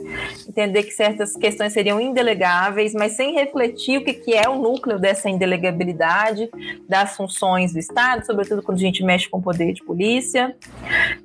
entender 0.47 0.83
que 0.83 0.91
certas 0.91 1.33
questões 1.33 1.73
seriam 1.73 1.99
indelegáveis, 1.99 2.93
mas 2.93 3.13
sem 3.13 3.33
refletir 3.33 3.99
o 3.99 4.03
que, 4.03 4.13
que 4.13 4.33
é 4.33 4.47
o 4.49 4.55
núcleo 4.55 4.99
dessa 4.99 5.29
indelegabilidade 5.29 6.49
das 6.87 7.15
funções 7.15 7.73
do 7.73 7.79
Estado, 7.79 8.25
sobretudo 8.25 8.61
quando 8.61 8.77
a 8.77 8.81
gente 8.81 9.03
mexe 9.03 9.29
com 9.29 9.37
o 9.37 9.41
poder 9.41 9.73
de 9.73 9.83
polícia. 9.83 10.55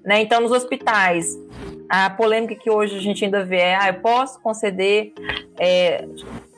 Né? 0.05 0.23
Então, 0.23 0.41
nos 0.41 0.53
hospitais, 0.53 1.37
a 1.89 2.11
polêmica 2.11 2.55
que 2.55 2.71
hoje 2.71 2.97
a 2.97 3.01
gente 3.01 3.25
ainda 3.25 3.45
vê 3.45 3.59
é: 3.59 3.77
ah, 3.77 3.89
eu 3.89 3.95
posso 3.95 4.41
conceder 4.41 5.13
é, 5.59 6.07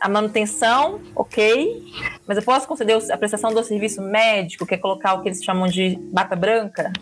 a 0.01 0.09
manutenção, 0.09 1.01
ok, 1.15 1.83
mas 2.27 2.37
eu 2.37 2.43
posso 2.43 2.67
conceder 2.67 2.97
a 3.11 3.17
prestação 3.17 3.53
do 3.53 3.63
serviço 3.63 4.01
médico, 4.03 4.67
que 4.67 4.75
é 4.75 4.79
colocar 4.79 5.15
o 5.15 5.23
que 5.23 5.29
eles 5.29 5.43
chamam 5.43 5.67
de 5.67 5.99
bata 6.13 6.37
branca, 6.37 6.93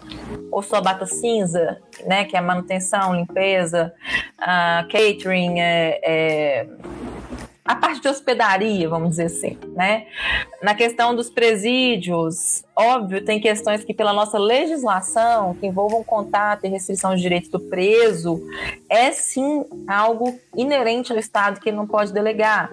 ou 0.50 0.62
só 0.62 0.80
bata 0.80 1.06
cinza, 1.06 1.78
né, 2.06 2.24
que 2.24 2.36
é 2.36 2.40
manutenção, 2.40 3.14
limpeza, 3.14 3.92
uh, 4.40 4.88
catering, 4.88 5.60
é, 5.60 6.00
é 6.02 6.66
a 7.64 7.74
parte 7.74 8.02
de 8.02 8.08
hospedaria, 8.08 8.86
vamos 8.88 9.10
dizer 9.10 9.24
assim, 9.24 9.58
né? 9.74 10.06
Na 10.62 10.74
questão 10.74 11.16
dos 11.16 11.30
presídios, 11.30 12.62
óbvio, 12.76 13.24
tem 13.24 13.40
questões 13.40 13.82
que 13.82 13.94
pela 13.94 14.12
nossa 14.12 14.38
legislação, 14.38 15.54
que 15.54 15.66
envolvam 15.66 16.04
contato 16.04 16.64
e 16.64 16.68
restrição 16.68 17.14
de 17.14 17.22
direitos 17.22 17.48
do 17.48 17.58
preso, 17.58 18.42
é 18.88 19.10
sim 19.12 19.64
algo 19.88 20.38
inerente 20.54 21.10
ao 21.10 21.18
Estado 21.18 21.58
que 21.58 21.70
ele 21.70 21.76
não 21.76 21.86
pode 21.86 22.12
delegar. 22.12 22.70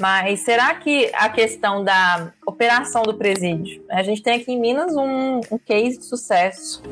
Mas 0.00 0.40
será 0.40 0.74
que 0.76 1.10
a 1.12 1.28
questão 1.28 1.84
da 1.84 2.32
operação 2.46 3.02
do 3.02 3.14
presídio? 3.14 3.84
A 3.90 4.02
gente 4.02 4.22
tem 4.22 4.40
aqui 4.40 4.52
em 4.52 4.58
Minas 4.58 4.96
um, 4.96 5.40
um 5.50 5.58
case 5.58 5.98
de 5.98 6.06
sucesso, 6.06 6.82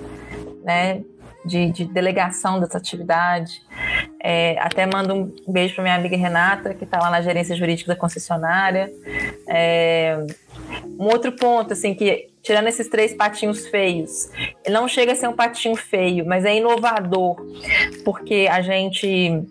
né? 0.62 1.02
de, 1.46 1.70
de 1.70 1.84
delegação 1.84 2.58
dessa 2.58 2.76
atividade. 2.76 3.62
É, 4.22 4.56
até 4.58 4.86
mando 4.86 5.14
um 5.46 5.52
beijo 5.52 5.74
para 5.74 5.84
minha 5.84 5.94
amiga 5.94 6.16
Renata, 6.16 6.74
que 6.74 6.84
está 6.84 6.98
lá 6.98 7.10
na 7.10 7.20
gerência 7.20 7.54
jurídica 7.54 7.94
da 7.94 7.98
concessionária. 7.98 8.90
É, 9.48 10.18
um 10.98 11.04
outro 11.04 11.32
ponto, 11.32 11.72
assim, 11.72 11.94
que 11.94 12.28
tirando 12.46 12.68
esses 12.68 12.88
três 12.88 13.12
patinhos 13.12 13.66
feios, 13.66 14.30
não 14.68 14.86
chega 14.86 15.12
a 15.12 15.16
ser 15.16 15.28
um 15.28 15.32
patinho 15.32 15.74
feio, 15.74 16.24
mas 16.24 16.44
é 16.44 16.56
inovador, 16.56 17.36
porque 18.04 18.46
a 18.48 18.62
gente 18.62 19.42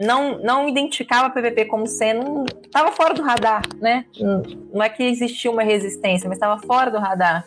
não, 0.00 0.38
não 0.38 0.68
identificava 0.68 1.26
a 1.26 1.30
PVP 1.30 1.64
como 1.64 1.86
sendo. 1.88 2.44
estava 2.64 2.92
fora 2.92 3.12
do 3.12 3.22
radar, 3.22 3.62
né? 3.80 4.04
Não 4.72 4.80
é 4.80 4.88
que 4.88 5.02
existia 5.02 5.50
uma 5.50 5.64
resistência, 5.64 6.28
mas 6.28 6.36
estava 6.36 6.60
fora 6.62 6.92
do 6.92 6.98
radar. 6.98 7.44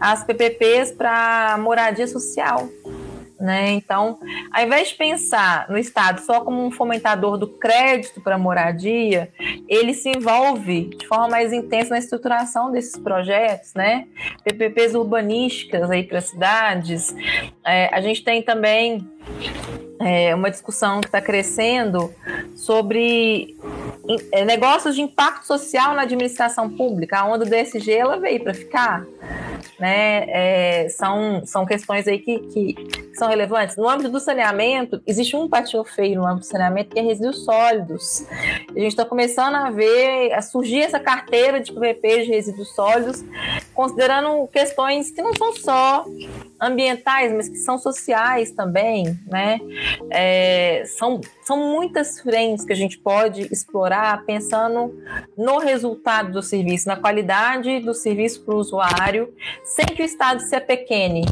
As 0.00 0.24
PPPs 0.24 0.92
para 0.92 1.58
moradia 1.58 2.06
social. 2.06 2.66
Né? 3.44 3.72
Então, 3.72 4.18
ao 4.50 4.64
invés 4.64 4.88
de 4.88 4.94
pensar 4.94 5.68
no 5.68 5.76
Estado 5.76 6.22
só 6.22 6.40
como 6.40 6.64
um 6.64 6.70
fomentador 6.70 7.36
do 7.36 7.46
crédito 7.46 8.18
para 8.22 8.38
moradia, 8.38 9.30
ele 9.68 9.92
se 9.92 10.08
envolve 10.08 10.96
de 10.96 11.06
forma 11.06 11.28
mais 11.28 11.52
intensa 11.52 11.90
na 11.90 11.98
estruturação 11.98 12.72
desses 12.72 12.96
projetos, 12.96 13.74
né? 13.74 14.06
PPPs 14.42 14.94
urbanísticas 14.94 15.90
aí 15.90 16.04
para 16.04 16.22
cidades. 16.22 17.14
É, 17.66 17.94
a 17.94 18.00
gente 18.00 18.24
tem 18.24 18.42
também 18.42 19.06
é, 20.00 20.34
uma 20.34 20.50
discussão 20.50 21.02
que 21.02 21.08
está 21.08 21.20
crescendo 21.20 22.14
sobre 22.56 23.58
é, 24.32 24.42
negócios 24.46 24.94
de 24.94 25.02
impacto 25.02 25.46
social 25.46 25.94
na 25.94 26.02
administração 26.02 26.70
pública. 26.70 27.18
A 27.18 27.26
onda 27.26 27.44
do 27.44 27.54
ESG 27.54 27.92
ela 27.92 28.16
veio 28.16 28.42
para 28.42 28.54
ficar. 28.54 29.04
Né? 29.78 30.24
É, 30.28 30.88
são, 30.88 31.44
são 31.44 31.66
questões 31.66 32.06
aí 32.06 32.18
que, 32.18 32.38
que, 32.38 32.74
são 33.14 33.28
relevantes. 33.28 33.76
No 33.76 33.88
âmbito 33.88 34.08
do 34.08 34.20
saneamento, 34.20 35.02
existe 35.06 35.36
um 35.36 35.48
patinho 35.48 35.84
feio 35.84 36.20
no 36.20 36.26
âmbito 36.26 36.46
do 36.46 36.50
saneamento 36.50 36.90
que 36.90 36.98
é 36.98 37.02
resíduos 37.02 37.44
sólidos. 37.44 38.24
A 38.70 38.78
gente 38.78 38.88
está 38.88 39.04
começando 39.04 39.54
a 39.54 39.70
ver, 39.70 40.32
a 40.32 40.42
surgir 40.42 40.80
essa 40.80 41.00
carteira 41.00 41.60
de 41.60 41.72
PVP 41.72 42.24
de 42.24 42.30
resíduos 42.30 42.74
sólidos, 42.74 43.24
considerando 43.74 44.46
questões 44.48 45.10
que 45.10 45.20
não 45.20 45.34
são 45.34 45.52
só 45.54 46.04
ambientais, 46.60 47.32
mas 47.32 47.48
que 47.48 47.56
são 47.56 47.76
sociais 47.76 48.52
também, 48.52 49.18
né? 49.26 49.60
É, 50.10 50.84
são, 50.96 51.20
são 51.42 51.56
muitas 51.56 52.20
frentes 52.20 52.64
que 52.64 52.72
a 52.72 52.76
gente 52.76 52.98
pode 52.98 53.42
explorar 53.52 54.24
pensando 54.24 54.94
no 55.36 55.58
resultado 55.58 56.32
do 56.32 56.42
serviço, 56.42 56.88
na 56.88 56.96
qualidade 56.96 57.80
do 57.80 57.92
serviço 57.92 58.44
para 58.44 58.54
o 58.54 58.58
usuário, 58.58 59.34
sem 59.64 59.86
que 59.86 60.02
o 60.02 60.04
Estado 60.04 60.40
se 60.40 60.54
apequene, 60.54 61.24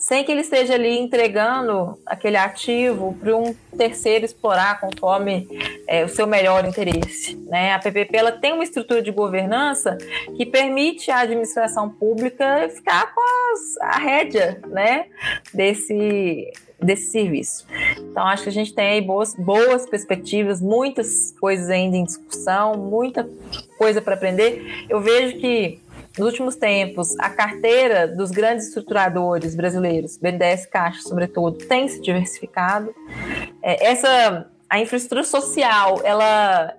sem 0.00 0.24
que 0.24 0.32
ele 0.32 0.40
esteja 0.40 0.74
ali 0.74 0.98
entregando 0.98 2.00
aquele 2.06 2.38
ativo 2.38 3.14
para 3.20 3.36
um 3.36 3.54
terceiro 3.76 4.24
explorar 4.24 4.80
conforme 4.80 5.46
é, 5.86 6.02
o 6.02 6.08
seu 6.08 6.26
melhor 6.26 6.64
interesse. 6.64 7.36
Né? 7.46 7.74
A 7.74 7.78
PPP 7.78 8.16
ela 8.16 8.32
tem 8.32 8.54
uma 8.54 8.64
estrutura 8.64 9.02
de 9.02 9.12
governança 9.12 9.98
que 10.38 10.46
permite 10.46 11.10
à 11.10 11.18
administração 11.18 11.90
pública 11.90 12.66
ficar 12.74 13.14
com 13.14 13.20
as, 13.52 13.76
a 13.94 13.98
rédea 13.98 14.62
né, 14.68 15.04
desse, 15.52 16.50
desse 16.80 17.10
serviço. 17.10 17.66
Então, 17.98 18.26
acho 18.26 18.44
que 18.44 18.48
a 18.48 18.52
gente 18.52 18.72
tem 18.72 18.92
aí 18.92 19.00
boas, 19.02 19.34
boas 19.34 19.86
perspectivas, 19.86 20.62
muitas 20.62 21.32
coisas 21.38 21.68
ainda 21.68 21.98
em 21.98 22.04
discussão, 22.04 22.72
muita 22.74 23.28
coisa 23.76 24.00
para 24.00 24.14
aprender. 24.14 24.86
Eu 24.88 25.02
vejo 25.02 25.36
que 25.38 25.78
nos 26.18 26.26
últimos 26.26 26.56
tempos, 26.56 27.18
a 27.18 27.30
carteira 27.30 28.08
dos 28.08 28.30
grandes 28.30 28.68
estruturadores 28.68 29.54
brasileiros, 29.54 30.16
BNDES, 30.16 30.66
Caixa, 30.66 31.02
sobretudo, 31.02 31.58
tem 31.66 31.88
se 31.88 32.00
diversificado. 32.00 32.94
É, 33.62 33.86
essa 33.86 34.46
a 34.70 34.78
infraestrutura 34.78 35.24
social, 35.24 36.00
ela, 36.04 36.72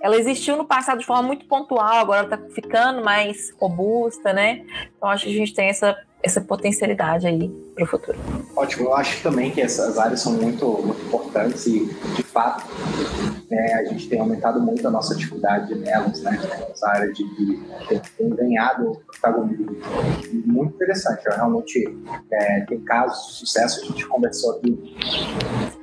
ela 0.00 0.16
existiu 0.16 0.56
no 0.56 0.64
passado 0.64 0.98
de 0.98 1.04
forma 1.04 1.22
muito 1.22 1.44
pontual, 1.44 1.98
agora 1.98 2.24
está 2.24 2.38
ficando 2.38 3.04
mais 3.04 3.52
robusta, 3.60 4.32
né? 4.32 4.64
Então 4.96 5.10
acho 5.10 5.24
que 5.24 5.30
a 5.30 5.34
gente 5.34 5.52
tem 5.52 5.68
essa, 5.68 5.94
essa 6.22 6.40
potencialidade 6.40 7.26
aí 7.26 7.50
para 7.74 7.84
o 7.84 7.86
futuro. 7.86 8.18
Ótimo, 8.56 8.86
eu 8.86 8.96
acho 8.96 9.22
também 9.22 9.50
que 9.50 9.60
essas 9.60 9.98
áreas 9.98 10.20
são 10.20 10.32
muito, 10.32 10.66
muito 10.82 11.04
importantes 11.04 11.66
e, 11.66 11.84
de 12.16 12.22
fato, 12.22 12.64
né, 13.50 13.74
a 13.74 13.84
gente 13.84 14.08
tem 14.08 14.20
aumentado 14.20 14.60
muito 14.60 14.86
a 14.86 14.90
nossa 14.90 15.14
atividade 15.14 15.74
nelas, 15.76 16.20
né? 16.22 16.38
Essa 16.70 16.88
área 16.88 17.12
de, 17.12 17.22
de 17.24 18.00
tem 18.16 18.28
ganhado 18.30 19.00
protagonismo 19.06 19.76
muito 20.46 20.74
interessante. 20.74 21.22
Realmente 21.24 21.96
é, 22.30 22.60
tem 22.62 22.80
casos 22.80 23.26
de 23.26 23.32
sucesso, 23.38 23.80
a 23.82 23.84
gente 23.84 24.06
conversou 24.06 24.56
aqui 24.56 24.96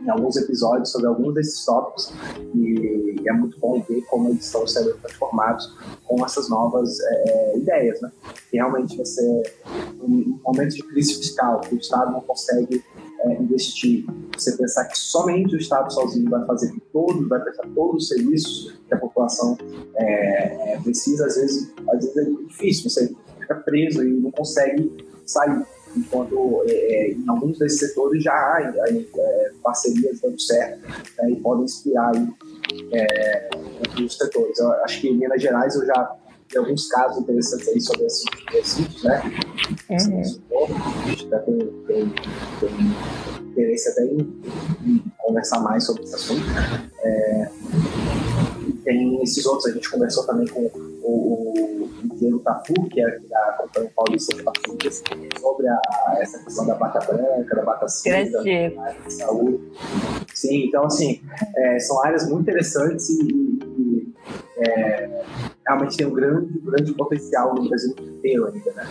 em 0.02 0.10
alguns 0.10 0.36
episódios 0.36 0.92
sobre 0.92 1.08
alguns 1.08 1.34
desses 1.34 1.64
tópicos 1.64 2.14
e 2.54 3.16
é 3.26 3.32
muito 3.32 3.58
bom 3.60 3.82
ver 3.82 4.02
como 4.04 4.30
eles 4.30 4.46
estão 4.46 4.68
sendo 4.68 4.94
transformados 4.98 5.74
com 6.06 6.24
essas 6.26 6.50
novas 6.50 7.00
é, 7.00 7.58
ideias, 7.58 8.02
né? 8.02 8.12
Que 8.50 8.58
realmente 8.58 8.98
vai 8.98 9.06
ser 9.06 9.56
um 10.02 10.40
momento 10.44 10.76
de 10.76 10.84
crise 10.84 11.16
fiscal, 11.16 11.62
que 11.62 11.76
o 11.76 11.78
Estado 11.78 12.12
não 12.12 12.22
consegue 12.22 12.84
é, 13.24 13.34
investir, 13.42 14.06
você 14.36 14.56
pensar 14.58 14.86
que 14.86 14.98
somente 14.98 15.56
o 15.56 15.58
Estado 15.58 15.92
sozinho 15.92 16.30
vai 16.30 16.46
fazer 16.46 16.74
todo, 16.92 17.28
vai 17.28 17.40
prestar 17.40 17.68
todos 17.74 18.04
os 18.04 18.08
serviços 18.10 18.74
que 18.88 18.94
a 18.94 18.98
população 18.98 19.58
é, 19.96 20.74
é, 20.74 20.80
precisa, 20.82 21.26
às 21.26 21.36
vezes, 21.36 21.72
às 21.90 22.06
vezes 22.06 22.18
é 22.18 22.44
difícil, 22.48 22.90
você 22.90 23.16
fica 23.40 23.56
preso 23.56 24.04
e 24.04 24.14
não 24.14 24.32
consegue 24.32 25.06
sair. 25.26 25.64
Enquanto 25.96 26.64
é, 26.68 26.72
é, 26.72 27.12
em 27.12 27.24
alguns 27.30 27.60
desses 27.60 27.80
setores 27.80 28.24
já 28.24 28.34
há 28.34 28.74
é, 28.74 29.52
parcerias 29.62 30.20
dando 30.20 30.42
certo 30.42 30.82
né, 31.20 31.30
e 31.30 31.36
podem 31.36 31.66
inspirar 31.66 32.12
aí, 32.16 32.28
é, 32.92 33.50
os 34.04 34.18
setores. 34.18 34.58
Eu 34.58 34.72
acho 34.84 35.00
que 35.00 35.10
em 35.10 35.18
Minas 35.18 35.40
Gerais 35.40 35.76
eu 35.76 35.86
já 35.86 36.16
tem 36.54 36.62
alguns 36.62 36.88
casos 36.88 37.18
interessantes 37.18 37.68
aí 37.68 37.82
sobre 37.82 38.06
esses 38.06 38.24
presídios, 38.46 39.04
né? 39.04 39.22
Uhum. 39.90 40.22
A 41.04 41.10
gente 41.10 41.26
até 41.28 41.40
tem, 41.40 41.58
tem, 41.88 42.14
tem 42.60 43.48
interesse 43.52 43.90
até 43.90 44.06
em, 44.06 44.20
em, 44.86 45.04
conversar 45.18 45.60
mais 45.62 45.84
sobre 45.86 46.04
esse 46.04 46.16
assunto. 46.16 46.46
É, 47.04 47.50
tem 48.84 49.22
esses 49.24 49.46
outros, 49.46 49.66
a 49.68 49.74
gente 49.74 49.90
conversou 49.90 50.26
também 50.26 50.48
com 50.48 50.62
o, 50.62 51.04
o 51.04 51.90
pelo 52.20 52.40
Tafu, 52.40 52.74
que 52.90 53.02
é 53.02 53.20
da 53.20 53.58
Companhia 53.58 53.92
Paulista 53.96 54.36
de 54.36 54.44
Parcerias, 54.44 55.04
sobre 55.40 55.68
a, 55.68 55.82
essa 56.20 56.38
questão 56.40 56.66
da 56.68 56.76
bata 56.76 57.00
branca, 57.00 57.56
da 57.56 57.64
bata 57.64 57.88
cinza, 57.88 58.44
da 58.44 59.10
saúde. 59.10 59.60
Sim, 60.34 60.66
então, 60.68 60.86
assim, 60.86 61.22
é, 61.58 61.80
são 61.80 62.04
áreas 62.04 62.30
muito 62.30 62.42
interessantes 62.42 63.10
e, 63.10 63.24
e 63.24 64.14
é, 64.58 65.24
realmente 65.66 65.98
tem 65.98 66.08
um 66.08 66.14
grande, 66.14 66.60
grande 66.60 66.94
potencial 66.94 67.56
no 67.56 67.68
Brasil 67.68 67.96
inteiro 67.98 68.48
ainda, 68.48 68.72
né? 68.74 68.86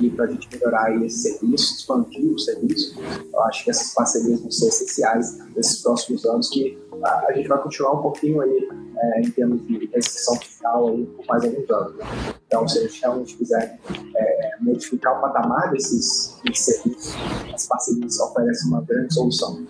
E 0.00 0.10
para 0.10 0.24
a 0.24 0.28
gente 0.28 0.48
melhorar 0.52 1.04
esse 1.04 1.18
serviço, 1.18 1.74
expandir 1.76 2.32
o 2.32 2.38
serviço, 2.38 2.98
eu 3.32 3.40
acho 3.42 3.64
que 3.64 3.70
essas 3.70 3.94
parcerias 3.94 4.40
vão 4.40 4.50
ser 4.50 4.68
essenciais 4.68 5.38
nesses 5.54 5.82
próximos 5.82 6.24
anos, 6.24 6.48
que 6.48 6.78
a, 7.02 7.26
a 7.28 7.32
gente 7.32 7.48
vai 7.48 7.62
continuar 7.62 7.92
um 7.92 8.02
pouquinho 8.02 8.40
aí 8.40 8.68
é, 8.98 9.20
em 9.20 9.30
termos 9.30 9.66
de 9.66 9.86
restrição 9.86 10.36
fiscal 10.36 10.88
aí 10.88 11.06
por 11.06 11.26
mais 11.26 11.44
alguns 11.44 11.70
anos. 11.70 11.96
Né? 11.96 12.04
Então, 12.46 12.66
se 12.66 12.78
a 12.78 12.82
gente 12.82 13.00
realmente 13.00 13.36
quiser 13.36 13.78
é, 14.16 14.50
modificar 14.60 15.18
o 15.18 15.20
patamar 15.20 15.70
desses, 15.70 16.40
desses 16.44 16.64
serviços, 16.64 17.14
as 17.54 17.66
parcerias 17.66 18.18
oferecem 18.20 18.68
uma 18.68 18.82
grande 18.82 19.12
solução. 19.14 19.64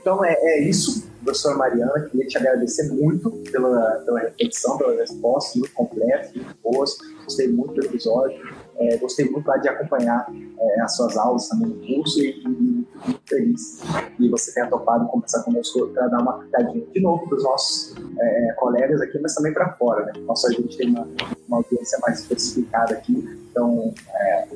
Então, 0.00 0.24
é, 0.24 0.34
é 0.34 0.68
isso 0.68 1.11
professora 1.22 1.56
Mariana, 1.56 2.08
queria 2.10 2.26
te 2.26 2.38
agradecer 2.38 2.90
muito 2.92 3.30
pela, 3.50 4.02
pela 4.04 4.20
reflexão, 4.20 4.76
pela 4.78 4.94
resposta, 4.94 5.58
muito 5.58 5.72
completa, 5.72 6.30
muito 6.34 6.56
boas. 6.62 6.96
Gostei 7.24 7.48
muito 7.48 7.74
do 7.74 7.86
episódio. 7.86 8.40
É, 8.78 8.96
gostei 8.96 9.30
muito 9.30 9.46
lá 9.46 9.56
de 9.58 9.68
acompanhar 9.68 10.26
é, 10.58 10.80
as 10.80 10.96
suas 10.96 11.16
aulas 11.16 11.48
também 11.48 11.68
no 11.68 11.86
curso 11.86 12.20
e, 12.20 12.42
e 12.42 12.48
muito 12.48 13.20
feliz 13.28 13.80
que 14.16 14.28
você 14.28 14.52
tenha 14.52 14.66
topado 14.66 15.06
conversar 15.06 15.42
conosco 15.42 15.88
para 15.88 16.08
dar 16.08 16.20
uma 16.20 16.38
pitadinha 16.38 16.84
de 16.86 17.00
novo 17.00 17.28
para 17.28 17.36
os 17.36 17.44
nossos 17.44 17.94
é, 18.18 18.52
colegas 18.56 19.00
aqui, 19.00 19.18
mas 19.20 19.34
também 19.34 19.52
para 19.52 19.72
fora. 19.74 20.06
Né? 20.06 20.12
Nossa, 20.26 20.48
a 20.48 20.52
gente 20.52 20.76
tem 20.76 20.88
uma, 20.88 21.06
uma 21.46 21.58
audiência 21.58 21.98
mais 22.00 22.20
especificada 22.20 22.94
aqui, 22.94 23.41
então 23.52 23.92
é, 24.14 24.46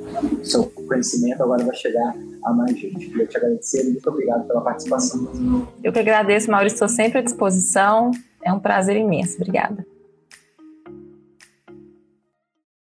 seu 0.43 0.65
conhecimento 0.65 1.43
agora 1.43 1.63
vai 1.65 1.77
chegar 1.77 2.15
a 2.45 2.53
mais 2.53 2.77
gente. 2.77 3.07
Queria 3.07 3.27
te 3.27 3.37
agradecer 3.37 3.87
e 3.87 3.93
muito 3.93 4.11
obrigado 4.11 4.47
pela 4.47 4.63
participação. 4.63 5.29
Eu 5.85 5.93
que 5.93 5.99
agradeço, 5.99 6.51
Maurício, 6.51 6.77
estou 6.77 6.89
sempre 6.89 7.19
à 7.19 7.23
disposição. 7.23 8.11
É 8.43 8.53
um 8.53 8.59
prazer 8.59 8.97
imenso. 8.97 9.37
Obrigada. 9.37 9.85